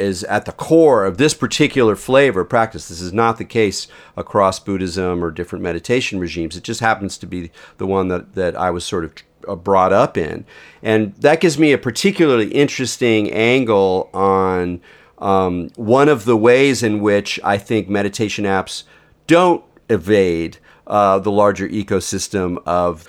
is 0.00 0.24
at 0.24 0.46
the 0.46 0.52
core 0.52 1.04
of 1.04 1.18
this 1.18 1.34
particular 1.34 1.94
flavor 1.94 2.44
practice. 2.44 2.88
This 2.88 3.00
is 3.00 3.12
not 3.12 3.38
the 3.38 3.44
case 3.44 3.86
across 4.16 4.58
Buddhism 4.58 5.22
or 5.22 5.30
different 5.30 5.62
meditation 5.62 6.18
regimes. 6.18 6.56
It 6.56 6.64
just 6.64 6.80
happens 6.80 7.18
to 7.18 7.26
be 7.26 7.50
the 7.76 7.86
one 7.86 8.08
that, 8.08 8.34
that 8.34 8.56
I 8.56 8.70
was 8.70 8.84
sort 8.84 9.04
of 9.04 9.14
uh, 9.46 9.56
brought 9.56 9.92
up 9.92 10.16
in. 10.16 10.44
And 10.82 11.14
that 11.16 11.40
gives 11.40 11.58
me 11.58 11.72
a 11.72 11.78
particularly 11.78 12.48
interesting 12.48 13.30
angle 13.30 14.10
on 14.12 14.80
um, 15.18 15.70
one 15.76 16.08
of 16.08 16.24
the 16.24 16.36
ways 16.36 16.82
in 16.82 17.00
which 17.00 17.38
I 17.44 17.58
think 17.58 17.88
meditation 17.88 18.44
apps 18.44 18.84
don't 19.26 19.62
evade 19.88 20.58
uh, 20.86 21.18
the 21.18 21.30
larger 21.30 21.68
ecosystem 21.68 22.58
of 22.66 23.08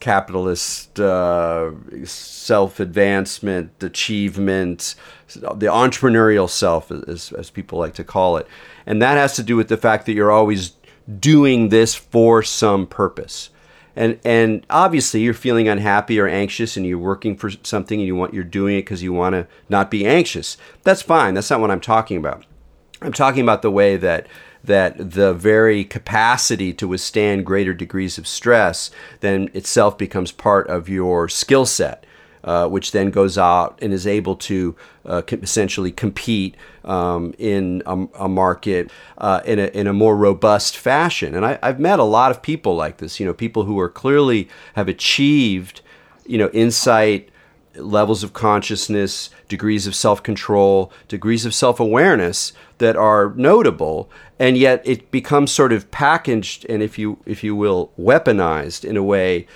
capitalist 0.00 1.00
uh, 1.00 1.70
self 2.04 2.80
advancement, 2.80 3.82
achievement, 3.82 4.94
the 5.28 5.66
entrepreneurial 5.66 6.48
self, 6.48 6.90
as, 6.90 7.32
as 7.32 7.50
people 7.50 7.78
like 7.78 7.94
to 7.94 8.04
call 8.04 8.36
it. 8.36 8.46
And 8.86 9.02
that 9.02 9.16
has 9.16 9.34
to 9.36 9.42
do 9.42 9.56
with 9.56 9.68
the 9.68 9.76
fact 9.76 10.06
that 10.06 10.12
you're 10.12 10.32
always 10.32 10.72
doing 11.18 11.68
this 11.68 11.94
for 11.94 12.42
some 12.42 12.86
purpose. 12.86 13.50
And, 13.94 14.20
and 14.24 14.66
obviously 14.68 15.22
you're 15.22 15.32
feeling 15.32 15.68
unhappy 15.68 16.20
or 16.20 16.28
anxious 16.28 16.76
and 16.76 16.84
you're 16.84 16.98
working 16.98 17.34
for 17.34 17.50
something 17.62 17.98
and 17.98 18.06
you 18.06 18.14
want 18.14 18.34
you're 18.34 18.44
doing 18.44 18.76
it 18.76 18.82
because 18.82 19.02
you 19.02 19.14
want 19.14 19.32
to 19.32 19.46
not 19.70 19.90
be 19.90 20.06
anxious. 20.06 20.58
That's 20.82 21.00
fine. 21.00 21.32
That's 21.32 21.48
not 21.48 21.60
what 21.60 21.70
I'm 21.70 21.80
talking 21.80 22.18
about. 22.18 22.44
I'm 23.00 23.14
talking 23.14 23.42
about 23.42 23.62
the 23.62 23.70
way 23.70 23.96
that 23.96 24.26
that 24.66 25.12
the 25.12 25.32
very 25.34 25.84
capacity 25.84 26.72
to 26.74 26.86
withstand 26.88 27.46
greater 27.46 27.74
degrees 27.74 28.18
of 28.18 28.26
stress 28.26 28.90
then 29.20 29.48
itself 29.54 29.96
becomes 29.98 30.32
part 30.32 30.68
of 30.68 30.88
your 30.88 31.28
skill 31.28 31.66
set. 31.66 32.04
Uh, 32.44 32.68
which 32.68 32.92
then 32.92 33.10
goes 33.10 33.36
out 33.36 33.76
and 33.82 33.92
is 33.92 34.06
able 34.06 34.36
to 34.36 34.76
uh, 35.04 35.20
essentially 35.32 35.90
compete 35.90 36.56
um, 36.84 37.34
in 37.38 37.82
a, 37.86 38.06
a 38.20 38.28
market 38.28 38.88
uh, 39.18 39.40
in, 39.44 39.58
a, 39.58 39.66
in 39.74 39.88
a 39.88 39.92
more 39.92 40.14
robust 40.14 40.76
fashion. 40.76 41.34
And 41.34 41.44
I, 41.44 41.58
I've 41.60 41.80
met 41.80 41.98
a 41.98 42.04
lot 42.04 42.30
of 42.30 42.42
people 42.42 42.76
like 42.76 42.98
this, 42.98 43.18
you 43.18 43.26
know, 43.26 43.34
people 43.34 43.64
who 43.64 43.80
are 43.80 43.88
clearly 43.88 44.48
have 44.74 44.86
achieved, 44.86 45.80
you 46.24 46.38
know, 46.38 46.48
insight, 46.50 47.30
levels 47.78 48.22
of 48.22 48.32
consciousness, 48.32 49.30
degrees 49.48 49.86
of 49.86 49.94
self 49.94 50.22
control, 50.22 50.92
degrees 51.08 51.44
of 51.44 51.54
self 51.54 51.80
awareness 51.80 52.52
that 52.78 52.96
are 52.96 53.32
notable, 53.36 54.10
and 54.38 54.56
yet 54.56 54.82
it 54.84 55.10
becomes 55.10 55.52
sort 55.52 55.72
of 55.72 55.90
packaged 55.90 56.66
and, 56.68 56.82
if 56.82 56.98
you 56.98 57.18
if 57.26 57.42
you 57.44 57.54
will, 57.54 57.92
weaponized 57.98 58.84
in 58.84 58.96
a 58.96 59.02
way 59.02 59.46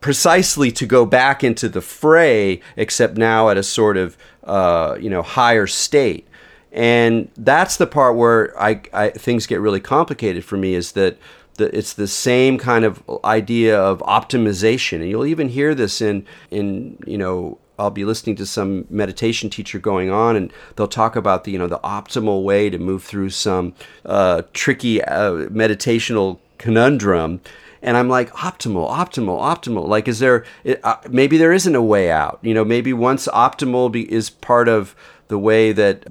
precisely 0.00 0.72
to 0.72 0.86
go 0.86 1.04
back 1.04 1.44
into 1.44 1.68
the 1.68 1.80
fray, 1.80 2.60
except 2.76 3.16
now 3.16 3.50
at 3.50 3.56
a 3.56 3.62
sort 3.62 3.96
of 3.96 4.16
uh, 4.44 4.96
you 5.00 5.10
know 5.10 5.22
higher 5.22 5.66
state. 5.66 6.26
And 6.72 7.30
that's 7.36 7.78
the 7.78 7.86
part 7.86 8.16
where 8.16 8.60
I, 8.60 8.80
I 8.92 9.10
things 9.10 9.46
get 9.46 9.60
really 9.60 9.80
complicated 9.80 10.44
for 10.44 10.56
me. 10.56 10.74
Is 10.74 10.92
that 10.92 11.18
the, 11.60 11.76
it's 11.76 11.92
the 11.92 12.08
same 12.08 12.58
kind 12.58 12.84
of 12.84 13.02
idea 13.24 13.80
of 13.80 14.00
optimization, 14.00 14.96
and 14.96 15.08
you'll 15.08 15.26
even 15.26 15.48
hear 15.48 15.74
this 15.74 16.00
in 16.00 16.26
in 16.50 16.98
you 17.06 17.16
know 17.16 17.58
I'll 17.78 17.90
be 17.90 18.04
listening 18.04 18.36
to 18.36 18.46
some 18.46 18.86
meditation 18.90 19.48
teacher 19.48 19.78
going 19.78 20.10
on, 20.10 20.36
and 20.36 20.52
they'll 20.76 20.88
talk 20.88 21.16
about 21.16 21.44
the 21.44 21.52
you 21.52 21.58
know 21.58 21.68
the 21.68 21.78
optimal 21.80 22.42
way 22.42 22.68
to 22.70 22.78
move 22.78 23.04
through 23.04 23.30
some 23.30 23.74
uh, 24.04 24.42
tricky 24.52 25.02
uh, 25.02 25.48
meditational 25.48 26.38
conundrum 26.58 27.40
and 27.82 27.96
I'm 27.96 28.08
like 28.08 28.30
optimal, 28.32 28.90
optimal, 28.90 29.40
optimal. 29.40 29.88
Like, 29.88 30.06
is 30.06 30.18
there 30.18 30.44
uh, 30.84 30.96
maybe 31.08 31.38
there 31.38 31.52
isn't 31.52 31.74
a 31.74 31.82
way 31.82 32.10
out? 32.10 32.38
You 32.42 32.52
know, 32.52 32.64
maybe 32.64 32.92
once 32.92 33.26
optimal 33.28 33.90
be, 33.90 34.10
is 34.12 34.28
part 34.28 34.68
of 34.68 34.94
the 35.28 35.38
way 35.38 35.72
that 35.72 36.06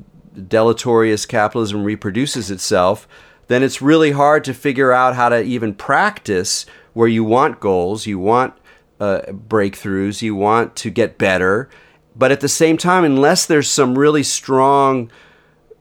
deleterious 0.48 1.26
capitalism 1.26 1.84
reproduces 1.84 2.50
itself, 2.50 3.08
then 3.50 3.64
it's 3.64 3.82
really 3.82 4.12
hard 4.12 4.44
to 4.46 4.54
figure 4.54 4.94
out 4.94 5.16
how 5.16 5.28
to 5.28 5.42
even 5.42 5.74
practice 5.74 6.66
where 6.94 7.08
you 7.08 7.24
want 7.24 7.60
goals, 7.60 8.06
you 8.06 8.18
want 8.18 8.54
uh, 9.00 9.22
breakthroughs, 9.28 10.22
you 10.22 10.36
want 10.36 10.76
to 10.78 10.90
get 10.90 11.18
better, 11.18 11.70
but 12.16 12.32
at 12.32 12.42
the 12.42 12.48
same 12.48 12.78
time, 12.78 13.04
unless 13.04 13.46
there's 13.46 13.70
some 13.70 13.98
really 13.98 14.24
strong 14.24 15.12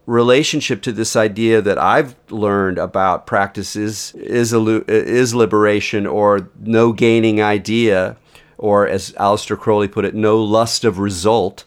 relationship 0.06 0.80
to 0.80 0.92
this 0.92 1.14
idea 1.14 1.60
that 1.60 1.76
I've 1.76 2.16
learned 2.30 2.78
about 2.78 3.26
practices 3.26 4.14
is, 4.14 4.54
is 4.54 5.34
liberation 5.34 6.06
or 6.06 6.48
no 6.58 6.92
gaining 6.92 7.42
idea, 7.42 8.16
or 8.56 8.88
as 8.88 9.12
Aleister 9.12 9.58
Crowley 9.58 9.88
put 9.88 10.06
it, 10.06 10.14
no 10.14 10.42
lust 10.42 10.84
of 10.84 10.98
result. 10.98 11.64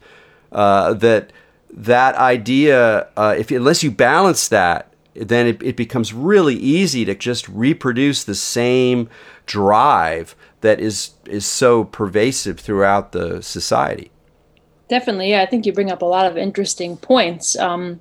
Uh, 0.52 0.94
that 0.96 1.32
that 1.74 2.16
idea, 2.16 3.08
uh, 3.16 3.36
if 3.38 3.52
unless 3.52 3.84
you 3.84 3.92
balance 3.92 4.48
that, 4.48 4.91
then 5.14 5.48
it, 5.48 5.62
it 5.62 5.76
becomes 5.76 6.14
really 6.14 6.56
easy 6.56 7.06
to 7.06 7.16
just 7.16 7.48
reproduce 7.50 8.24
the 8.24 8.36
same 8.36 9.10
drive 9.46 10.36
that 10.62 10.80
is 10.80 11.12
is 11.26 11.46
so 11.46 11.84
pervasive 11.84 12.60
throughout 12.60 13.12
the 13.12 13.42
society. 13.42 14.12
Definitely, 14.90 15.32
yeah. 15.32 15.42
I 15.42 15.46
think 15.46 15.66
you 15.66 15.74
bring 15.74 15.92
up 15.92 16.02
a 16.02 16.06
lot 16.06 16.26
of 16.26 16.38
interesting 16.38 16.98
points. 16.98 17.58
Um, 17.58 18.00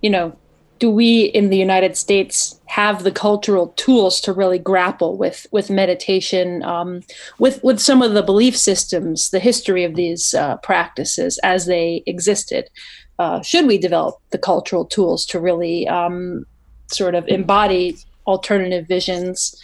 you 0.00 0.10
know, 0.10 0.36
do 0.78 0.90
we 0.90 1.26
in 1.26 1.50
the 1.50 1.56
United 1.56 1.96
States 1.96 2.60
have 2.66 3.04
the 3.04 3.12
cultural 3.12 3.68
tools 3.76 4.20
to 4.22 4.32
really 4.32 4.58
grapple 4.58 5.16
with 5.16 5.46
with 5.52 5.70
meditation, 5.70 6.62
um, 6.64 7.02
with 7.38 7.62
with 7.62 7.80
some 7.80 8.02
of 8.02 8.14
the 8.14 8.22
belief 8.22 8.56
systems, 8.56 9.30
the 9.30 9.38
history 9.38 9.84
of 9.84 9.94
these 9.94 10.34
uh, 10.34 10.56
practices 10.58 11.38
as 11.44 11.66
they 11.66 12.02
existed? 12.06 12.68
Uh, 13.18 13.40
should 13.42 13.66
we 13.66 13.78
develop 13.78 14.16
the 14.30 14.38
cultural 14.38 14.84
tools 14.84 15.24
to 15.26 15.38
really 15.38 15.86
um, 15.86 16.44
sort 16.92 17.14
of 17.14 17.26
embody 17.28 17.96
alternative 18.26 18.86
visions? 18.86 19.60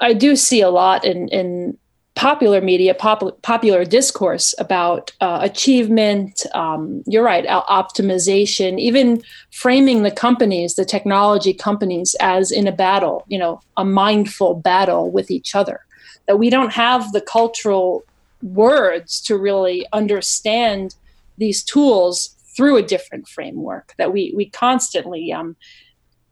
I 0.00 0.12
do 0.12 0.36
see 0.36 0.60
a 0.60 0.70
lot 0.70 1.04
in 1.04 1.28
in 1.28 1.78
popular 2.14 2.60
media, 2.60 2.94
pop- 2.94 3.42
popular 3.42 3.84
discourse 3.84 4.54
about 4.58 5.10
uh, 5.20 5.40
achievement. 5.42 6.46
Um, 6.54 7.02
you're 7.06 7.24
right, 7.24 7.44
optimization, 7.46 8.78
even 8.78 9.22
framing 9.50 10.02
the 10.02 10.10
companies, 10.10 10.74
the 10.74 10.84
technology 10.84 11.52
companies, 11.52 12.14
as 12.20 12.52
in 12.52 12.66
a 12.68 12.72
battle, 12.72 13.24
you 13.28 13.38
know, 13.38 13.60
a 13.76 13.84
mindful 13.84 14.54
battle 14.54 15.10
with 15.10 15.30
each 15.30 15.54
other. 15.54 15.80
That 16.26 16.38
we 16.38 16.50
don't 16.50 16.72
have 16.72 17.12
the 17.12 17.20
cultural 17.20 18.04
words 18.42 19.20
to 19.22 19.36
really 19.36 19.86
understand 19.92 20.94
these 21.36 21.62
tools 21.62 22.33
through 22.56 22.76
a 22.76 22.82
different 22.82 23.28
framework. 23.28 23.94
That 23.98 24.12
we 24.12 24.32
we 24.36 24.50
constantly 24.50 25.32
um, 25.32 25.56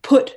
put 0.03 0.37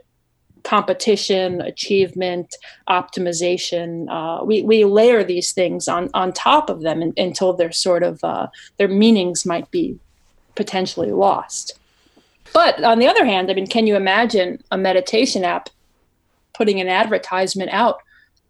competition, 0.65 1.61
achievement, 1.61 2.55
optimization. 2.89 4.07
Uh, 4.09 4.43
we, 4.43 4.63
we 4.63 4.83
layer 4.83 5.23
these 5.23 5.53
things 5.53 5.88
on, 5.88 6.09
on 6.13 6.33
top 6.33 6.69
of 6.69 6.81
them 6.81 7.01
in, 7.01 7.13
until 7.15 7.53
they're 7.53 7.71
sort 7.71 8.03
of, 8.03 8.21
uh, 8.23 8.47
their 8.77 8.88
meanings 8.88 9.45
might 9.45 9.69
be 9.71 9.97
potentially 10.55 11.11
lost. 11.11 11.79
But 12.53 12.83
on 12.83 12.99
the 12.99 13.07
other 13.07 13.25
hand, 13.25 13.49
I 13.49 13.53
mean, 13.53 13.67
can 13.67 13.88
you 13.88 13.95
imagine 13.95 14.61
a 14.71 14.77
meditation 14.77 15.43
app 15.45 15.69
putting 16.53 16.81
an 16.81 16.88
advertisement 16.88 17.69
out 17.71 17.99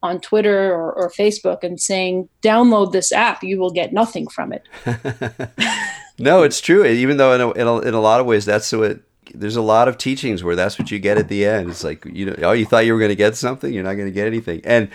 on 0.01 0.19
Twitter 0.21 0.73
or, 0.73 0.93
or 0.93 1.11
Facebook 1.11 1.63
and 1.63 1.79
saying, 1.79 2.29
download 2.41 2.91
this 2.91 3.11
app, 3.11 3.43
you 3.43 3.59
will 3.59 3.71
get 3.71 3.93
nothing 3.93 4.27
from 4.27 4.53
it? 4.53 4.63
no, 6.17 6.43
it's 6.43 6.61
true. 6.61 6.85
Even 6.85 7.17
though 7.17 7.33
in 7.33 7.41
a, 7.41 7.51
in 7.51 7.67
a, 7.67 7.79
in 7.79 7.93
a 7.93 8.01
lot 8.01 8.19
of 8.19 8.25
ways 8.25 8.45
that's 8.45 8.71
what 8.71 8.99
there's 9.33 9.55
a 9.55 9.61
lot 9.61 9.87
of 9.87 9.97
teachings 9.97 10.43
where 10.43 10.55
that's 10.55 10.77
what 10.77 10.91
you 10.91 10.99
get 10.99 11.17
at 11.17 11.27
the 11.27 11.45
end. 11.45 11.69
It's 11.69 11.83
like 11.83 12.05
you 12.05 12.27
know, 12.27 12.35
oh, 12.43 12.51
you 12.51 12.65
thought 12.65 12.85
you 12.85 12.93
were 12.93 12.99
going 12.99 13.09
to 13.09 13.15
get 13.15 13.35
something, 13.35 13.73
you're 13.73 13.83
not 13.83 13.95
going 13.95 14.07
to 14.07 14.13
get 14.13 14.27
anything. 14.27 14.61
And 14.63 14.89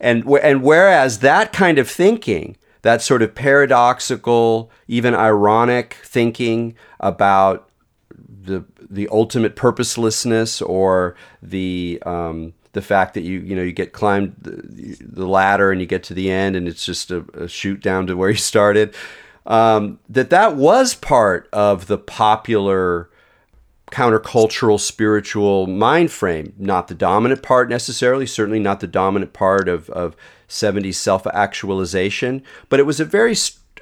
and 0.00 0.28
and 0.42 0.62
whereas 0.62 1.20
that 1.20 1.52
kind 1.52 1.78
of 1.78 1.88
thinking 1.88 2.56
that 2.82 3.00
sort 3.00 3.22
of 3.22 3.34
paradoxical 3.34 4.70
even 4.88 5.14
ironic 5.14 5.96
thinking 6.04 6.76
about 7.00 7.68
the 8.10 8.64
the 8.90 9.08
ultimate 9.10 9.56
purposelessness 9.56 10.60
or 10.62 11.16
the 11.42 12.00
um, 12.04 12.52
the 12.72 12.82
fact 12.82 13.14
that 13.14 13.22
you 13.22 13.40
you 13.40 13.56
know 13.56 13.62
you 13.62 13.72
get 13.72 13.92
climbed 13.92 14.34
the, 14.40 14.96
the, 15.00 15.26
ladder 15.26 15.72
and 15.72 15.80
you 15.80 15.86
get 15.86 16.02
to 16.02 16.14
the 16.14 16.30
end 16.30 16.56
and 16.56 16.68
it's 16.68 16.84
just 16.84 17.10
a, 17.10 17.24
a 17.34 17.48
chute 17.48 17.80
down 17.82 18.06
to 18.06 18.16
where 18.16 18.30
you 18.30 18.36
started 18.36 18.94
um, 19.46 19.98
that 20.08 20.30
that 20.30 20.56
was 20.56 20.94
part 20.94 21.48
of 21.52 21.86
the 21.86 21.98
popular 21.98 23.10
countercultural 23.90 24.80
spiritual 24.80 25.66
mind 25.66 26.10
frame 26.10 26.52
not 26.58 26.88
the 26.88 26.94
dominant 26.94 27.42
part 27.42 27.68
necessarily 27.68 28.26
certainly 28.26 28.58
not 28.58 28.80
the 28.80 28.86
dominant 28.86 29.32
part 29.32 29.68
of, 29.68 29.88
of 29.90 30.16
70s 30.48 30.94
self-actualization 30.94 32.42
but 32.68 32.80
it 32.80 32.84
was 32.84 32.98
a 32.98 33.04
very 33.04 33.36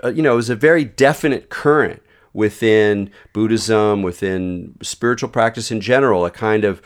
uh, 0.05 0.09
you 0.09 0.21
know 0.21 0.33
it 0.33 0.37
was 0.37 0.51
a 0.51 0.57
very 0.57 0.85
definite 0.85 1.49
current 1.49 2.03
within 2.35 3.11
buddhism 3.33 4.03
within 4.03 4.75
spiritual 4.83 5.29
practice 5.29 5.71
in 5.71 5.81
general 5.81 6.27
a 6.27 6.31
kind 6.31 6.65
of 6.65 6.83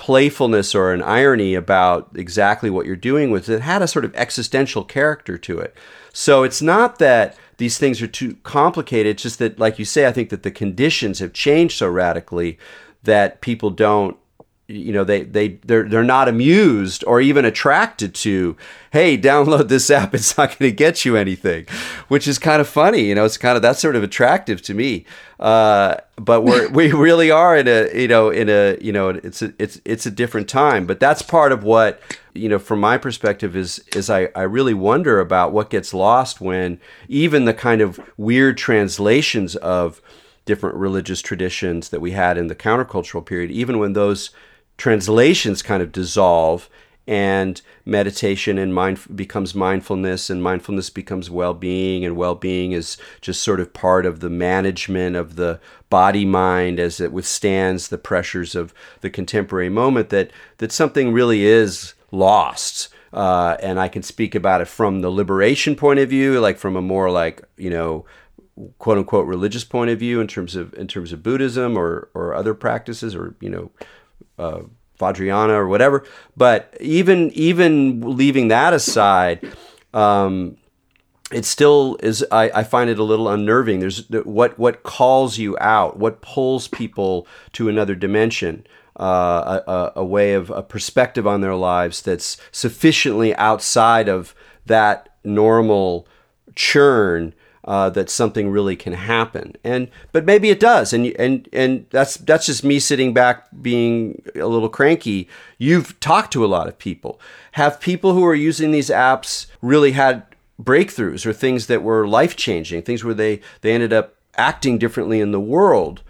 playfulness 0.00 0.74
or 0.74 0.94
an 0.94 1.02
irony 1.02 1.54
about 1.54 2.08
exactly 2.14 2.70
what 2.70 2.86
you're 2.86 2.96
doing 2.96 3.30
with 3.30 3.50
it 3.50 3.60
had 3.60 3.82
a 3.82 3.86
sort 3.86 4.02
of 4.02 4.14
existential 4.14 4.82
character 4.82 5.36
to 5.36 5.58
it. 5.58 5.76
So 6.10 6.42
it's 6.42 6.62
not 6.62 6.98
that 7.00 7.36
these 7.60 7.76
things 7.76 8.00
are 8.00 8.06
too 8.06 8.36
complicated, 8.42 9.10
it's 9.10 9.22
just 9.22 9.38
that, 9.38 9.58
like 9.58 9.78
you 9.78 9.84
say, 9.84 10.06
I 10.06 10.12
think 10.12 10.30
that 10.30 10.44
the 10.44 10.50
conditions 10.50 11.18
have 11.18 11.34
changed 11.34 11.76
so 11.76 11.88
radically 11.88 12.58
that 13.02 13.42
people 13.42 13.68
don't 13.68 14.16
you 14.70 14.92
know 14.92 15.04
they 15.04 15.22
they 15.22 15.48
they're 15.64 15.88
they're 15.88 16.04
not 16.04 16.28
amused 16.28 17.02
or 17.06 17.20
even 17.20 17.44
attracted 17.44 18.14
to 18.14 18.56
hey 18.92 19.18
download 19.18 19.68
this 19.68 19.90
app 19.90 20.14
it's 20.14 20.36
not 20.38 20.58
going 20.58 20.70
to 20.70 20.76
get 20.76 21.04
you 21.04 21.16
anything 21.16 21.66
which 22.08 22.28
is 22.28 22.38
kind 22.38 22.60
of 22.60 22.68
funny 22.68 23.02
you 23.02 23.14
know 23.14 23.24
it's 23.24 23.36
kind 23.36 23.56
of 23.56 23.62
that's 23.62 23.80
sort 23.80 23.96
of 23.96 24.02
attractive 24.02 24.60
to 24.62 24.74
me. 24.74 25.04
Uh, 25.38 25.96
but 26.16 26.42
we're 26.42 26.68
we 26.70 26.92
really 27.06 27.30
are 27.30 27.56
in 27.56 27.68
a 27.68 27.88
you 27.98 28.08
know 28.08 28.30
in 28.30 28.48
a 28.48 28.76
you 28.80 28.92
know 28.92 29.08
it's 29.10 29.42
a 29.42 29.52
it's 29.58 29.80
it's 29.84 30.06
a 30.06 30.10
different 30.10 30.48
time. 30.48 30.86
But 30.86 31.00
that's 31.00 31.22
part 31.22 31.52
of 31.52 31.64
what 31.64 32.00
you 32.34 32.48
know 32.48 32.58
from 32.58 32.80
my 32.80 32.98
perspective 32.98 33.56
is 33.56 33.82
is 33.94 34.10
I, 34.10 34.28
I 34.34 34.42
really 34.42 34.74
wonder 34.74 35.20
about 35.20 35.52
what 35.52 35.70
gets 35.70 35.94
lost 35.94 36.40
when 36.40 36.80
even 37.08 37.44
the 37.44 37.54
kind 37.54 37.80
of 37.80 38.00
weird 38.16 38.56
translations 38.58 39.56
of 39.56 40.00
different 40.44 40.76
religious 40.76 41.20
traditions 41.20 41.90
that 41.90 42.00
we 42.00 42.12
had 42.12 42.36
in 42.36 42.48
the 42.48 42.56
countercultural 42.56 43.24
period 43.24 43.50
even 43.50 43.78
when 43.78 43.92
those 43.92 44.30
translations 44.80 45.60
kind 45.60 45.82
of 45.82 45.92
dissolve 45.92 46.70
and 47.06 47.60
meditation 47.84 48.56
and 48.56 48.74
mind 48.74 48.98
becomes 49.14 49.54
mindfulness 49.54 50.30
and 50.30 50.42
mindfulness 50.42 50.88
becomes 50.88 51.28
well-being 51.28 52.02
and 52.02 52.16
well-being 52.16 52.72
is 52.72 52.96
just 53.20 53.42
sort 53.42 53.60
of 53.60 53.74
part 53.74 54.06
of 54.06 54.20
the 54.20 54.30
management 54.30 55.16
of 55.16 55.36
the 55.36 55.60
body 55.90 56.24
mind 56.24 56.80
as 56.80 56.98
it 56.98 57.12
withstands 57.12 57.88
the 57.88 57.98
pressures 57.98 58.54
of 58.54 58.72
the 59.02 59.10
contemporary 59.10 59.68
moment 59.68 60.08
that 60.08 60.30
that 60.56 60.72
something 60.72 61.12
really 61.12 61.44
is 61.44 61.92
lost 62.10 62.88
uh, 63.12 63.58
and 63.62 63.78
I 63.78 63.88
can 63.88 64.02
speak 64.02 64.34
about 64.34 64.62
it 64.62 64.68
from 64.68 65.02
the 65.02 65.10
liberation 65.10 65.76
point 65.76 66.00
of 66.00 66.08
view 66.08 66.40
like 66.40 66.56
from 66.56 66.74
a 66.74 66.80
more 66.80 67.10
like 67.10 67.44
you 67.58 67.68
know 67.68 68.06
quote 68.78 68.96
unquote 68.96 69.26
religious 69.26 69.64
point 69.64 69.90
of 69.90 69.98
view 69.98 70.22
in 70.22 70.26
terms 70.26 70.56
of 70.56 70.72
in 70.72 70.88
terms 70.88 71.12
of 71.12 71.22
Buddhism 71.22 71.76
or 71.76 72.08
or 72.14 72.32
other 72.32 72.54
practices 72.54 73.14
or 73.14 73.34
you 73.40 73.50
know 73.50 73.70
uh, 74.40 74.62
or 75.02 75.68
whatever. 75.68 76.04
But 76.36 76.76
even 76.80 77.30
even 77.32 78.16
leaving 78.16 78.48
that 78.48 78.72
aside, 78.72 79.40
um, 79.94 80.56
it 81.32 81.44
still 81.44 81.96
is. 82.02 82.24
I, 82.30 82.50
I, 82.50 82.64
find 82.64 82.90
it 82.90 82.98
a 82.98 83.04
little 83.04 83.28
unnerving. 83.28 83.80
There's 83.80 84.08
what 84.10 84.58
what 84.58 84.82
calls 84.82 85.38
you 85.38 85.56
out, 85.60 85.98
what 85.98 86.22
pulls 86.22 86.68
people 86.68 87.26
to 87.52 87.68
another 87.68 87.94
dimension. 87.94 88.66
Uh, 88.96 89.60
a, 89.66 90.00
a, 90.00 90.04
way 90.04 90.34
of 90.34 90.50
a 90.50 90.62
perspective 90.62 91.26
on 91.26 91.40
their 91.40 91.54
lives 91.54 92.02
that's 92.02 92.36
sufficiently 92.52 93.34
outside 93.36 94.10
of 94.10 94.34
that 94.66 95.08
normal 95.24 96.06
churn 96.54 97.32
uh, 97.70 97.88
that 97.88 98.10
something 98.10 98.50
really 98.50 98.74
can 98.74 98.94
happen. 98.94 99.54
And 99.62 99.86
but 100.10 100.24
maybe 100.24 100.50
it 100.50 100.58
does. 100.58 100.92
And 100.92 101.06
and 101.20 101.48
and 101.52 101.86
that's 101.90 102.16
that's 102.16 102.46
just 102.46 102.64
me 102.64 102.80
sitting 102.80 103.14
back 103.14 103.46
being 103.62 104.20
a 104.34 104.48
little 104.48 104.68
cranky. 104.68 105.28
You've 105.56 105.98
talked 106.00 106.32
to 106.32 106.44
a 106.44 106.50
lot 106.50 106.66
of 106.66 106.78
people. 106.78 107.20
Have 107.52 107.78
people 107.80 108.12
who 108.12 108.26
are 108.26 108.34
using 108.34 108.72
these 108.72 108.90
apps 108.90 109.46
really 109.62 109.92
had 109.92 110.24
breakthroughs 110.60 111.24
or 111.24 111.32
things 111.32 111.68
that 111.68 111.84
were 111.84 112.08
life 112.08 112.34
changing, 112.34 112.82
things 112.82 113.04
where 113.04 113.14
they 113.14 113.40
they 113.60 113.72
ended 113.72 113.92
up 113.92 114.16
acting 114.36 114.76
differently 114.76 115.20
in 115.20 115.30
the 115.30 115.38
world? 115.38 116.02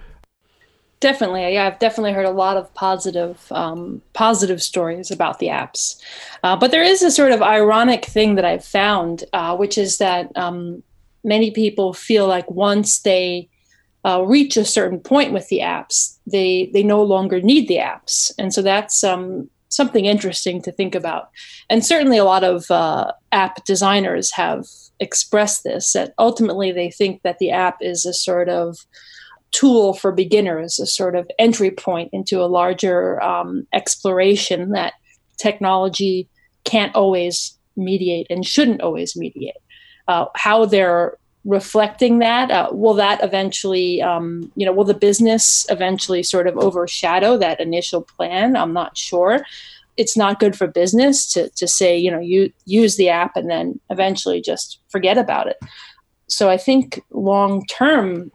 Definitely, 1.01 1.53
yeah, 1.53 1.67
I've 1.67 1.79
definitely 1.79 2.13
heard 2.13 2.27
a 2.27 2.31
lot 2.31 2.57
of 2.59 2.73
positive, 2.75 3.51
um, 3.53 4.03
positive 4.13 4.63
stories 4.63 5.11
about 5.11 5.39
the 5.39 5.47
apps. 5.49 5.99
Uh, 6.43 6.57
but 6.57 6.71
there 6.71 6.83
is 6.83 7.03
a 7.03 7.11
sort 7.11 7.33
of 7.33 7.41
ironic 7.41 8.05
thing 8.05 8.35
that 8.35 8.45
I've 8.45 8.65
found, 8.65 9.25
uh, 9.33 9.57
which 9.57 9.79
is 9.79 9.97
that 9.97 10.31
um, 10.37 10.83
many 11.25 11.51
people 11.51 11.93
feel 11.93 12.27
like 12.27 12.51
once 12.51 13.01
they 13.01 13.49
uh, 14.05 14.25
reach 14.27 14.57
a 14.57 14.65
certain 14.65 14.99
point 14.99 15.33
with 15.33 15.49
the 15.49 15.61
apps, 15.61 16.19
they 16.27 16.71
they 16.73 16.83
no 16.83 17.03
longer 17.03 17.41
need 17.41 17.69
the 17.69 17.77
apps, 17.77 18.33
and 18.39 18.53
so 18.53 18.63
that's 18.63 19.05
um, 19.05 19.49
something 19.69 20.07
interesting 20.07 20.63
to 20.63 20.73
think 20.73 20.95
about. 20.95 21.31
And 21.69 21.85
certainly, 21.85 22.19
a 22.19 22.25
lot 22.25 22.45
of 22.45 22.71
uh, 22.71 23.13
app 23.33 23.65
designers 23.65 24.33
have 24.33 24.67
expressed 25.01 25.65
this 25.65 25.93
that 25.93 26.15
ultimately 26.19 26.73
they 26.73 26.91
think 26.91 27.23
that 27.23 27.39
the 27.39 27.51
app 27.51 27.79
is 27.81 28.05
a 28.05 28.13
sort 28.13 28.49
of 28.49 28.79
tool 29.51 29.95
for 29.95 30.13
beginners, 30.13 30.79
a 30.79 30.87
sort 30.87 31.17
of 31.17 31.29
entry 31.39 31.71
point 31.71 32.11
into 32.13 32.41
a 32.41 32.47
larger 32.47 33.21
um, 33.23 33.67
exploration 33.73 34.71
that 34.71 34.95
technology 35.39 36.29
can't 36.65 36.95
always 36.95 37.57
mediate 37.77 38.27
and 38.31 38.47
shouldn't 38.47 38.83
always 38.83 39.17
mediate 39.17 39.57
uh, 40.11 40.27
how 40.35 40.65
they're 40.65 41.17
reflecting 41.45 42.19
that 42.19 42.51
uh, 42.51 42.69
will 42.73 42.95
that 42.95 43.23
eventually 43.23 44.03
um, 44.03 44.53
you 44.57 44.67
know 44.67 44.73
will 44.73 44.85
the 44.85 44.93
business 45.09 45.65
eventually 45.71 46.23
sort 46.23 46.47
of 46.47 46.59
overshadow 46.59 47.39
that 47.39 47.61
initial 47.61 48.03
plan? 48.03 48.57
I'm 48.57 48.73
not 48.73 48.99
sure. 48.99 49.47
It's 49.97 50.17
not 50.17 50.41
good 50.41 50.57
for 50.57 50.67
business 50.67 51.33
to, 51.33 51.49
to 51.51 51.69
say 51.69 51.97
you 51.97 52.11
know 52.11 52.19
you 52.19 52.53
use 52.67 52.97
the 52.97 53.09
app 53.09 53.37
and 53.37 53.49
then 53.49 53.79
eventually 53.89 54.41
just 54.41 54.81
forget 54.89 55.17
about 55.17 55.47
it. 55.47 55.59
So 56.27 56.51
i 56.51 56.57
think 56.57 57.03
long 57.11 57.65
term 57.67 58.31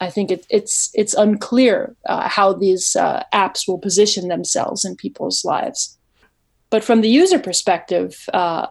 i 0.00 0.10
think 0.10 0.30
it, 0.30 0.44
it's 0.50 0.90
it's 0.94 1.14
unclear 1.14 1.94
uh, 2.12 2.28
how 2.28 2.52
these 2.52 2.96
uh, 2.96 3.22
apps 3.32 3.68
will 3.68 3.78
position 3.78 4.28
themselves 4.28 4.84
in 4.84 4.96
people's 4.96 5.44
lives. 5.44 5.98
But 6.70 6.84
from 6.84 7.02
the 7.02 7.14
user 7.22 7.38
perspective 7.38 8.10
uh, 8.32 8.66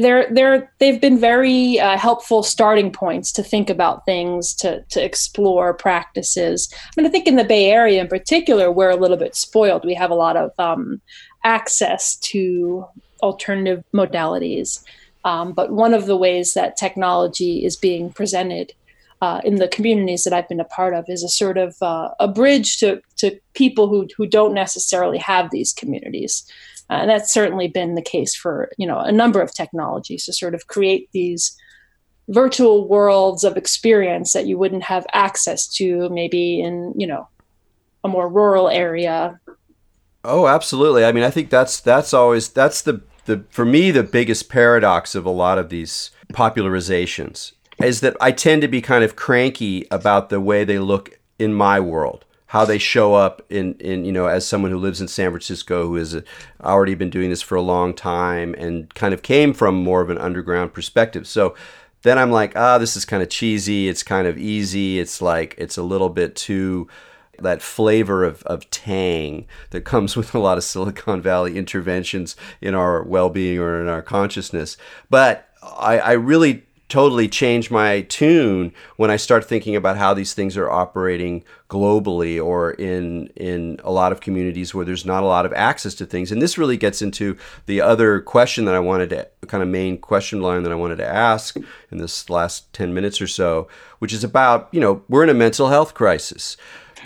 they're 0.00 0.32
they're 0.32 0.72
they've 0.78 1.00
been 1.00 1.18
very 1.18 1.78
uh, 1.80 1.96
helpful 1.96 2.42
starting 2.42 2.90
points 2.90 3.32
to 3.32 3.42
think 3.42 3.70
about 3.70 4.04
things 4.04 4.54
to 4.54 4.82
to 4.90 5.04
explore 5.04 5.74
practices. 5.74 6.68
I 6.74 6.88
mean 6.96 7.06
i 7.06 7.10
think 7.10 7.26
in 7.26 7.36
the 7.36 7.44
bay 7.44 7.70
area 7.70 8.00
in 8.00 8.08
particular 8.08 8.70
we're 8.70 8.90
a 8.90 8.96
little 8.96 9.16
bit 9.16 9.34
spoiled. 9.34 9.84
We 9.84 9.94
have 9.94 10.10
a 10.10 10.14
lot 10.14 10.36
of 10.36 10.50
um, 10.58 11.00
access 11.44 12.16
to 12.16 12.86
alternative 13.22 13.84
modalities. 13.94 14.82
Um, 15.24 15.52
but 15.52 15.72
one 15.72 15.94
of 15.94 16.06
the 16.06 16.16
ways 16.16 16.54
that 16.54 16.76
technology 16.76 17.64
is 17.64 17.76
being 17.76 18.12
presented 18.12 18.72
uh, 19.22 19.40
in 19.44 19.56
the 19.56 19.68
communities 19.68 20.24
that 20.24 20.32
I've 20.32 20.48
been 20.48 20.60
a 20.60 20.64
part 20.64 20.94
of 20.94 21.06
is 21.08 21.22
a 21.22 21.28
sort 21.28 21.58
of 21.58 21.76
uh, 21.82 22.10
a 22.20 22.28
bridge 22.28 22.78
to, 22.78 23.00
to 23.16 23.38
people 23.54 23.88
who, 23.88 24.06
who 24.16 24.26
don't 24.26 24.54
necessarily 24.54 25.18
have 25.18 25.50
these 25.50 25.72
communities. 25.72 26.44
Uh, 26.88 26.94
and 26.94 27.10
that's 27.10 27.32
certainly 27.32 27.68
been 27.68 27.94
the 27.94 28.02
case 28.02 28.34
for 28.34 28.70
you 28.78 28.86
know 28.86 28.98
a 28.98 29.12
number 29.12 29.40
of 29.40 29.54
technologies 29.54 30.24
to 30.24 30.32
sort 30.32 30.54
of 30.54 30.66
create 30.66 31.08
these 31.12 31.56
virtual 32.28 32.88
worlds 32.88 33.44
of 33.44 33.56
experience 33.56 34.32
that 34.32 34.46
you 34.46 34.58
wouldn't 34.58 34.82
have 34.82 35.06
access 35.12 35.68
to 35.68 36.08
maybe 36.10 36.60
in 36.60 36.92
you 36.96 37.06
know 37.06 37.28
a 38.04 38.08
more 38.08 38.28
rural 38.28 38.68
area. 38.68 39.40
Oh 40.24 40.46
absolutely. 40.46 41.04
I 41.04 41.12
mean 41.12 41.24
i 41.24 41.30
think 41.30 41.50
that's 41.50 41.80
that's 41.80 42.12
always 42.12 42.48
that's 42.48 42.82
the 42.82 43.02
the 43.26 43.44
for 43.50 43.64
me 43.64 43.90
the 43.90 44.02
biggest 44.02 44.48
paradox 44.48 45.14
of 45.14 45.26
a 45.26 45.30
lot 45.30 45.58
of 45.58 45.68
these 45.68 46.10
popularizations 46.32 47.52
is 47.82 48.00
that 48.00 48.16
i 48.20 48.32
tend 48.32 48.62
to 48.62 48.68
be 48.68 48.80
kind 48.80 49.04
of 49.04 49.14
cranky 49.16 49.86
about 49.90 50.28
the 50.28 50.40
way 50.40 50.64
they 50.64 50.78
look 50.78 51.20
in 51.38 51.52
my 51.52 51.78
world 51.78 52.24
how 52.46 52.64
they 52.64 52.78
show 52.78 53.14
up 53.14 53.42
in, 53.50 53.74
in 53.74 54.04
you 54.04 54.12
know 54.12 54.26
as 54.26 54.46
someone 54.46 54.70
who 54.70 54.78
lives 54.78 55.00
in 55.00 55.08
San 55.08 55.30
Francisco 55.30 55.86
who 55.88 55.96
has 55.96 56.14
uh, 56.14 56.22
already 56.60 56.94
been 56.94 57.10
doing 57.10 57.30
this 57.30 57.42
for 57.42 57.56
a 57.56 57.62
long 57.62 57.94
time 57.94 58.54
and 58.54 58.92
kind 58.94 59.12
of 59.12 59.22
came 59.22 59.52
from 59.52 59.74
more 59.74 60.00
of 60.00 60.10
an 60.10 60.18
underground 60.18 60.72
perspective. 60.72 61.26
So 61.26 61.54
then 62.02 62.18
I'm 62.18 62.30
like, 62.30 62.56
ah, 62.56 62.78
this 62.78 62.96
is 62.96 63.04
kind 63.04 63.22
of 63.22 63.28
cheesy. 63.28 63.88
It's 63.88 64.02
kind 64.02 64.28
of 64.28 64.38
easy. 64.38 65.00
It's 65.00 65.20
like 65.20 65.54
it's 65.58 65.76
a 65.76 65.82
little 65.82 66.08
bit 66.08 66.36
too 66.36 66.88
that 67.38 67.60
flavor 67.60 68.24
of, 68.24 68.42
of 68.44 68.68
tang 68.70 69.46
that 69.70 69.82
comes 69.82 70.16
with 70.16 70.34
a 70.34 70.38
lot 70.38 70.58
of 70.58 70.64
Silicon 70.64 71.20
Valley 71.20 71.58
interventions 71.58 72.36
in 72.60 72.74
our 72.74 73.02
well 73.02 73.28
being 73.28 73.58
or 73.58 73.80
in 73.80 73.88
our 73.88 74.02
consciousness. 74.02 74.76
But 75.10 75.48
I, 75.62 75.98
I 75.98 76.12
really 76.12 76.65
totally 76.88 77.28
change 77.28 77.70
my 77.70 78.02
tune 78.02 78.72
when 78.96 79.10
I 79.10 79.16
start 79.16 79.44
thinking 79.44 79.74
about 79.74 79.96
how 79.96 80.14
these 80.14 80.34
things 80.34 80.56
are 80.56 80.70
operating 80.70 81.42
globally 81.68 82.42
or 82.42 82.72
in 82.72 83.26
in 83.36 83.80
a 83.82 83.90
lot 83.90 84.12
of 84.12 84.20
communities 84.20 84.74
where 84.74 84.84
there's 84.84 85.04
not 85.04 85.24
a 85.24 85.26
lot 85.26 85.46
of 85.46 85.52
access 85.54 85.94
to 85.96 86.06
things. 86.06 86.30
And 86.30 86.40
this 86.40 86.56
really 86.56 86.76
gets 86.76 87.02
into 87.02 87.36
the 87.66 87.80
other 87.80 88.20
question 88.20 88.66
that 88.66 88.74
I 88.74 88.80
wanted 88.80 89.10
to 89.10 89.28
kind 89.48 89.62
of 89.62 89.68
main 89.68 89.98
question 89.98 90.40
line 90.40 90.62
that 90.62 90.72
I 90.72 90.76
wanted 90.76 90.96
to 90.96 91.06
ask 91.06 91.56
in 91.90 91.98
this 91.98 92.30
last 92.30 92.72
10 92.72 92.94
minutes 92.94 93.20
or 93.20 93.26
so, 93.26 93.68
which 93.98 94.12
is 94.12 94.22
about, 94.22 94.68
you 94.70 94.80
know, 94.80 95.02
we're 95.08 95.24
in 95.24 95.28
a 95.28 95.34
mental 95.34 95.68
health 95.68 95.94
crisis 95.94 96.56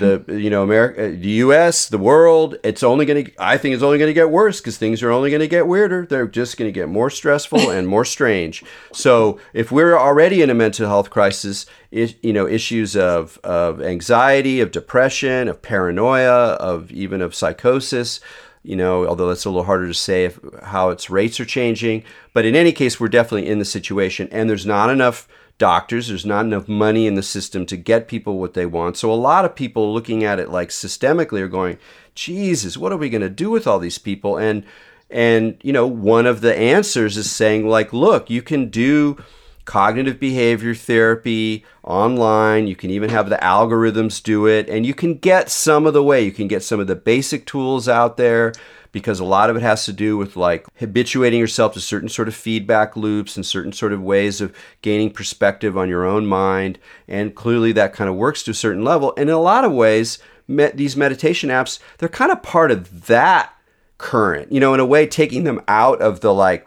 the 0.00 0.24
you 0.36 0.50
know 0.50 0.64
America, 0.64 1.04
uh, 1.04 1.10
the 1.10 1.30
U.S., 1.44 1.88
the 1.88 1.98
world. 1.98 2.56
It's 2.64 2.82
only 2.82 3.06
going 3.06 3.26
to. 3.26 3.32
I 3.38 3.56
think 3.56 3.74
it's 3.74 3.82
only 3.84 3.98
going 3.98 4.08
to 4.08 4.14
get 4.14 4.30
worse 4.30 4.60
because 4.60 4.76
things 4.76 5.02
are 5.02 5.12
only 5.12 5.30
going 5.30 5.40
to 5.40 5.48
get 5.48 5.68
weirder. 5.68 6.06
They're 6.06 6.26
just 6.26 6.56
going 6.56 6.68
to 6.68 6.72
get 6.72 6.88
more 6.88 7.10
stressful 7.10 7.70
and 7.70 7.86
more 7.86 8.04
strange. 8.04 8.64
So 8.92 9.38
if 9.54 9.70
we're 9.70 9.96
already 9.96 10.42
in 10.42 10.50
a 10.50 10.54
mental 10.54 10.88
health 10.88 11.10
crisis, 11.10 11.66
it, 11.92 12.16
you 12.24 12.32
know 12.32 12.48
issues 12.48 12.96
of 12.96 13.38
of 13.44 13.80
anxiety, 13.80 14.60
of 14.60 14.72
depression, 14.72 15.46
of 15.46 15.62
paranoia, 15.62 16.54
of 16.54 16.90
even 16.90 17.20
of 17.22 17.34
psychosis. 17.34 18.20
You 18.62 18.76
know, 18.76 19.06
although 19.06 19.28
that's 19.28 19.46
a 19.46 19.50
little 19.50 19.64
harder 19.64 19.86
to 19.86 19.94
say 19.94 20.26
if, 20.26 20.38
how 20.64 20.90
its 20.90 21.08
rates 21.08 21.40
are 21.40 21.46
changing. 21.46 22.02
But 22.34 22.44
in 22.44 22.54
any 22.54 22.72
case, 22.72 23.00
we're 23.00 23.08
definitely 23.08 23.48
in 23.48 23.58
the 23.58 23.64
situation, 23.64 24.28
and 24.32 24.50
there's 24.50 24.66
not 24.66 24.90
enough 24.90 25.26
doctors. 25.60 26.08
There's 26.08 26.26
not 26.26 26.46
enough 26.46 26.66
money 26.66 27.06
in 27.06 27.14
the 27.14 27.22
system 27.22 27.64
to 27.66 27.76
get 27.76 28.08
people 28.08 28.40
what 28.40 28.54
they 28.54 28.66
want. 28.66 28.96
So 28.96 29.12
a 29.12 29.14
lot 29.14 29.44
of 29.44 29.54
people 29.54 29.94
looking 29.94 30.24
at 30.24 30.40
it 30.40 30.48
like 30.48 30.70
systemically 30.70 31.40
are 31.40 31.48
going, 31.48 31.78
Jesus, 32.16 32.76
what 32.76 32.90
are 32.90 32.96
we 32.96 33.10
going 33.10 33.20
to 33.20 33.30
do 33.30 33.50
with 33.50 33.68
all 33.68 33.78
these 33.78 33.98
people? 33.98 34.36
And 34.36 34.64
and 35.08 35.58
you 35.62 35.72
know, 35.72 35.86
one 35.86 36.26
of 36.26 36.40
the 36.40 36.56
answers 36.56 37.16
is 37.16 37.30
saying 37.30 37.68
like, 37.68 37.92
look, 37.92 38.30
you 38.30 38.42
can 38.42 38.70
do 38.70 39.22
cognitive 39.64 40.18
behavior 40.18 40.74
therapy 40.74 41.64
online. 41.84 42.66
You 42.66 42.74
can 42.74 42.90
even 42.90 43.10
have 43.10 43.28
the 43.28 43.36
algorithms 43.36 44.22
do 44.22 44.46
it, 44.46 44.68
and 44.68 44.86
you 44.86 44.94
can 44.94 45.14
get 45.14 45.50
some 45.50 45.86
of 45.86 45.92
the 45.92 46.02
way. 46.02 46.22
You 46.24 46.32
can 46.32 46.48
get 46.48 46.64
some 46.64 46.80
of 46.80 46.86
the 46.86 46.96
basic 46.96 47.46
tools 47.46 47.88
out 47.88 48.16
there 48.16 48.52
because 48.92 49.20
a 49.20 49.24
lot 49.24 49.50
of 49.50 49.56
it 49.56 49.62
has 49.62 49.84
to 49.84 49.92
do 49.92 50.16
with 50.16 50.36
like 50.36 50.66
habituating 50.78 51.38
yourself 51.38 51.74
to 51.74 51.80
certain 51.80 52.08
sort 52.08 52.28
of 52.28 52.34
feedback 52.34 52.96
loops 52.96 53.36
and 53.36 53.46
certain 53.46 53.72
sort 53.72 53.92
of 53.92 54.02
ways 54.02 54.40
of 54.40 54.54
gaining 54.82 55.10
perspective 55.10 55.76
on 55.76 55.88
your 55.88 56.04
own 56.04 56.26
mind. 56.26 56.78
And 57.08 57.34
clearly 57.34 57.72
that 57.72 57.92
kind 57.92 58.10
of 58.10 58.16
works 58.16 58.42
to 58.44 58.50
a 58.50 58.54
certain 58.54 58.84
level. 58.84 59.14
And 59.16 59.28
in 59.28 59.34
a 59.34 59.40
lot 59.40 59.64
of 59.64 59.72
ways, 59.72 60.18
met 60.48 60.76
these 60.76 60.96
meditation 60.96 61.50
apps, 61.50 61.78
they're 61.98 62.08
kind 62.08 62.32
of 62.32 62.42
part 62.42 62.70
of 62.70 63.06
that 63.06 63.54
current, 63.98 64.50
you 64.50 64.60
know, 64.60 64.74
in 64.74 64.80
a 64.80 64.86
way, 64.86 65.06
taking 65.06 65.44
them 65.44 65.62
out 65.68 66.00
of 66.00 66.20
the 66.20 66.34
like 66.34 66.66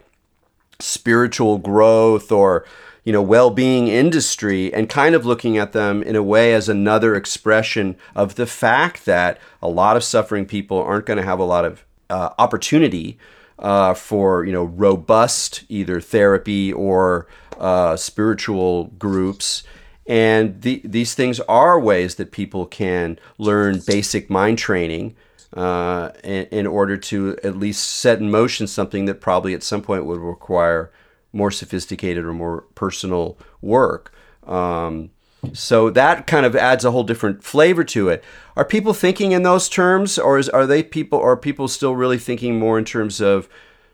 spiritual 0.80 1.58
growth 1.58 2.32
or 2.32 2.64
you 3.04 3.12
know 3.12 3.22
well-being 3.22 3.86
industry 3.86 4.72
and 4.72 4.88
kind 4.88 5.14
of 5.14 5.24
looking 5.24 5.56
at 5.56 5.72
them 5.72 6.02
in 6.02 6.16
a 6.16 6.22
way 6.22 6.52
as 6.52 6.68
another 6.68 7.14
expression 7.14 7.96
of 8.14 8.34
the 8.34 8.46
fact 8.46 9.04
that 9.04 9.38
a 9.62 9.68
lot 9.68 9.96
of 9.96 10.02
suffering 10.02 10.46
people 10.46 10.82
aren't 10.82 11.06
going 11.06 11.18
to 11.18 11.22
have 11.22 11.38
a 11.38 11.44
lot 11.44 11.64
of 11.64 11.84
uh, 12.10 12.30
opportunity 12.38 13.18
uh, 13.58 13.94
for 13.94 14.44
you 14.44 14.52
know 14.52 14.64
robust 14.64 15.64
either 15.68 16.00
therapy 16.00 16.72
or 16.72 17.26
uh, 17.58 17.96
spiritual 17.96 18.84
groups. 18.98 19.62
And 20.06 20.60
the, 20.60 20.82
these 20.84 21.14
things 21.14 21.40
are 21.40 21.80
ways 21.80 22.16
that 22.16 22.30
people 22.30 22.66
can 22.66 23.18
learn 23.38 23.80
basic 23.86 24.28
mind 24.28 24.58
training 24.58 25.16
uh, 25.54 26.10
in, 26.22 26.44
in, 26.50 26.66
order 26.66 26.98
to 26.98 27.38
at 27.42 27.56
least 27.56 27.88
set 27.88 28.18
in 28.18 28.30
motion 28.30 28.66
something 28.66 29.06
that 29.06 29.22
probably 29.22 29.54
at 29.54 29.62
some 29.62 29.80
point 29.80 30.04
would 30.04 30.18
require 30.18 30.92
more 31.32 31.50
sophisticated 31.50 32.24
or 32.24 32.34
more 32.34 32.62
personal 32.74 33.38
work. 33.62 34.12
Um, 34.46 35.10
so 35.52 35.90
that 35.90 36.26
kind 36.26 36.46
of 36.46 36.56
adds 36.56 36.84
a 36.84 36.90
whole 36.90 37.04
different 37.04 37.44
flavor 37.44 37.84
to 37.84 38.08
it. 38.08 38.24
Are 38.56 38.64
people 38.64 38.94
thinking 38.94 39.32
in 39.32 39.42
those 39.42 39.68
terms, 39.68 40.18
or 40.18 40.38
is, 40.38 40.48
are 40.48 40.66
they 40.66 40.82
people? 40.82 41.20
Are 41.20 41.36
people 41.36 41.68
still 41.68 41.94
really 41.94 42.18
thinking 42.18 42.58
more 42.58 42.78
in 42.78 42.84
terms 42.84 43.20
of 43.20 43.48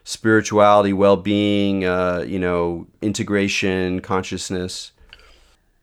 spirituality, 0.05 0.93
well-being, 0.93 1.85
uh, 1.85 2.25
you 2.27 2.39
know, 2.39 2.87
integration, 3.03 4.01
consciousness? 4.01 4.93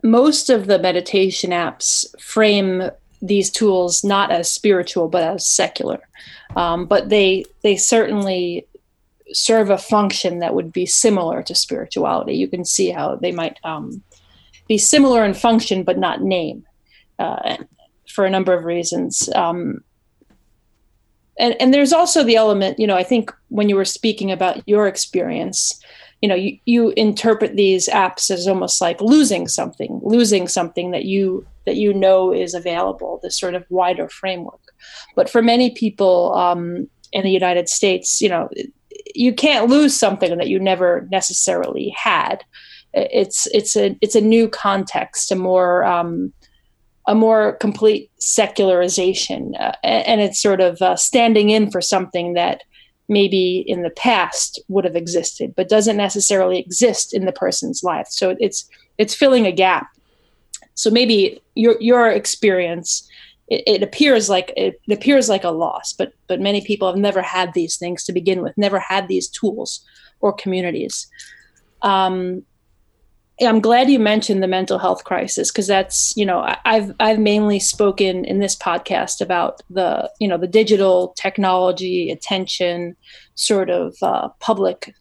Most 0.03 0.49
of 0.49 0.67
the 0.67 0.79
meditation 0.79 1.51
apps 1.51 2.05
frame 2.21 2.89
these 3.21 3.49
tools 3.49 4.03
not 4.03 4.31
as 4.31 4.49
spiritual 4.49 5.07
but 5.07 5.23
as 5.23 5.47
secular, 5.47 5.99
um, 6.55 6.85
but 6.85 7.09
they 7.09 7.45
they 7.63 7.75
certainly 7.75 8.67
serve 9.33 9.69
a 9.69 9.77
function 9.77 10.39
that 10.39 10.53
would 10.53 10.71
be 10.71 10.85
similar 10.85 11.43
to 11.43 11.55
spirituality. 11.55 12.35
You 12.35 12.47
can 12.47 12.63
see 12.63 12.89
how 12.89 13.15
they 13.15 13.31
might 13.31 13.59
um, 13.63 14.03
be 14.67 14.77
similar 14.77 15.23
in 15.23 15.33
function 15.33 15.83
but 15.83 15.97
not 15.97 16.21
name 16.21 16.65
uh, 17.19 17.57
for 18.09 18.25
a 18.25 18.29
number 18.29 18.53
of 18.53 18.63
reasons. 18.63 19.29
Um, 19.35 19.81
and, 21.39 21.55
and 21.59 21.73
there's 21.73 21.93
also 21.93 22.23
the 22.23 22.35
element, 22.35 22.79
you 22.79 22.87
know, 22.87 22.95
I 22.95 23.03
think 23.03 23.31
when 23.49 23.69
you 23.69 23.75
were 23.75 23.85
speaking 23.85 24.31
about 24.31 24.67
your 24.67 24.87
experience, 24.87 25.79
you 26.21 26.29
know, 26.29 26.35
you, 26.35 26.57
you 26.65 26.93
interpret 26.97 27.55
these 27.55 27.87
apps 27.87 28.31
as 28.31 28.47
almost 28.47 28.81
like 28.81 28.99
losing 29.01 29.47
something, 29.47 29.99
losing 30.03 30.47
something 30.47 30.91
that 30.91 31.05
you 31.05 31.45
that 31.65 31.75
you 31.75 31.93
know 31.93 32.33
is 32.33 32.53
available, 32.53 33.19
this 33.21 33.37
sort 33.37 33.53
of 33.53 33.65
wider 33.69 34.09
framework. 34.09 34.61
But 35.15 35.29
for 35.29 35.41
many 35.41 35.69
people 35.69 36.33
um, 36.33 36.89
in 37.11 37.23
the 37.23 37.29
United 37.29 37.69
States, 37.69 38.21
you 38.21 38.29
know, 38.29 38.49
you 39.13 39.33
can't 39.33 39.69
lose 39.69 39.95
something 39.95 40.37
that 40.37 40.47
you 40.47 40.59
never 40.59 41.07
necessarily 41.11 41.93
had 41.95 42.43
it's 42.93 43.47
it's 43.47 43.75
a 43.75 43.97
it's 44.01 44.15
a 44.15 44.21
new 44.21 44.47
context, 44.47 45.31
a 45.31 45.35
more 45.35 45.83
um, 45.83 46.33
a 47.07 47.15
more 47.15 47.53
complete 47.53 48.11
secularization, 48.19 49.55
uh, 49.55 49.73
and 49.83 50.21
it's 50.21 50.41
sort 50.41 50.61
of 50.61 50.81
uh, 50.81 50.95
standing 50.95 51.49
in 51.49 51.71
for 51.71 51.81
something 51.81 52.33
that 52.33 52.63
maybe 53.09 53.63
in 53.67 53.83
the 53.83 53.89
past 53.91 54.59
would 54.67 54.83
have 54.83 54.95
existed, 54.95 55.53
but 55.55 55.69
doesn't 55.69 55.97
necessarily 55.97 56.59
exist 56.59 57.13
in 57.13 57.25
the 57.25 57.31
person's 57.31 57.83
life. 57.83 58.07
So 58.09 58.35
it's 58.39 58.69
it's 58.97 59.15
filling 59.15 59.45
a 59.45 59.51
gap. 59.51 59.87
So 60.73 60.89
maybe 60.89 61.41
your 61.55 61.77
your 61.79 62.09
experience 62.09 63.07
it, 63.49 63.81
appears 63.81 64.29
like 64.29 64.51
it 64.57 64.79
appears 64.91 65.29
like 65.29 65.43
a 65.43 65.49
loss, 65.49 65.93
but 65.93 66.13
but 66.27 66.41
many 66.41 66.61
people 66.61 66.87
have 66.87 66.99
never 66.99 67.21
had 67.21 67.53
these 67.53 67.77
things 67.77 68.03
to 68.03 68.13
begin 68.13 68.41
with, 68.41 68.57
never 68.57 68.79
had 68.79 69.07
these 69.07 69.29
tools 69.29 69.85
or 70.19 70.33
communities. 70.33 71.07
Um, 71.81 72.43
I'm 73.39 73.59
glad 73.59 73.89
you 73.89 73.99
mentioned 73.99 74.41
the 74.41 74.47
mental 74.47 74.79
health 74.79 75.03
crisis 75.03 75.51
because 75.51 75.67
that's 75.67 76.15
you 76.17 76.25
know 76.25 76.43
I've 76.65 76.93
I've 76.99 77.19
mainly 77.19 77.59
spoken 77.59 78.25
in 78.25 78.39
this 78.39 78.55
podcast 78.55 79.21
about 79.21 79.61
the 79.69 80.11
you 80.19 80.27
know 80.27 80.37
the 80.37 80.47
digital 80.47 81.13
technology 81.17 82.09
attention 82.09 82.95
sort 83.35 83.69
of 83.69 83.95
uh, 84.01 84.29
public 84.39 84.93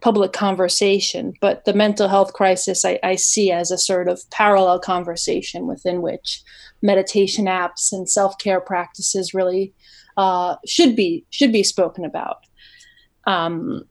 public 0.00 0.32
conversation, 0.32 1.32
but 1.40 1.64
the 1.64 1.72
mental 1.72 2.08
health 2.08 2.32
crisis 2.34 2.84
I, 2.84 2.98
I 3.02 3.14
see 3.14 3.50
as 3.50 3.70
a 3.70 3.78
sort 3.78 4.08
of 4.08 4.28
parallel 4.30 4.80
conversation 4.80 5.66
within 5.66 6.02
which 6.02 6.42
meditation 6.82 7.46
apps 7.46 7.92
and 7.92 8.10
self 8.10 8.36
care 8.38 8.60
practices 8.60 9.32
really 9.32 9.72
uh, 10.16 10.56
should 10.66 10.94
be 10.94 11.24
should 11.30 11.52
be 11.52 11.62
spoken 11.62 12.04
about. 12.04 12.38
Um, 13.26 13.84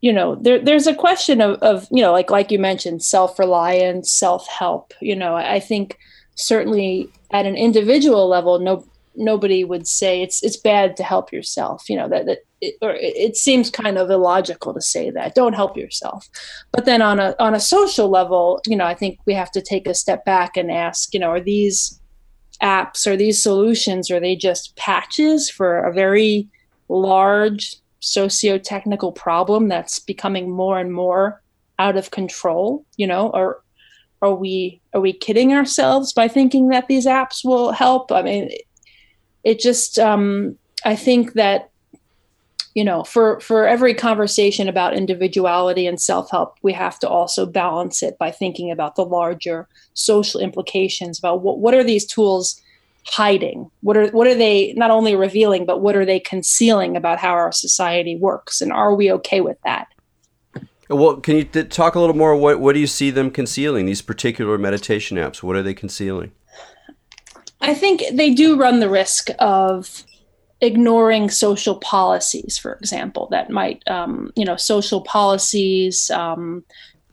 you 0.00 0.12
know 0.12 0.34
there 0.36 0.58
there's 0.58 0.86
a 0.86 0.94
question 0.94 1.40
of, 1.40 1.56
of 1.62 1.86
you 1.90 2.02
know 2.02 2.12
like 2.12 2.30
like 2.30 2.50
you 2.50 2.58
mentioned 2.58 3.02
self-reliance 3.02 4.10
self-help 4.10 4.92
you 5.00 5.14
know 5.14 5.34
i 5.36 5.60
think 5.60 5.98
certainly 6.34 7.08
at 7.32 7.46
an 7.46 7.56
individual 7.56 8.28
level 8.28 8.58
no 8.58 8.84
nobody 9.16 9.64
would 9.64 9.86
say 9.86 10.22
it's 10.22 10.42
it's 10.42 10.56
bad 10.56 10.96
to 10.96 11.02
help 11.02 11.32
yourself 11.32 11.88
you 11.88 11.96
know 11.96 12.08
that, 12.08 12.26
that 12.26 12.38
it, 12.60 12.74
or 12.82 12.92
it 12.94 13.36
seems 13.36 13.70
kind 13.70 13.98
of 13.98 14.10
illogical 14.10 14.74
to 14.74 14.80
say 14.80 15.10
that 15.10 15.34
don't 15.34 15.54
help 15.54 15.78
yourself. 15.78 16.28
But 16.72 16.84
then 16.84 17.00
on 17.00 17.18
a 17.18 17.34
on 17.38 17.54
a 17.54 17.60
social 17.60 18.08
level 18.08 18.60
you 18.66 18.76
know 18.76 18.86
i 18.86 18.94
think 18.94 19.18
we 19.26 19.34
have 19.34 19.50
to 19.52 19.62
take 19.62 19.86
a 19.86 19.94
step 19.94 20.24
back 20.24 20.56
and 20.56 20.70
ask 20.70 21.12
you 21.14 21.20
know 21.20 21.30
are 21.30 21.40
these 21.40 22.00
apps 22.62 23.06
or 23.06 23.16
these 23.16 23.42
solutions 23.42 24.10
are 24.10 24.20
they 24.20 24.36
just 24.36 24.76
patches 24.76 25.48
for 25.48 25.78
a 25.78 25.92
very 25.92 26.48
large 26.88 27.79
socio-technical 28.00 29.12
problem 29.12 29.68
that's 29.68 29.98
becoming 29.98 30.50
more 30.50 30.78
and 30.78 30.92
more 30.92 31.42
out 31.78 31.96
of 31.96 32.10
control 32.10 32.84
you 32.96 33.06
know 33.06 33.30
or 33.30 33.62
are 34.22 34.34
we 34.34 34.80
are 34.92 35.00
we 35.00 35.12
kidding 35.12 35.52
ourselves 35.52 36.12
by 36.12 36.28
thinking 36.28 36.68
that 36.68 36.88
these 36.88 37.06
apps 37.06 37.44
will 37.44 37.72
help? 37.72 38.12
I 38.12 38.22
mean 38.22 38.50
it, 39.44 39.58
just 39.58 39.98
um, 39.98 40.56
i 40.84 40.94
think 40.94 41.34
that 41.34 41.70
you 42.74 42.84
know 42.84 43.02
for 43.04 43.40
for 43.40 43.66
every 43.66 43.94
conversation 43.94 44.68
about 44.68 44.96
individuality 44.96 45.86
and 45.86 46.00
self-help 46.00 46.56
we 46.62 46.72
have 46.72 46.98
to 46.98 47.08
also 47.08 47.46
balance 47.46 48.02
it 48.02 48.18
by 48.18 48.30
thinking 48.30 48.70
about 48.70 48.96
the 48.96 49.04
larger 49.04 49.66
social 49.94 50.40
implications 50.40 51.18
about 51.18 51.42
what, 51.42 51.58
what 51.58 51.74
are 51.74 51.84
these 51.84 52.06
tools 52.06 52.60
hiding? 53.06 53.70
What 53.80 53.96
are 53.96 54.08
what 54.08 54.26
are 54.26 54.34
they 54.34 54.72
not 54.74 54.90
only 54.90 55.16
revealing 55.16 55.66
but 55.66 55.80
what 55.80 55.96
are 55.96 56.04
they 56.04 56.20
concealing 56.20 56.96
about 56.96 57.18
how 57.18 57.30
our 57.30 57.52
society 57.52 58.16
works? 58.16 58.60
And 58.60 58.72
are 58.72 58.94
we 58.94 59.12
okay 59.12 59.40
with 59.40 59.58
that? 59.64 59.88
Well 60.88 61.16
can 61.16 61.36
you 61.36 61.44
talk 61.44 61.94
a 61.94 62.00
little 62.00 62.16
more? 62.16 62.36
What 62.36 62.60
what 62.60 62.74
do 62.74 62.80
you 62.80 62.86
see 62.86 63.10
them 63.10 63.30
concealing 63.30 63.86
these 63.86 64.02
particular 64.02 64.58
meditation 64.58 65.16
apps? 65.16 65.42
What 65.42 65.56
are 65.56 65.62
they 65.62 65.74
concealing? 65.74 66.32
I 67.60 67.74
think 67.74 68.02
they 68.12 68.32
do 68.32 68.56
run 68.56 68.80
the 68.80 68.88
risk 68.88 69.28
of 69.38 70.04
ignoring 70.60 71.30
social 71.30 71.76
policies, 71.76 72.58
for 72.58 72.74
example, 72.74 73.28
that 73.30 73.50
might, 73.50 73.82
um, 73.88 74.32
you 74.36 74.44
know, 74.44 74.56
social 74.56 75.00
policies, 75.00 76.10
um, 76.10 76.64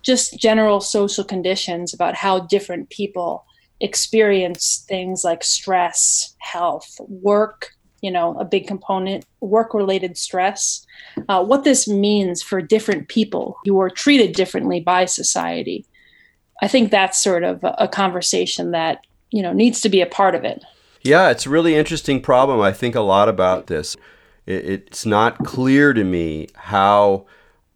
just 0.01 0.39
general 0.39 0.79
social 0.79 1.23
conditions 1.23 1.93
about 1.93 2.15
how 2.15 2.39
different 2.39 2.89
people 2.89 3.45
experience 3.79 4.85
things 4.87 5.23
like 5.23 5.43
stress, 5.43 6.35
health, 6.39 6.99
work, 7.07 7.71
you 8.01 8.11
know, 8.11 8.37
a 8.39 8.45
big 8.45 8.67
component, 8.67 9.25
work 9.39 9.73
related 9.73 10.17
stress, 10.17 10.85
uh, 11.29 11.43
what 11.43 11.63
this 11.63 11.87
means 11.87 12.41
for 12.43 12.61
different 12.61 13.07
people 13.07 13.57
who 13.65 13.79
are 13.79 13.89
treated 13.89 14.35
differently 14.35 14.79
by 14.79 15.05
society. 15.05 15.85
I 16.61 16.67
think 16.67 16.91
that's 16.91 17.21
sort 17.21 17.43
of 17.43 17.63
a, 17.63 17.87
conversation 17.87 18.71
that, 18.71 19.05
you 19.31 19.43
know, 19.43 19.53
needs 19.53 19.81
to 19.81 19.89
be 19.89 20.01
a 20.01 20.07
part 20.07 20.33
of 20.35 20.43
it. 20.43 20.63
Yeah, 21.01 21.29
it's 21.29 21.45
a 21.45 21.49
really 21.51 21.75
interesting 21.75 22.21
problem. 22.21 22.59
I 22.61 22.71
think 22.71 22.95
a 22.95 23.01
lot 23.01 23.29
about 23.29 23.67
this. 23.67 23.95
it's 24.47 25.05
not 25.05 25.39
clear 25.39 25.93
to 25.93 26.03
me 26.03 26.47
how 26.55 27.25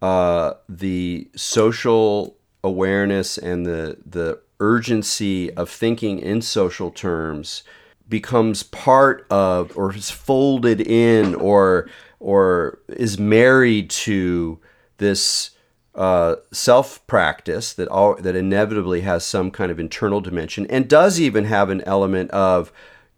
uh, 0.01 0.53
the 0.67 1.29
social 1.35 2.37
awareness 2.63 3.37
and 3.37 3.65
the 3.65 3.97
the 4.05 4.39
urgency 4.61 5.51
of 5.55 5.69
thinking 5.69 6.19
in 6.19 6.41
social 6.41 6.91
terms 6.91 7.63
becomes 8.07 8.63
part 8.63 9.25
of 9.29 9.75
or 9.75 9.93
is 9.93 10.11
folded 10.11 10.79
in 10.79 11.33
or 11.35 11.89
or 12.19 12.79
is 12.87 13.17
married 13.17 13.89
to 13.89 14.59
this 14.97 15.51
uh, 15.95 16.35
self 16.53 17.05
practice 17.07 17.73
that 17.73 17.87
all, 17.89 18.15
that 18.15 18.35
inevitably 18.35 19.01
has 19.01 19.25
some 19.25 19.51
kind 19.51 19.71
of 19.71 19.79
internal 19.79 20.21
dimension 20.21 20.65
and 20.67 20.87
does 20.87 21.19
even 21.19 21.45
have 21.45 21.69
an 21.69 21.81
element 21.81 22.29
of 22.31 22.71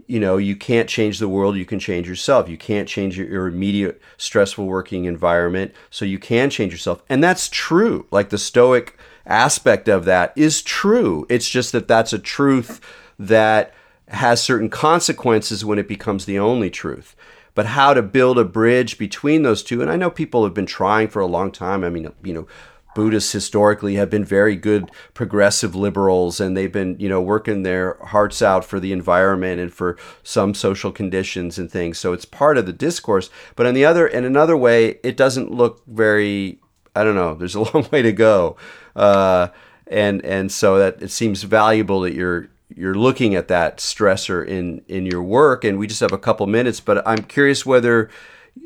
you 0.07 0.19
know 0.19 0.37
you 0.37 0.55
can't 0.55 0.89
change 0.89 1.19
the 1.19 1.29
world 1.29 1.55
you 1.55 1.65
can 1.65 1.79
change 1.79 2.07
yourself. 2.07 2.49
You 2.49 2.57
can't 2.57 2.87
change 2.87 3.17
your, 3.17 3.27
your, 3.27 3.47
immediate 3.47 4.01
stressful 4.17 4.65
working 4.65 5.05
environment 5.05 5.73
so 5.89 6.05
you 6.05 6.19
can 6.19 6.49
change 6.49 6.71
yourself. 6.71 7.03
And 7.09 7.23
that's 7.23 7.49
true. 7.49 8.07
Like 8.09 8.29
the 8.29 8.37
stoic 8.37 8.97
aspect 9.25 9.87
of 9.87 10.05
that 10.05 10.33
is 10.35 10.61
true 10.61 11.25
it's 11.29 11.49
just 11.49 11.71
that 11.71 11.87
that's 11.87 12.13
a 12.13 12.19
truth 12.19 12.81
that 13.17 13.73
has 14.09 14.43
certain 14.43 14.69
consequences 14.69 15.63
when 15.63 15.79
it 15.79 15.87
becomes 15.87 16.25
the 16.25 16.37
only 16.37 16.69
truth 16.69 17.15
but 17.55 17.67
how 17.67 17.93
to 17.93 18.01
build 18.01 18.37
a 18.37 18.43
bridge 18.43 18.97
between 18.97 19.43
those 19.43 19.63
two 19.63 19.81
and 19.81 19.89
i 19.89 19.95
know 19.95 20.09
people 20.09 20.43
have 20.43 20.53
been 20.53 20.65
trying 20.65 21.07
for 21.07 21.21
a 21.21 21.27
long 21.27 21.51
time 21.51 21.83
i 21.83 21.89
mean 21.89 22.11
you 22.23 22.33
know 22.33 22.47
Buddhists 22.93 23.31
historically 23.31 23.95
have 23.95 24.09
been 24.09 24.23
very 24.23 24.55
good 24.55 24.91
progressive 25.13 25.75
liberals 25.75 26.39
and 26.39 26.55
they've 26.55 26.71
been, 26.71 26.95
you 26.99 27.09
know, 27.09 27.21
working 27.21 27.63
their 27.63 27.95
hearts 28.05 28.41
out 28.41 28.63
for 28.63 28.79
the 28.79 28.91
environment 28.91 29.59
and 29.59 29.73
for 29.73 29.97
some 30.21 30.53
social 30.53 30.91
conditions 30.91 31.57
and 31.57 31.71
things. 31.71 31.97
So 31.97 32.13
it's 32.13 32.25
part 32.25 32.57
of 32.57 32.65
the 32.65 32.73
discourse. 32.73 33.29
But 33.55 33.65
on 33.65 33.73
the 33.73 33.85
other 33.85 34.07
in 34.07 34.25
another 34.25 34.57
way, 34.57 34.99
it 35.03 35.17
doesn't 35.17 35.51
look 35.51 35.81
very 35.87 36.59
I 36.95 37.03
don't 37.03 37.15
know, 37.15 37.33
there's 37.33 37.55
a 37.55 37.61
long 37.73 37.87
way 37.91 38.01
to 38.01 38.11
go. 38.11 38.57
Uh, 38.95 39.47
and 39.87 40.23
and 40.25 40.51
so 40.51 40.77
that 40.77 41.01
it 41.01 41.11
seems 41.11 41.43
valuable 41.43 42.01
that 42.01 42.13
you're 42.13 42.49
you're 42.75 42.95
looking 42.95 43.35
at 43.35 43.47
that 43.49 43.77
stressor 43.77 44.45
in 44.45 44.81
in 44.87 45.05
your 45.05 45.23
work. 45.23 45.63
And 45.63 45.77
we 45.77 45.87
just 45.87 46.01
have 46.01 46.11
a 46.11 46.17
couple 46.17 46.47
minutes, 46.47 46.79
but 46.79 47.05
I'm 47.07 47.23
curious 47.23 47.65
whether 47.65 48.09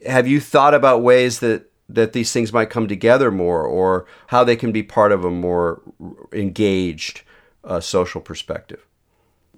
have 0.06 0.28
you 0.28 0.40
thought 0.40 0.74
about 0.74 1.02
ways 1.02 1.40
that 1.40 1.70
that 1.90 2.14
these 2.14 2.32
things 2.32 2.52
might 2.52 2.70
come 2.70 2.88
together 2.88 3.32
more 3.32 3.64
or 3.64 4.06
how 4.28 4.44
they 4.44 4.56
can 4.56 4.72
be 4.72 4.84
part 4.84 5.12
of 5.12 5.24
a 5.24 5.32
more 5.32 5.82
engaged 6.34 7.22
uh, 7.64 7.80
social 7.80 8.22
perspective? 8.22 8.86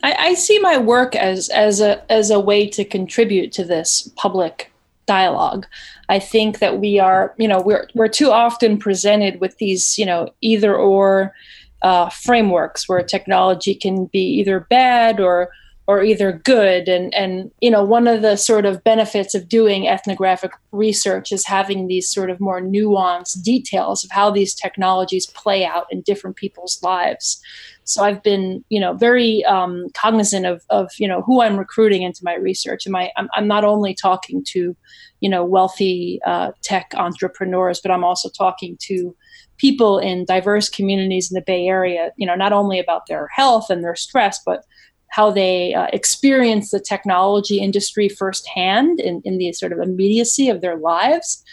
I, 0.04 0.16
I, 0.18 0.34
see 0.36 0.60
my 0.60 0.78
work 0.78 1.16
as 1.16 1.50
as 1.50 1.82
a 1.82 2.10
as 2.12 2.30
a 2.30 2.40
way 2.40 2.68
to 2.70 2.86
contribute 2.86 3.52
to 3.54 3.66
this 3.66 4.10
public 4.16 4.69
dialogue. 5.10 5.66
I 6.08 6.20
think 6.20 6.60
that 6.60 6.80
we 6.80 7.00
are 7.00 7.34
you 7.38 7.48
know 7.48 7.62
we're 7.62 7.88
we're 7.96 8.16
too 8.22 8.32
often 8.32 8.78
presented 8.78 9.42
with 9.42 9.58
these 9.58 9.98
you 9.98 10.06
know 10.06 10.30
either 10.42 10.76
or 10.76 11.34
uh, 11.82 12.10
frameworks 12.10 12.88
where 12.88 13.02
technology 13.02 13.74
can 13.74 14.06
be 14.06 14.26
either 14.40 14.60
bad 14.70 15.20
or 15.20 15.50
or 15.90 16.04
either 16.04 16.40
good. 16.46 16.88
And 16.88 17.12
and 17.16 17.50
you 17.62 17.72
know 17.72 17.84
one 17.84 18.08
of 18.08 18.22
the 18.22 18.36
sort 18.36 18.68
of 18.68 18.84
benefits 18.84 19.34
of 19.34 19.50
doing 19.50 19.88
ethnographic 19.88 20.52
research 20.72 21.32
is 21.32 21.48
having 21.48 21.88
these 21.88 22.08
sort 22.08 22.30
of 22.30 22.40
more 22.40 22.62
nuanced 22.62 23.42
details 23.42 24.04
of 24.04 24.12
how 24.12 24.30
these 24.30 24.54
technologies 24.54 25.26
play 25.26 25.66
out 25.66 25.88
in 25.90 26.02
different 26.02 26.36
people's 26.36 26.80
lives. 26.84 27.42
So 27.86 28.04
i've 28.04 28.22
been 28.22 28.64
you 28.70 28.80
know 28.80 28.94
very 28.94 29.44
um, 29.46 29.88
cognizant 29.96 30.46
of 30.46 30.62
of 30.70 30.92
you 31.00 31.08
know 31.08 31.24
who 31.24 31.42
i'm 31.42 31.58
recruiting 31.58 32.04
into 32.04 32.22
my 32.24 32.36
research. 32.36 32.86
And 32.86 32.94
my 32.94 33.12
i'm, 33.18 33.28
I'm 33.34 33.48
not 33.48 33.66
only 33.66 33.96
talking 33.96 34.44
to 34.50 34.76
you 35.22 35.30
know 35.30 35.44
wealthy 35.44 36.20
uh, 36.24 36.52
tech 36.62 36.94
entrepreneurs 36.98 37.82
but 37.82 37.92
i'm 37.92 38.04
also 38.04 38.30
talking 38.30 38.78
to 38.82 39.16
people 39.58 39.98
in 39.98 40.24
diverse 40.24 40.70
communities 40.70 41.32
in 41.32 41.36
the 41.36 41.42
bay 41.42 41.66
area 41.66 42.12
you 42.16 42.28
know 42.28 42.36
not 42.36 42.54
only 42.54 42.80
about 42.80 43.08
their 43.08 43.28
health 43.36 43.72
and 43.72 43.84
their 43.84 43.96
stress 43.96 44.40
but 44.46 44.64
how 45.10 45.32
they 45.32 45.74
uh, 45.74 45.88
experience 45.92 46.72
the 46.72 46.80
technology 46.80 47.60
industry 47.60 48.10
firsthand 48.10 49.00
in, 49.00 49.22
in 49.26 49.38
the 49.38 49.52
sort 49.54 49.74
of 49.74 49.80
immediacy 49.80 50.50
of 50.50 50.62
their 50.62 50.78
lives. 50.78 51.44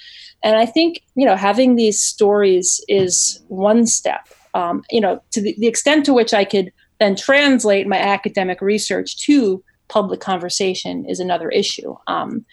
And 0.43 0.57
I 0.57 0.67
think, 0.67 1.03
you 1.15 1.27
know, 1.27 1.37
having 1.37 1.77
these 1.77 2.01
stories 2.01 2.85
is 2.89 3.43
one 3.49 3.87
step. 3.87 4.29
Um, 4.55 4.85
you 4.91 5.01
know, 5.01 5.23
to 5.33 5.41
the, 5.41 5.55
the 5.59 5.67
extent 5.67 6.05
to 6.07 6.15
which 6.15 6.33
I 6.33 6.45
could 6.45 6.73
then 7.01 7.17
translate 7.17 7.87
my 7.87 7.99
academic 7.99 8.61
research 8.61 9.19
to 9.25 9.63
public 9.89 10.21
conversation 10.21 11.05
is 11.07 11.21
another 11.21 11.49
issue. 11.51 11.95
Um, 12.07 12.45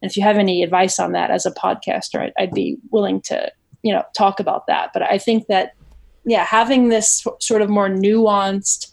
and 0.00 0.10
if 0.10 0.16
you 0.16 0.22
have 0.22 0.38
any 0.38 0.62
advice 0.62 0.98
on 0.98 1.12
that 1.12 1.30
as 1.30 1.46
a 1.46 1.52
podcaster, 1.52 2.20
I'd, 2.20 2.32
I'd, 2.38 2.52
be 2.52 2.76
willing 2.90 3.20
to, 3.22 3.50
you 3.82 3.92
know, 3.92 4.02
talk 4.16 4.40
about 4.40 4.66
that. 4.66 4.90
But 4.92 5.02
I 5.02 5.18
think 5.18 5.46
that, 5.46 5.74
yeah, 6.24 6.44
having 6.44 6.88
this 6.88 7.24
sort 7.40 7.62
of 7.62 7.70
more 7.70 7.88
nuanced 7.88 8.91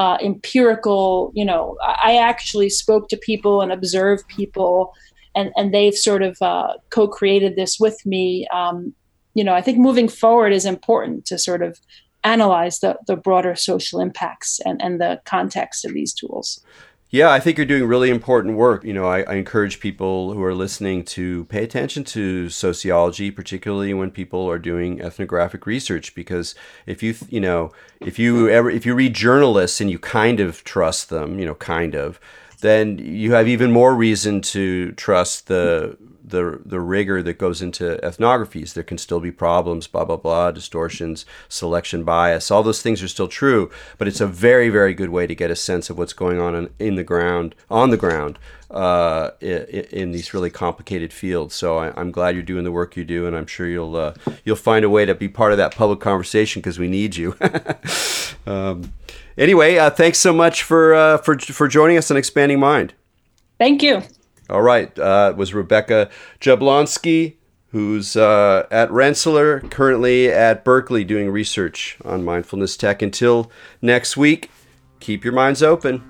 uh, 0.00 0.16
empirical 0.22 1.30
you 1.34 1.44
know 1.44 1.76
i 2.04 2.16
actually 2.16 2.70
spoke 2.70 3.08
to 3.08 3.16
people 3.18 3.60
and 3.60 3.70
observed 3.70 4.26
people 4.28 4.94
and 5.34 5.52
and 5.56 5.74
they've 5.74 5.94
sort 5.94 6.22
of 6.22 6.36
uh, 6.40 6.72
co-created 6.90 7.54
this 7.54 7.78
with 7.78 8.04
me. 8.04 8.46
Um, 8.52 8.94
you 9.34 9.44
know 9.44 9.54
i 9.54 9.60
think 9.60 9.78
moving 9.78 10.08
forward 10.08 10.52
is 10.52 10.64
important 10.64 11.26
to 11.26 11.38
sort 11.38 11.62
of 11.62 11.78
analyze 12.24 12.80
the, 12.80 12.98
the 13.06 13.16
broader 13.16 13.54
social 13.54 14.00
impacts 14.00 14.60
and, 14.66 14.82
and 14.82 15.00
the 15.00 15.20
context 15.24 15.84
of 15.84 15.94
these 15.94 16.12
tools 16.12 16.64
yeah, 17.10 17.30
I 17.30 17.40
think 17.40 17.58
you're 17.58 17.66
doing 17.66 17.84
really 17.86 18.08
important 18.08 18.56
work. 18.56 18.84
You 18.84 18.92
know, 18.92 19.06
I, 19.06 19.22
I, 19.22 19.34
encourage 19.34 19.80
people 19.80 20.32
who 20.32 20.42
are 20.44 20.54
listening 20.54 21.04
to 21.06 21.44
pay 21.46 21.64
attention 21.64 22.04
to 22.04 22.48
sociology, 22.48 23.32
particularly 23.32 23.92
when 23.92 24.12
people 24.12 24.48
are 24.48 24.60
doing 24.60 25.00
ethnographic 25.00 25.66
research, 25.66 26.14
because 26.14 26.54
if 26.86 27.02
you, 27.02 27.16
you 27.28 27.40
know, 27.40 27.72
if 28.00 28.16
you 28.20 28.48
ever, 28.48 28.70
if 28.70 28.86
you 28.86 28.94
read 28.94 29.14
journalists 29.14 29.80
and 29.80 29.90
you 29.90 29.98
kind 29.98 30.38
of 30.38 30.62
trust 30.62 31.10
them, 31.10 31.40
you 31.40 31.44
know, 31.44 31.56
kind 31.56 31.96
of, 31.96 32.20
then 32.60 32.98
you 32.98 33.32
have 33.32 33.48
even 33.48 33.72
more 33.72 33.92
reason 33.94 34.40
to 34.42 34.92
trust 34.92 35.48
the 35.48 35.96
the 36.30 36.60
the 36.64 36.80
rigor 36.80 37.22
that 37.22 37.38
goes 37.38 37.62
into 37.62 37.98
ethnographies. 38.02 38.74
There 38.74 38.84
can 38.84 38.98
still 38.98 39.20
be 39.20 39.30
problems, 39.30 39.86
blah 39.86 40.04
blah 40.04 40.16
blah, 40.16 40.50
distortions, 40.50 41.26
selection 41.48 42.04
bias. 42.04 42.50
All 42.50 42.62
those 42.62 42.82
things 42.82 43.02
are 43.02 43.08
still 43.08 43.28
true, 43.28 43.70
but 43.98 44.08
it's 44.08 44.20
a 44.20 44.26
very 44.26 44.68
very 44.68 44.94
good 44.94 45.10
way 45.10 45.26
to 45.26 45.34
get 45.34 45.50
a 45.50 45.56
sense 45.56 45.90
of 45.90 45.98
what's 45.98 46.12
going 46.12 46.40
on 46.40 46.54
in, 46.54 46.70
in 46.78 46.94
the 46.94 47.04
ground 47.04 47.54
on 47.70 47.90
the 47.90 47.96
ground 47.96 48.38
uh, 48.70 49.30
in, 49.40 49.64
in, 49.90 50.12
these 50.12 50.32
really 50.32 50.50
complicated 50.50 51.12
fields. 51.12 51.54
So 51.54 51.78
I, 51.78 52.00
am 52.00 52.10
glad 52.10 52.34
you're 52.34 52.42
doing 52.42 52.64
the 52.64 52.72
work 52.72 52.96
you 52.96 53.04
do, 53.04 53.26
and 53.26 53.36
I'm 53.36 53.46
sure 53.46 53.66
you'll 53.66 53.96
uh, 53.96 54.14
you'll 54.44 54.56
find 54.56 54.84
a 54.84 54.90
way 54.90 55.04
to 55.04 55.14
be 55.14 55.28
part 55.28 55.52
of 55.52 55.58
that 55.58 55.74
public 55.74 56.00
conversation 56.00 56.60
because 56.60 56.78
we 56.78 56.88
need 56.88 57.16
you. 57.16 57.36
um, 58.46 58.92
anyway, 59.36 59.76
uh, 59.76 59.90
thanks 59.90 60.18
so 60.18 60.32
much 60.32 60.62
for 60.62 60.94
uh, 60.94 61.18
for 61.18 61.38
for 61.38 61.66
joining 61.66 61.96
us 61.96 62.10
on 62.10 62.16
Expanding 62.16 62.60
Mind. 62.60 62.94
Thank 63.58 63.82
you. 63.82 64.02
All 64.50 64.62
right, 64.62 64.96
uh, 64.98 65.32
was 65.36 65.54
Rebecca 65.54 66.10
Jablonsky, 66.40 67.36
who's 67.68 68.16
uh, 68.16 68.66
at 68.70 68.90
Rensselaer, 68.90 69.60
currently 69.60 70.28
at 70.28 70.64
Berkeley 70.64 71.04
doing 71.04 71.30
research 71.30 71.96
on 72.04 72.24
mindfulness 72.24 72.76
tech. 72.76 73.00
Until 73.00 73.50
next 73.80 74.16
week, 74.16 74.50
keep 74.98 75.24
your 75.24 75.32
minds 75.32 75.62
open. 75.62 76.02